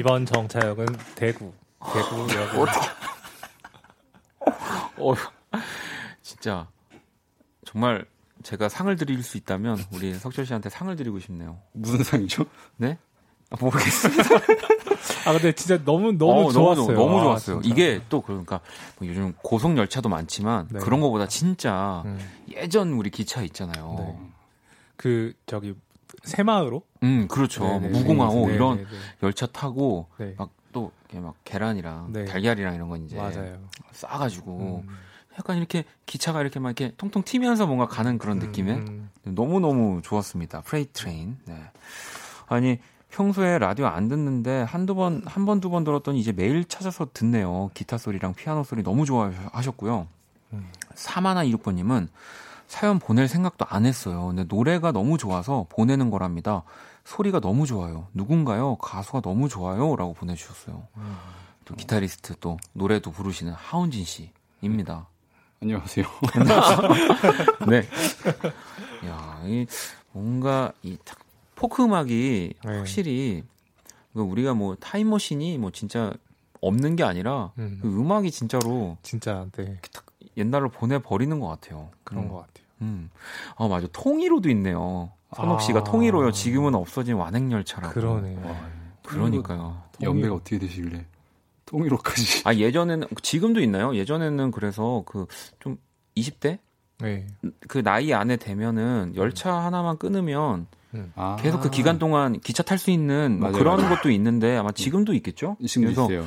이번 0.00 0.24
정차역은 0.24 0.86
대구. 1.14 1.52
대구역. 1.92 2.68
어, 4.96 5.14
진짜 6.22 6.66
정말 7.66 8.06
제가 8.42 8.70
상을 8.70 8.96
드릴 8.96 9.22
수 9.22 9.36
있다면 9.36 9.78
우리 9.92 10.14
석철 10.14 10.46
씨한테 10.46 10.70
상을 10.70 10.96
드리고 10.96 11.18
싶네요. 11.18 11.58
무슨 11.72 12.02
상이죠? 12.02 12.46
네? 12.78 12.96
아, 13.50 13.56
모르겠습니다. 13.60 14.22
아 15.28 15.32
근데 15.32 15.52
진짜 15.52 15.84
너무 15.84 16.12
너무 16.12 16.48
어, 16.48 16.50
좋았어요. 16.50 16.86
너무, 16.86 17.10
너무 17.10 17.20
좋았어요. 17.20 17.58
아, 17.58 17.60
이게 17.62 18.00
또 18.08 18.22
그러니까 18.22 18.60
뭐 18.98 19.06
요즘 19.06 19.34
고속 19.42 19.76
열차도 19.76 20.08
많지만 20.08 20.68
네. 20.70 20.78
그런 20.78 21.00
거보다 21.00 21.26
진짜 21.26 22.04
음. 22.06 22.18
예전 22.50 22.94
우리 22.94 23.10
기차 23.10 23.42
있잖아요. 23.42 23.96
네. 23.98 24.30
그 24.96 25.34
저기 25.44 25.74
새마을호? 26.24 26.82
음, 27.02 27.28
그렇죠. 27.28 27.62
네네, 27.64 27.88
무궁화호 27.88 28.40
네네, 28.46 28.54
이런 28.54 28.76
네네. 28.78 28.88
열차 29.22 29.46
타고 29.46 30.08
네. 30.18 30.34
막또 30.38 30.92
이렇게 31.08 31.20
막 31.24 31.34
계란이랑 31.44 32.12
네. 32.12 32.24
달걀이랑 32.24 32.74
이런 32.74 32.88
거 32.88 32.96
이제 32.96 33.16
맞아요. 33.16 33.58
싸가지고 33.92 34.84
음. 34.86 34.98
약간 35.38 35.56
이렇게 35.56 35.84
기차가 36.06 36.40
이렇게 36.40 36.58
막 36.60 36.68
이렇게 36.70 36.94
통통 36.96 37.22
튀면서 37.22 37.66
뭔가 37.66 37.86
가는 37.86 38.18
그런 38.18 38.38
음, 38.38 38.46
느낌에 38.46 38.72
음. 38.74 39.10
너무 39.24 39.60
너무 39.60 40.00
좋았습니다. 40.02 40.60
Freight 40.62 40.92
Train. 40.92 41.38
네. 41.46 41.54
아니 42.48 42.78
평소에 43.10 43.58
라디오 43.58 43.86
안 43.86 44.08
듣는데 44.08 44.62
한두 44.62 44.94
번, 44.94 45.22
한 45.26 45.44
번, 45.46 45.60
두 45.60 45.70
번 45.70 45.82
들었더니 45.84 46.20
이제 46.20 46.30
매일 46.32 46.64
찾아서 46.64 47.08
듣네요. 47.12 47.70
기타 47.74 47.98
소리랑 47.98 48.34
피아노 48.34 48.62
소리 48.62 48.82
너무 48.82 49.04
좋아하셨고요. 49.04 50.06
음. 50.52 50.68
3826번님은 50.94 52.08
사연 52.70 53.00
보낼 53.00 53.26
생각도 53.26 53.66
안 53.68 53.84
했어요. 53.84 54.28
근데 54.28 54.44
노래가 54.44 54.92
너무 54.92 55.18
좋아서 55.18 55.66
보내는 55.70 56.08
거랍니다. 56.08 56.62
소리가 57.04 57.40
너무 57.40 57.66
좋아요. 57.66 58.06
누군가요? 58.14 58.76
가수가 58.76 59.22
너무 59.22 59.48
좋아요. 59.48 59.96
라고 59.96 60.14
보내주셨어요. 60.14 60.86
음. 60.96 61.16
또 61.64 61.74
기타리스트 61.74 62.36
또 62.38 62.58
노래도 62.72 63.10
부르시는 63.10 63.52
하운진 63.54 64.04
씨입니다. 64.04 65.08
안녕하세요. 65.60 66.06
네. 67.68 67.78
야, 69.08 69.42
이 69.46 69.66
뭔가 70.12 70.72
이 70.84 70.96
포크 71.56 71.82
음악이 71.82 72.54
네. 72.64 72.76
확실히 72.76 73.42
그 74.14 74.20
우리가 74.20 74.54
뭐 74.54 74.76
타임머신이 74.76 75.58
뭐 75.58 75.72
진짜 75.72 76.12
없는 76.60 76.94
게 76.94 77.02
아니라 77.02 77.50
음. 77.58 77.80
그 77.82 77.88
음악이 77.88 78.30
진짜로 78.30 78.96
진짜 79.02 79.48
네. 79.56 79.80
옛날을 80.36 80.68
보내버리는 80.68 81.38
것 81.40 81.48
같아요. 81.48 81.90
그런 82.04 82.24
음. 82.24 82.28
것 82.28 82.36
같아요. 82.36 82.66
음. 82.82 83.10
아, 83.56 83.68
맞아. 83.68 83.86
통일호도 83.92 84.48
있네요. 84.50 85.10
선옥 85.36 85.60
씨가 85.62 85.80
아. 85.80 85.84
통일호요. 85.84 86.32
지금은 86.32 86.74
없어진 86.74 87.14
완행열차라고. 87.14 87.94
그러네. 87.94 88.36
와, 88.44 88.56
그러니까요. 89.04 89.82
연배가 90.02 90.34
어떻게 90.34 90.58
되시길래 90.58 91.06
통일호까지. 91.66 92.42
아 92.46 92.54
예전에는 92.54 93.06
지금도 93.22 93.60
있나요? 93.60 93.94
예전에는 93.94 94.50
그래서 94.50 95.02
그 95.06 95.26
좀 95.60 95.76
20대 96.16 96.58
네. 97.00 97.26
그 97.68 97.82
나이 97.82 98.12
안에 98.12 98.36
되면은 98.36 99.12
열차 99.16 99.54
하나만 99.54 99.98
끊으면 99.98 100.66
음. 100.94 101.12
아. 101.14 101.36
계속 101.38 101.60
그 101.60 101.70
기간 101.70 101.98
동안 101.98 102.40
기차 102.40 102.62
탈 102.64 102.78
수 102.78 102.90
있는 102.90 103.38
뭐 103.40 103.52
그런 103.52 103.76
맞아요. 103.80 103.94
것도 103.96 104.10
있는데 104.10 104.56
아마 104.56 104.72
지금도 104.72 105.14
있겠죠? 105.14 105.56
지금도 105.64 105.92
있어요. 105.92 106.26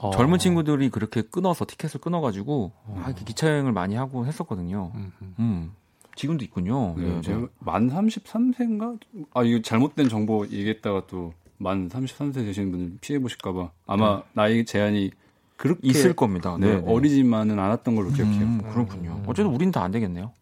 어. 0.00 0.10
젊은 0.10 0.38
친구들이 0.38 0.90
그렇게 0.90 1.22
끊어서 1.22 1.64
티켓을 1.66 2.00
끊어가지고 2.00 2.72
어. 2.84 3.02
아, 3.04 3.12
기차 3.12 3.48
여행을 3.48 3.72
많이 3.72 3.94
하고 3.96 4.26
했었거든요. 4.26 4.92
음. 5.38 5.72
지금도 6.16 6.44
있군요. 6.44 6.94
네, 6.96 7.04
네. 7.04 7.20
제가 7.22 7.48
만 7.60 7.88
33세인가? 7.90 8.98
아, 9.34 9.42
이거 9.42 9.62
잘못된 9.62 10.08
정보 10.08 10.44
얘기했다가 10.46 11.06
또 11.06 11.32
만 11.60 11.90
33세 11.90 12.36
되시는 12.36 12.70
분들 12.72 12.98
피해 13.02 13.18
보실까봐 13.18 13.70
아마 13.86 14.16
네. 14.16 14.22
나이 14.32 14.64
제한이 14.64 15.10
그렇게 15.58 15.86
있을 15.88 16.14
겁니다. 16.14 16.56
네, 16.58 16.66
네, 16.76 16.80
네. 16.80 16.90
어리지만은 16.90 17.58
않았던 17.58 17.94
걸로 17.94 18.10
기억해요. 18.10 18.40
음, 18.40 18.62
그렇군요. 18.72 19.10
음. 19.10 19.24
어쨌든 19.26 19.52
우리는 19.52 19.70
다안 19.70 19.90
되겠네요. 19.90 20.32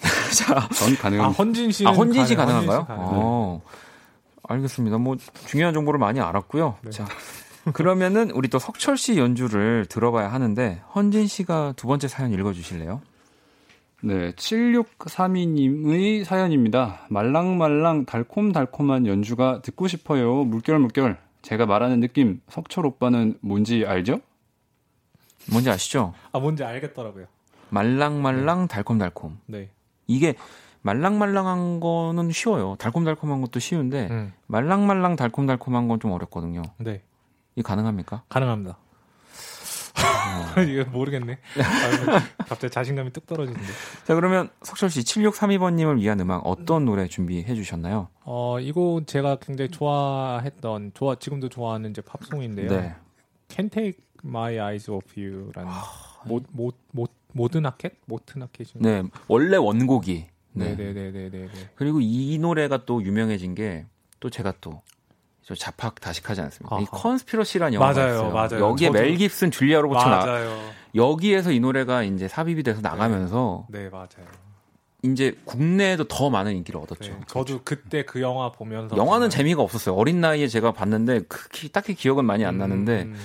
자, 0.34 0.66
전 0.70 0.96
가능. 0.96 1.20
아, 1.20 1.28
헌진 1.28 1.70
씨. 1.72 1.86
아, 1.86 1.90
헌진 1.90 2.24
씨 2.24 2.34
가능한가요? 2.36 2.86
어, 2.88 3.62
알겠습니다. 4.44 4.96
뭐 4.96 5.16
중요한 5.46 5.74
정보를 5.74 6.00
많이 6.00 6.20
알았고요. 6.20 6.78
네. 6.80 6.90
자, 6.90 7.06
그러면은 7.72 8.30
우리 8.30 8.48
또 8.48 8.58
석철 8.58 8.96
씨 8.96 9.18
연주를 9.18 9.86
들어봐야 9.86 10.32
하는데 10.32 10.80
헌진 10.94 11.26
씨가 11.26 11.74
두 11.76 11.86
번째 11.86 12.08
사연 12.08 12.32
읽어 12.32 12.52
주실래요? 12.52 13.00
네, 14.02 14.30
7632님의 14.32 16.24
사연입니다. 16.24 17.00
말랑말랑 17.10 18.04
달콤달콤한 18.06 19.06
연주가 19.06 19.60
듣고 19.62 19.88
싶어요. 19.88 20.44
물결물결. 20.44 21.18
제가 21.42 21.66
말하는 21.66 22.00
느낌, 22.00 22.40
석철 22.48 22.86
오빠는 22.86 23.38
뭔지 23.40 23.84
알죠? 23.86 24.20
뭔지 25.50 25.70
아시죠? 25.70 26.14
아, 26.32 26.38
뭔지 26.38 26.62
알겠더라고요. 26.64 27.26
말랑말랑 27.70 28.62
네. 28.62 28.66
달콤달콤. 28.68 29.38
네. 29.46 29.70
이게 30.06 30.34
말랑말랑한 30.82 31.80
거는 31.80 32.30
쉬워요. 32.30 32.76
달콤달콤한 32.78 33.40
것도 33.40 33.58
쉬운데 33.60 34.08
음. 34.10 34.32
말랑말랑 34.46 35.16
달콤달콤한 35.16 35.88
건 35.88 35.98
좀 36.00 36.12
어렵거든요. 36.12 36.62
네. 36.78 37.02
이 37.58 37.62
가능합니까? 37.62 38.22
가능합니다. 38.28 38.78
어. 39.98 40.60
이거 40.62 40.88
모르겠네. 40.90 41.38
아, 41.58 42.20
갑자기 42.48 42.70
자신감이 42.72 43.12
뚝 43.12 43.26
떨어지는데. 43.26 43.66
자, 44.04 44.14
그러면 44.14 44.48
석철 44.62 44.90
씨 44.90 45.00
7632번님을 45.00 46.00
위한 46.00 46.20
음악 46.20 46.46
어떤 46.46 46.84
노래 46.84 47.08
준비해 47.08 47.52
주셨나요? 47.54 48.08
어, 48.24 48.60
이거 48.60 49.02
제가 49.04 49.36
굉장히 49.40 49.70
좋아했던, 49.72 50.92
좋아, 50.94 51.16
지금도 51.16 51.48
좋아하는 51.48 51.90
이제 51.90 52.00
팝송인데요. 52.00 52.70
네. 52.70 52.94
Can't 53.48 53.72
Take 53.72 53.98
My 54.24 54.54
Eyes 54.54 54.88
Off 54.90 55.20
You라는 55.20 55.68
아, 55.68 55.82
모, 56.26 56.40
모, 56.52 56.70
모, 56.92 57.06
모든 57.32 57.66
아켓? 57.66 57.94
모튼 58.06 58.44
아켓이 58.44 58.70
네, 58.76 59.02
원래 59.26 59.56
원곡이. 59.56 60.26
네. 60.52 60.64
네네네네네. 60.74 61.12
네, 61.12 61.28
네, 61.30 61.48
네, 61.52 61.70
그리고 61.74 61.98
이 62.00 62.38
노래가 62.38 62.84
또 62.84 63.02
유명해진 63.02 63.56
게 63.56 63.86
또 64.20 64.30
제가 64.30 64.52
또 64.60 64.82
저 65.48 65.54
자팍 65.54 65.98
다식하지 66.02 66.42
않습니까? 66.42 66.76
아하. 66.76 66.82
이 66.82 66.86
컨스피러시라는 66.90 67.72
영화가 67.72 67.94
맞아요, 67.94 68.14
있어요. 68.14 68.30
맞아요. 68.32 68.60
여기에 68.68 68.88
저도... 68.88 68.98
멜 68.98 69.14
깁슨, 69.14 69.50
줄리아 69.50 69.80
로버츠 69.80 70.04
나 70.04 70.44
여기에서 70.94 71.52
이 71.52 71.58
노래가 71.58 72.02
이제 72.02 72.28
삽입이 72.28 72.62
돼서 72.62 72.82
나가면서 72.82 73.66
네, 73.70 73.84
네 73.84 73.88
맞아요. 73.88 74.28
이제 75.02 75.38
국내에도 75.46 76.04
더 76.04 76.28
많은 76.28 76.54
인기를 76.54 76.78
얻었죠. 76.80 77.12
네, 77.12 77.20
저도 77.28 77.62
그때 77.64 78.04
그 78.04 78.20
영화 78.20 78.52
보면서 78.52 78.94
영화는 78.94 79.30
재미가 79.30 79.62
없었어요. 79.62 79.94
어린 79.94 80.20
나이에 80.20 80.48
제가 80.48 80.72
봤는데 80.72 81.22
그 81.28 81.70
딱히 81.70 81.94
기억은 81.94 82.26
많이 82.26 82.44
안 82.44 82.56
음, 82.56 82.58
나는데 82.58 83.02
음. 83.04 83.16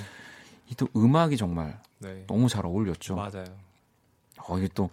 이또 0.70 0.88
음악이 0.96 1.36
정말 1.36 1.78
네. 1.98 2.24
너무 2.26 2.48
잘 2.48 2.64
어울렸죠. 2.64 3.16
맞아요. 3.16 3.44
어 4.48 4.56
이게 4.56 4.70
또 4.74 4.88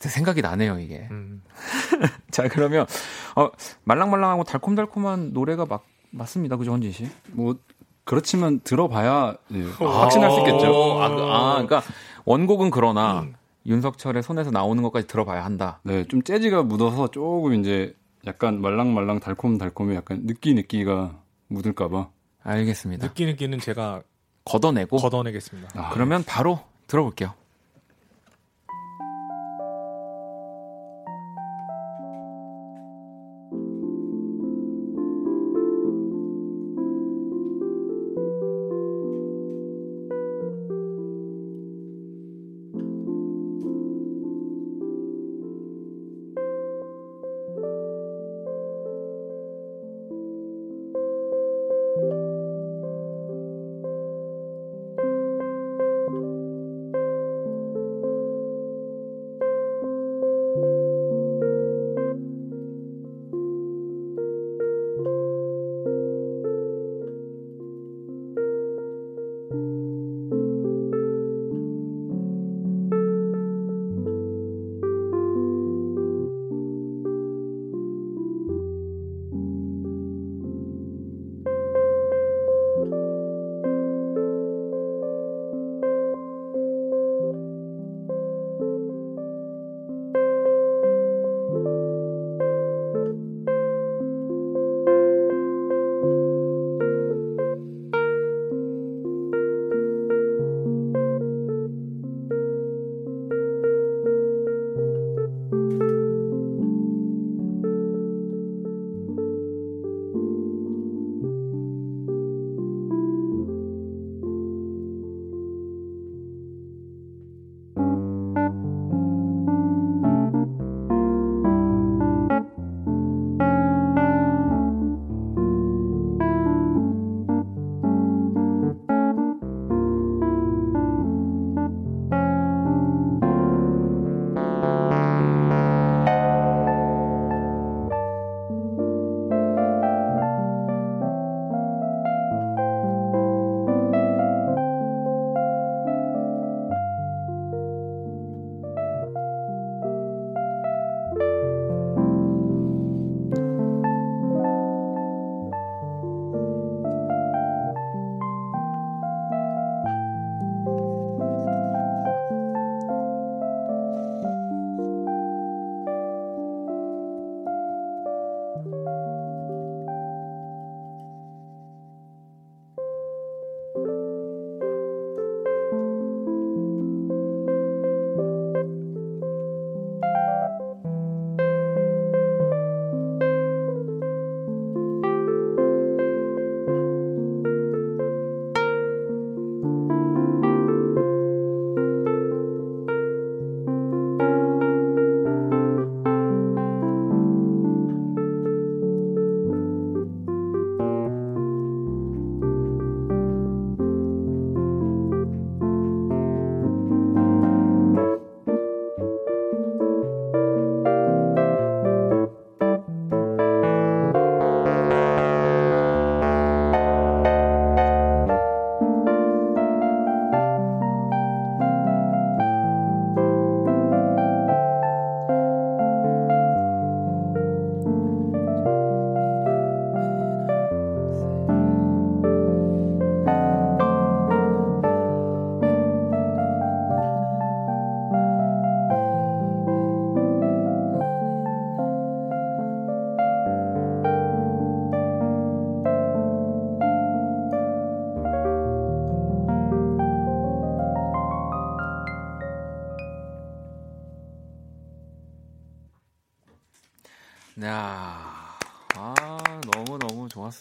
생각이 0.00 0.40
나네요 0.40 0.78
이게. 0.78 1.06
음. 1.10 1.42
자 2.30 2.48
그러면 2.48 2.86
어, 3.34 3.50
말랑말랑하고 3.84 4.44
달콤달콤한 4.44 5.34
노래가 5.34 5.66
막 5.66 5.84
맞습니다, 6.16 6.56
그죠 6.56 6.72
헌진 6.72 6.92
씨? 6.92 7.08
뭐 7.32 7.56
그렇지만 8.04 8.60
들어봐야 8.60 9.36
예, 9.52 9.62
확신할 9.62 10.30
수 10.30 10.38
있겠죠. 10.40 11.02
아, 11.02 11.08
그, 11.08 11.22
아, 11.22 11.52
그러니까 11.54 11.82
원곡은 12.24 12.70
그러나 12.70 13.22
음. 13.22 13.34
윤석철의 13.66 14.22
손에서 14.22 14.50
나오는 14.50 14.82
것까지 14.82 15.06
들어봐야 15.06 15.44
한다. 15.44 15.80
네, 15.82 16.04
좀 16.04 16.22
재즈가 16.22 16.62
묻어서 16.62 17.08
조금 17.08 17.54
이제 17.54 17.94
약간 18.26 18.60
말랑말랑 18.60 19.20
달콤달콤이 19.20 19.94
약간 19.96 20.22
느끼 20.24 20.54
느끼가 20.54 21.16
묻을까봐. 21.48 22.08
알겠습니다. 22.42 23.08
느끼 23.08 23.26
느끼는 23.26 23.58
제가 23.58 24.02
걷어내고 24.44 24.96
걷어내겠습니다. 24.98 25.68
아, 25.74 25.90
그러면 25.90 26.22
바로 26.24 26.60
들어볼게요. 26.86 27.34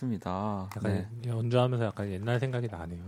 맞습니다. 0.06 0.70
약간 0.76 0.94
네. 0.94 1.08
연주하면서 1.26 1.86
약간 1.86 2.12
옛날 2.12 2.40
생각이 2.40 2.68
나네요. 2.68 3.00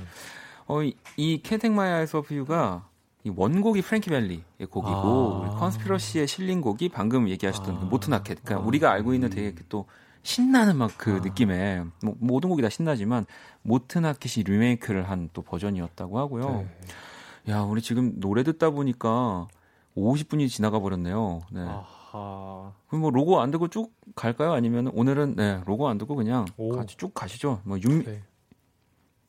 어, 0.68 0.84
이, 0.84 0.96
이 1.16 1.42
캔텍 1.42 1.72
마이 1.72 1.90
아이스 1.92 2.18
오브 2.18 2.34
유가 2.36 2.88
이 3.24 3.32
원곡이 3.36 3.82
프랭키 3.82 4.10
밸리의 4.10 4.42
곡이고 4.70 5.46
아~ 5.46 5.56
Conspiracy에 5.60 6.26
실린 6.26 6.62
곡이 6.62 6.90
방금 6.90 7.30
얘기하셨던 7.30 7.80
그 7.80 7.86
아~ 7.86 7.90
모튼 7.90 8.17
하켓. 8.17 8.44
그러니까 8.44 8.64
아~ 8.64 8.68
우리가 8.68 8.92
알고 8.92 9.14
있는 9.14 9.30
되게 9.30 9.54
또 9.70 9.86
신나는 10.24 10.76
막그 10.76 11.12
아. 11.12 11.20
느낌의 11.20 11.86
뭐, 12.04 12.16
모든 12.20 12.50
곡이 12.50 12.62
다 12.62 12.70
신나지만 12.70 13.26
모튼 13.64 14.04
하켓이 14.04 14.44
리메이크를 14.44 15.10
한 15.10 15.30
또 15.34 15.42
버전이었다고 15.42 16.20
하고요. 16.20 16.66
네. 17.46 17.54
야, 17.54 17.62
우리 17.62 17.82
지금 17.82 18.20
노래 18.20 18.44
듣다 18.44 18.72
보니까 18.72 19.48
50분이 19.96 20.50
지나가 20.50 20.80
버렸네요. 20.80 21.42
네. 21.52 21.62
아 21.62 21.86
하. 22.12 22.74
그럼 22.88 23.02
뭐 23.02 23.12
로고 23.12 23.42
안 23.42 23.52
듣고 23.52 23.68
쭉 23.68 23.92
갈까요? 24.16 24.54
아니면 24.54 24.88
오늘은 24.88 25.36
네, 25.36 25.62
로고 25.66 25.88
안 25.88 25.98
듣고 25.98 26.16
그냥 26.16 26.46
오. 26.58 26.76
같이 26.76 26.96
쭉 26.98 27.14
가시죠. 27.14 27.62
뭐 27.64 27.78
윤미 27.80 28.06
네. 28.06 28.24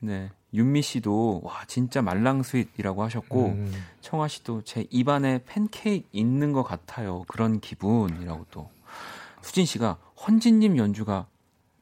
네. 0.01 0.31
윤미 0.55 0.83
씨도 0.83 1.43
와 1.45 1.65
진짜 1.67 2.01
말랑 2.01 2.43
sweet이라고 2.43 3.03
하셨고 3.03 3.47
음. 3.47 3.73
청아 4.01 4.29
씨도 4.29 4.63
제 4.63 4.87
입안에 4.91 5.43
팬케이크 5.45 6.07
있는 6.13 6.53
것 6.53 6.63
같아요. 6.63 7.25
그런 7.29 7.61
기분이라고 7.61 8.47
또 8.51 8.71
수진 9.43 9.67
씨가 9.67 9.99
헌진님 10.27 10.79
연주가 10.79 11.27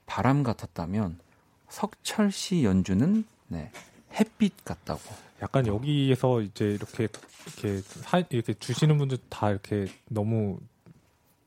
바람 0.06 0.42
같았다면 0.42 1.18
석철 1.68 2.32
씨 2.32 2.64
연주는 2.64 3.24
네, 3.48 3.70
햇빛 4.14 4.64
같다고. 4.64 5.00
약간 5.42 5.66
여기에서 5.66 6.40
이제 6.40 6.64
이렇게 6.64 7.08
이렇게 7.46 7.80
사, 7.82 8.22
이렇게 8.30 8.54
주시는 8.54 8.98
분들 8.98 9.18
다 9.28 9.50
이렇게 9.50 9.86
너무 10.08 10.58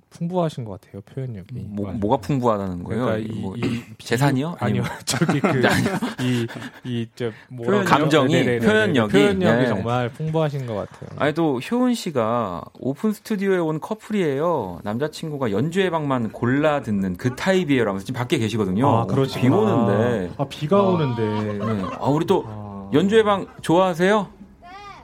풍부하신 0.10 0.66
것 0.66 0.82
같아요 0.82 1.02
표현력이. 1.02 1.56
뭐, 1.70 1.92
뭐가 1.94 2.18
풍부하다는 2.18 2.84
거예요? 2.84 3.06
그러니까 3.06 3.34
이, 3.34 3.40
뭐, 3.40 3.56
이 3.56 3.82
재산이요? 3.98 4.56
아니요, 4.60 4.84
저기 5.06 5.40
그이이저 6.84 7.32
표현 7.56 7.86
감정이 7.86 8.34
네네네네. 8.34 8.66
표현력이 8.66 9.12
표현력이 9.12 9.62
네. 9.62 9.68
정말 9.68 10.10
풍부하신 10.10 10.66
것 10.66 10.76
같아요. 10.76 11.10
아니 11.18 11.34
또 11.34 11.60
효은 11.60 11.94
씨가 11.94 12.64
오픈 12.80 13.14
스튜디오에 13.14 13.58
온 13.58 13.80
커플이에요. 13.80 14.80
남자친구가 14.84 15.52
연주회 15.52 15.90
방만 15.90 16.32
골라 16.32 16.82
듣는 16.82 17.16
그 17.18 17.36
타입이에요라면서 17.36 18.06
지금 18.06 18.18
밖에 18.18 18.38
계시거든요. 18.40 18.88
아, 18.88 19.06
그러시 19.06 19.40
비 19.40 19.48
오는데. 19.48 20.32
아 20.38 20.46
비가 20.50 20.78
아, 20.78 20.82
오는데. 20.82 21.24
네. 21.24 21.84
아 22.00 22.08
우리 22.10 22.26
또 22.26 22.44
아. 22.48 22.90
연주회 22.94 23.24
방 23.24 23.46
좋아하세요? 23.62 24.28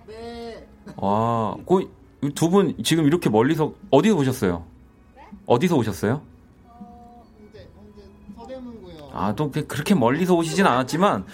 네. 0.07 0.65
와, 0.95 1.55
그두 1.67 2.49
분 2.49 2.75
지금 2.83 3.05
이렇게 3.05 3.29
멀리서 3.29 3.73
어디서 3.91 4.15
보셨어요? 4.15 4.65
어디서 5.45 5.75
오셨어요? 5.77 6.21
아, 9.13 9.33
또 9.35 9.49
그렇게 9.49 9.95
멀리서 9.95 10.35
오시진 10.35 10.65
않았지만, 10.65 11.25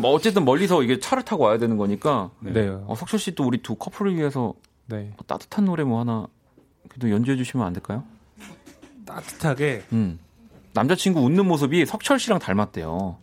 뭐 0.00 0.12
어쨌든 0.12 0.44
멀리서 0.44 0.82
이게 0.84 1.00
차를 1.00 1.24
타고 1.24 1.44
와야 1.44 1.58
되는 1.58 1.76
거니까. 1.76 2.30
네. 2.40 2.68
어, 2.68 2.94
석철 2.96 3.18
씨 3.18 3.34
또 3.34 3.44
우리 3.44 3.58
두 3.58 3.74
커플을 3.74 4.14
위해서 4.16 4.54
네. 4.86 5.12
따뜻한 5.26 5.64
노래 5.64 5.82
뭐 5.82 5.98
하나 6.00 6.26
그래도 6.88 7.10
연주해 7.10 7.36
주시면 7.36 7.66
안 7.66 7.72
될까요? 7.72 8.04
따뜻하게. 9.04 9.82
음. 9.92 10.20
남자친구 10.74 11.20
웃는 11.20 11.46
모습이 11.46 11.84
석철 11.86 12.18
씨랑 12.20 12.38
닮았대요. 12.38 13.16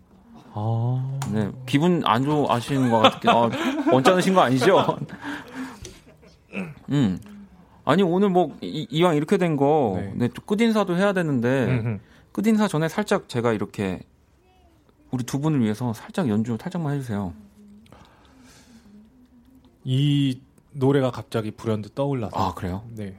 아. 0.53 1.19
네. 1.31 1.49
기분 1.65 2.01
안 2.05 2.25
좋아하시는 2.25 2.91
것 2.91 2.99
같긴, 2.99 3.29
어, 3.29 3.49
언짢으신 3.93 4.33
거 4.33 4.41
아니죠? 4.41 4.97
음. 6.89 7.19
아니 7.85 8.03
오늘 8.03 8.29
뭐 8.29 8.55
이, 8.61 9.03
왕 9.03 9.15
이렇게 9.15 9.37
된거 9.37 9.93
네. 9.97 10.13
네, 10.15 10.29
끝인사도 10.45 10.95
해야 10.95 11.13
되는데 11.13 11.65
음흠. 11.65 11.99
끝인사 12.31 12.67
전에 12.67 12.87
살짝 12.87 13.27
제가 13.27 13.53
이렇게 13.53 14.01
우리 15.11 15.23
두 15.23 15.39
분을 15.39 15.61
위해서 15.61 15.93
살짝 15.93 16.29
연주 16.29 16.57
살짝만 16.59 16.95
해주세요. 16.95 17.33
이 19.83 20.39
노래가 20.71 21.09
갑자기 21.11 21.51
불현듯 21.51 21.95
떠올라서. 21.95 22.37
아 22.37 22.53
그래요? 22.53 22.83
네. 22.95 23.17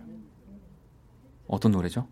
어떤 1.49 1.73
노래죠? 1.73 2.07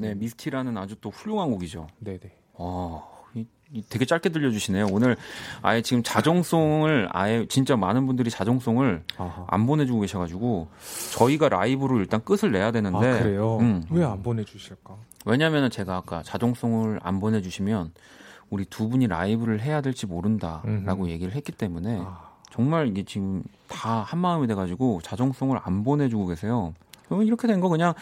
네, 0.00 0.14
미스티라는 0.14 0.76
아주 0.78 0.96
또 1.00 1.10
훌륭한 1.10 1.50
곡이죠. 1.50 1.86
네 1.98 2.18
네. 2.18 2.32
아, 2.58 3.02
이, 3.34 3.46
이 3.72 3.82
되게 3.88 4.04
짧게 4.04 4.30
들려주시네요. 4.30 4.86
오늘 4.90 5.16
아예 5.62 5.82
지금 5.82 6.02
자정송을 6.02 7.08
아예 7.12 7.46
진짜 7.48 7.76
많은 7.76 8.06
분들이 8.06 8.30
자정송을 8.30 9.04
아하. 9.16 9.44
안 9.48 9.66
보내주고 9.66 10.00
계셔가지고 10.00 10.68
저희가 11.14 11.48
라이브로 11.48 11.98
일단 11.98 12.22
끝을 12.24 12.50
내야 12.52 12.72
되는데 12.72 12.96
아, 12.98 13.18
그래요? 13.22 13.58
음. 13.58 13.84
왜안 13.90 14.22
보내주실까? 14.22 14.96
왜냐면은 15.26 15.70
제가 15.70 15.96
아까 15.96 16.22
자정송을 16.22 17.00
안 17.02 17.20
보내주시면 17.20 17.92
우리 18.50 18.64
두 18.64 18.88
분이 18.88 19.06
라이브를 19.08 19.60
해야 19.60 19.80
될지 19.82 20.06
모른다라고 20.06 21.02
음흠. 21.04 21.08
얘기를 21.10 21.34
했기 21.34 21.52
때문에 21.52 21.98
아. 22.00 22.28
정말 22.50 22.88
이게 22.88 23.02
지금 23.04 23.42
다 23.68 24.02
한 24.02 24.18
마음이 24.20 24.46
돼가지고 24.46 25.00
자정송을 25.02 25.60
안 25.62 25.84
보내주고 25.84 26.26
계세요. 26.26 26.72
그러면 27.06 27.26
이렇게 27.26 27.46
된 27.46 27.60
거 27.60 27.68
그냥 27.68 27.92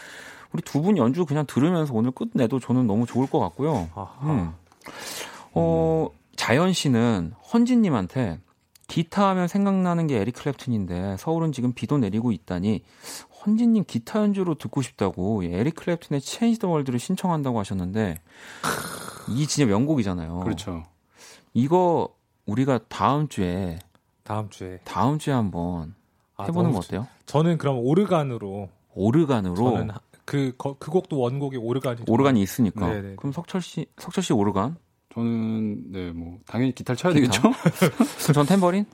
우리 0.53 0.61
두 0.61 0.81
분 0.81 0.97
연주 0.97 1.25
그냥 1.25 1.45
들으면서 1.47 1.93
오늘 1.93 2.11
끝내도 2.11 2.59
저는 2.59 2.87
너무 2.87 3.05
좋을 3.05 3.27
것 3.29 3.39
같고요. 3.39 3.89
음. 4.23 4.53
어, 5.53 6.09
자연 6.35 6.73
씨는 6.73 7.33
헌진님한테 7.53 8.39
기타 8.87 9.27
하면 9.29 9.47
생각나는 9.47 10.07
게 10.07 10.17
에릭 10.19 10.35
클랩튼인데 10.35 11.17
서울은 11.17 11.51
지금 11.51 11.73
비도 11.73 11.97
내리고 11.97 12.31
있다니 12.31 12.83
헌진님 13.45 13.83
기타 13.85 14.19
연주로 14.19 14.55
듣고 14.55 14.81
싶다고 14.81 15.43
에릭 15.43 15.75
클랩튼의 15.75 16.21
Change 16.23 16.59
the 16.59 16.69
World를 16.69 16.99
신청한다고 16.99 17.59
하셨는데 17.59 18.19
이 19.29 19.47
진짜 19.47 19.67
명곡이잖아요. 19.69 20.39
그렇죠. 20.39 20.83
이거 21.53 22.07
우리가 22.45 22.79
다음 22.87 23.27
주에 23.27 23.79
다음 24.23 24.49
주에 24.49 24.79
다음 24.85 25.19
주에 25.19 25.33
한번 25.33 25.95
아, 26.37 26.43
해보는 26.45 26.71
거 26.71 26.77
어때요? 26.79 27.07
저는 27.25 27.57
그럼 27.57 27.79
오르간으로 27.79 28.69
오르간으로 28.93 29.55
저는 29.55 29.89
그, 30.27 30.53
그 30.57 30.91
곡도 30.91 31.17
원곡이 31.17 31.55
오르간이 31.57 32.01
오르간이 32.07 32.41
있으니까. 32.41 32.85
네네. 32.87 33.15
그럼 33.15 33.31
석철 33.31 33.61
씨, 33.61 33.85
석철 33.97 34.23
씨 34.23 34.33
오르간? 34.33 34.75
저는 35.13 35.91
네, 35.91 36.11
뭐 36.11 36.37
당연히 36.45 36.75
기타를 36.75 36.97
쳐야 36.97 37.13
기타? 37.13 37.31
되겠죠. 37.31 37.51
그럼 38.19 38.33
전 38.33 38.45
탬버린? 38.45 38.85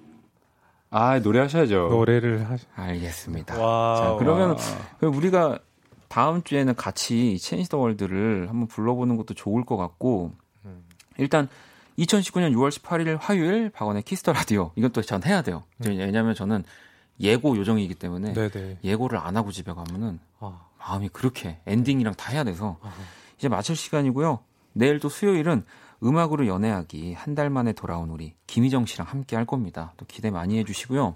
아, 0.92 1.20
노래 1.20 1.40
하셔야죠. 1.40 1.88
노래를 1.90 2.48
하시. 2.48 2.66
알겠습니다. 2.76 3.60
와, 3.60 3.96
자, 3.98 4.16
그러면 4.20 4.56
우리가 5.02 5.58
다음 6.08 6.44
주에는 6.44 6.76
같이 6.76 7.40
체인지 7.40 7.68
더 7.68 7.80
월드를 7.80 8.48
한번 8.48 8.68
불러보는 8.68 9.18
것도 9.18 9.34
좋을 9.34 9.66
것 9.66 9.76
같고 9.76 10.34
음. 10.66 10.84
일단 11.18 11.50
2019년 11.98 12.54
6월 12.54 12.70
18일 12.70 13.18
화요일 13.20 13.72
박원의 13.72 14.04
키스 14.04 14.23
더 14.23 14.34
라디오 14.34 14.72
이건 14.76 14.92
또 14.92 15.02
전 15.02 15.24
해야 15.24 15.42
돼요. 15.42 15.64
음. 15.84 15.86
왜냐하면 15.98 16.36
저는 16.36 16.64
예고 17.20 17.58
요정이기 17.58 17.96
때문에 17.96 18.34
네네. 18.34 18.78
예고를 18.84 19.18
안 19.18 19.36
하고 19.36 19.52
집에 19.52 19.74
가면은 19.74 20.20
아. 20.40 20.60
마음이 20.88 21.10
그렇게 21.10 21.60
엔딩이랑 21.66 22.14
다 22.16 22.32
해야 22.32 22.44
돼서 22.44 22.78
이제 23.38 23.48
마칠 23.50 23.76
시간이고요. 23.76 24.40
내일 24.74 25.00
또 25.00 25.10
수요일은 25.10 25.64
음악으로 26.04 26.48
연애하기 26.48 27.14
한 27.14 27.36
달 27.36 27.50
만에 27.50 27.72
돌아온 27.74 28.10
우리 28.10 28.34
김희정 28.48 28.86
씨랑 28.86 29.08
함께 29.08 29.36
할 29.36 29.46
겁니다. 29.46 29.94
또 29.98 30.06
기대 30.06 30.30
많이 30.32 30.58
해주시고요. 30.60 31.16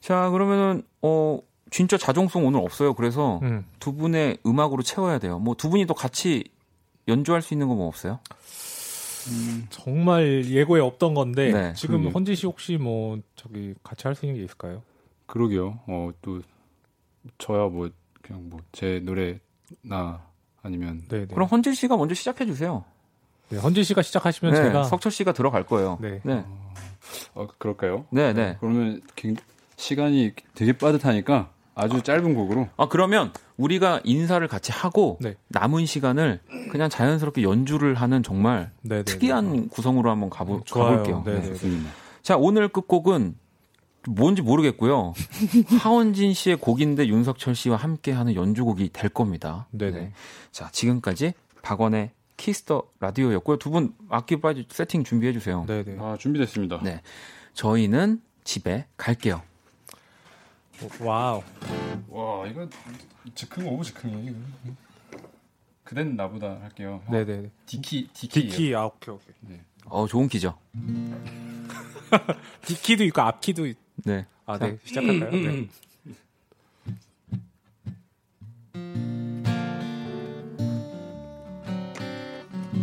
자 0.00 0.30
그러면은 0.30 0.82
어 1.02 1.38
진짜 1.70 1.96
자정송 1.98 2.46
오늘 2.46 2.60
없어요. 2.60 2.94
그래서 2.94 3.38
음. 3.42 3.64
두 3.78 3.94
분의 3.94 4.38
음악으로 4.46 4.82
채워야 4.82 5.18
돼요. 5.18 5.38
뭐 5.38 5.54
두 5.54 5.68
분이 5.70 5.86
또 5.86 5.94
같이 5.94 6.44
연주할 7.08 7.42
수 7.42 7.54
있는 7.54 7.68
거 7.68 7.74
뭐 7.74 7.86
없어요? 7.86 8.18
음, 9.28 9.66
정말 9.68 10.46
예고에 10.46 10.80
없던 10.80 11.12
건데 11.14 11.52
네. 11.52 11.72
지금 11.74 11.98
그러게. 11.98 12.12
헌지 12.14 12.34
씨 12.34 12.46
혹시 12.46 12.78
뭐 12.78 13.18
저기 13.36 13.74
같이 13.82 14.04
할 14.08 14.14
수 14.14 14.24
있는 14.24 14.38
게 14.38 14.44
있을까요? 14.44 14.82
그러게요. 15.26 15.78
어 15.86 16.10
또 16.22 16.40
저야 17.38 17.68
뭐 17.68 17.90
그냥 18.30 18.48
뭐 18.48 18.60
제 18.72 19.00
노래나 19.04 20.22
아니면 20.62 21.02
네네. 21.08 21.26
네. 21.26 21.34
그럼 21.34 21.48
헌질 21.48 21.74
씨가 21.74 21.96
먼저 21.96 22.14
시작해 22.14 22.46
주세요. 22.46 22.84
네, 23.48 23.58
헌질 23.58 23.84
씨가 23.84 24.02
시작하시면 24.02 24.54
네, 24.54 24.62
제가 24.62 24.84
석철 24.84 25.10
씨가 25.10 25.32
들어갈 25.32 25.64
거예요. 25.64 25.98
네. 26.00 26.20
네. 26.22 26.44
어, 27.34 27.48
그럴까요? 27.58 28.04
네, 28.10 28.32
네. 28.32 28.56
그러면 28.60 29.00
시간이 29.76 30.32
되게 30.54 30.72
빠듯하니까 30.72 31.50
아주 31.74 32.02
짧은 32.02 32.34
곡으로. 32.34 32.68
아 32.76 32.86
그러면 32.88 33.32
우리가 33.56 34.00
인사를 34.04 34.46
같이 34.46 34.70
하고 34.70 35.18
네. 35.20 35.34
남은 35.48 35.86
시간을 35.86 36.40
그냥 36.70 36.88
자연스럽게 36.88 37.42
연주를 37.42 37.94
하는 37.94 38.22
정말 38.22 38.70
네네네. 38.82 39.04
특이한 39.04 39.68
구성으로 39.70 40.10
한번 40.10 40.30
가보, 40.30 40.56
음, 40.56 40.62
가볼게요. 40.70 41.22
네. 41.26 41.42
자 42.22 42.36
오늘 42.36 42.68
끝곡은 42.68 43.34
뭔지 44.08 44.42
모르겠고요. 44.42 45.12
하원진 45.80 46.32
씨의 46.34 46.56
곡인데 46.56 47.06
윤석철 47.06 47.54
씨와 47.54 47.76
함께하는 47.76 48.34
연주곡이 48.34 48.90
될 48.92 49.10
겁니다. 49.10 49.66
네네. 49.72 49.98
네. 49.98 50.12
자 50.52 50.70
지금까지 50.70 51.34
박원의 51.62 52.10
키스 52.36 52.65
더 52.65 52.82
라디오였고요. 53.00 53.58
두 53.58 53.70
분 53.70 53.94
악기 54.08 54.40
빠지 54.40 54.66
세팅 54.70 55.04
준비해 55.04 55.32
주세요. 55.32 55.64
네네. 55.66 55.96
아 56.00 56.16
준비됐습니다. 56.18 56.80
네. 56.82 57.02
저희는 57.52 58.22
집에 58.44 58.86
갈게요. 58.96 59.42
Wow. 61.00 61.42
와 62.08 62.46
이거 62.46 62.66
즉흥 63.34 63.68
of 63.68 63.84
즉흥이에요. 63.84 64.34
그댄 65.84 66.16
나보다 66.16 66.58
할게요. 66.62 67.02
네네. 67.10 67.50
D키 67.66 68.08
D키. 68.14 68.48
D키 68.48 68.74
아 68.74 68.86
오케이 68.86 69.14
오케이. 69.14 69.34
네. 69.40 69.60
어 69.84 70.06
좋은 70.06 70.28
키죠. 70.28 70.56
D키도 72.64 73.04
있고 73.04 73.20
F키도 73.22 73.66
있. 73.66 73.76
네. 74.04 74.26
아 74.46 74.58
네. 74.58 74.78
시작할까요? 74.84 75.30
네. 75.30 75.68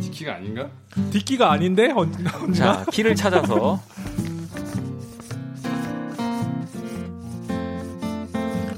D키가 0.02 0.36
아닌가? 0.36 0.70
D키가 1.12 1.52
아닌데? 1.52 1.92
언, 1.96 2.12
자, 2.54 2.86
키를 2.92 3.16
찾아서 3.16 3.80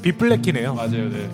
비플래키네요. 0.01 0.73
맞아요, 0.75 1.09
네. 1.09 1.29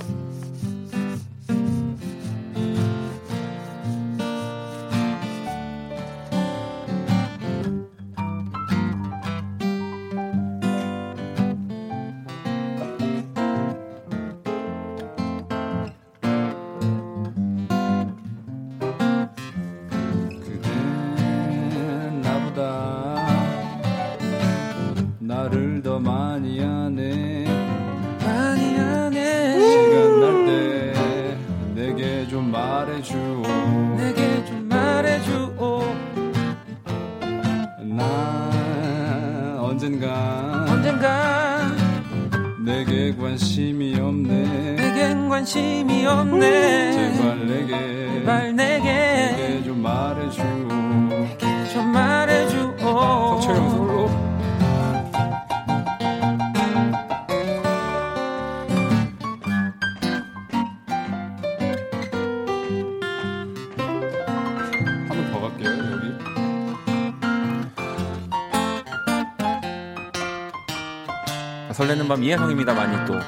이혜성입니다. 72.26 72.74
많이 72.74 73.06
또 73.06 73.20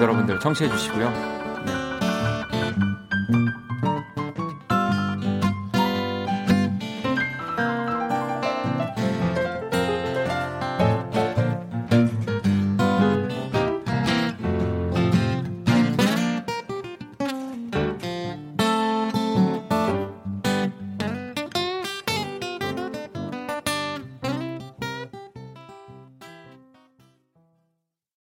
여러분들 0.00 0.40
청취해 0.40 0.70
주시고요. 0.70 1.29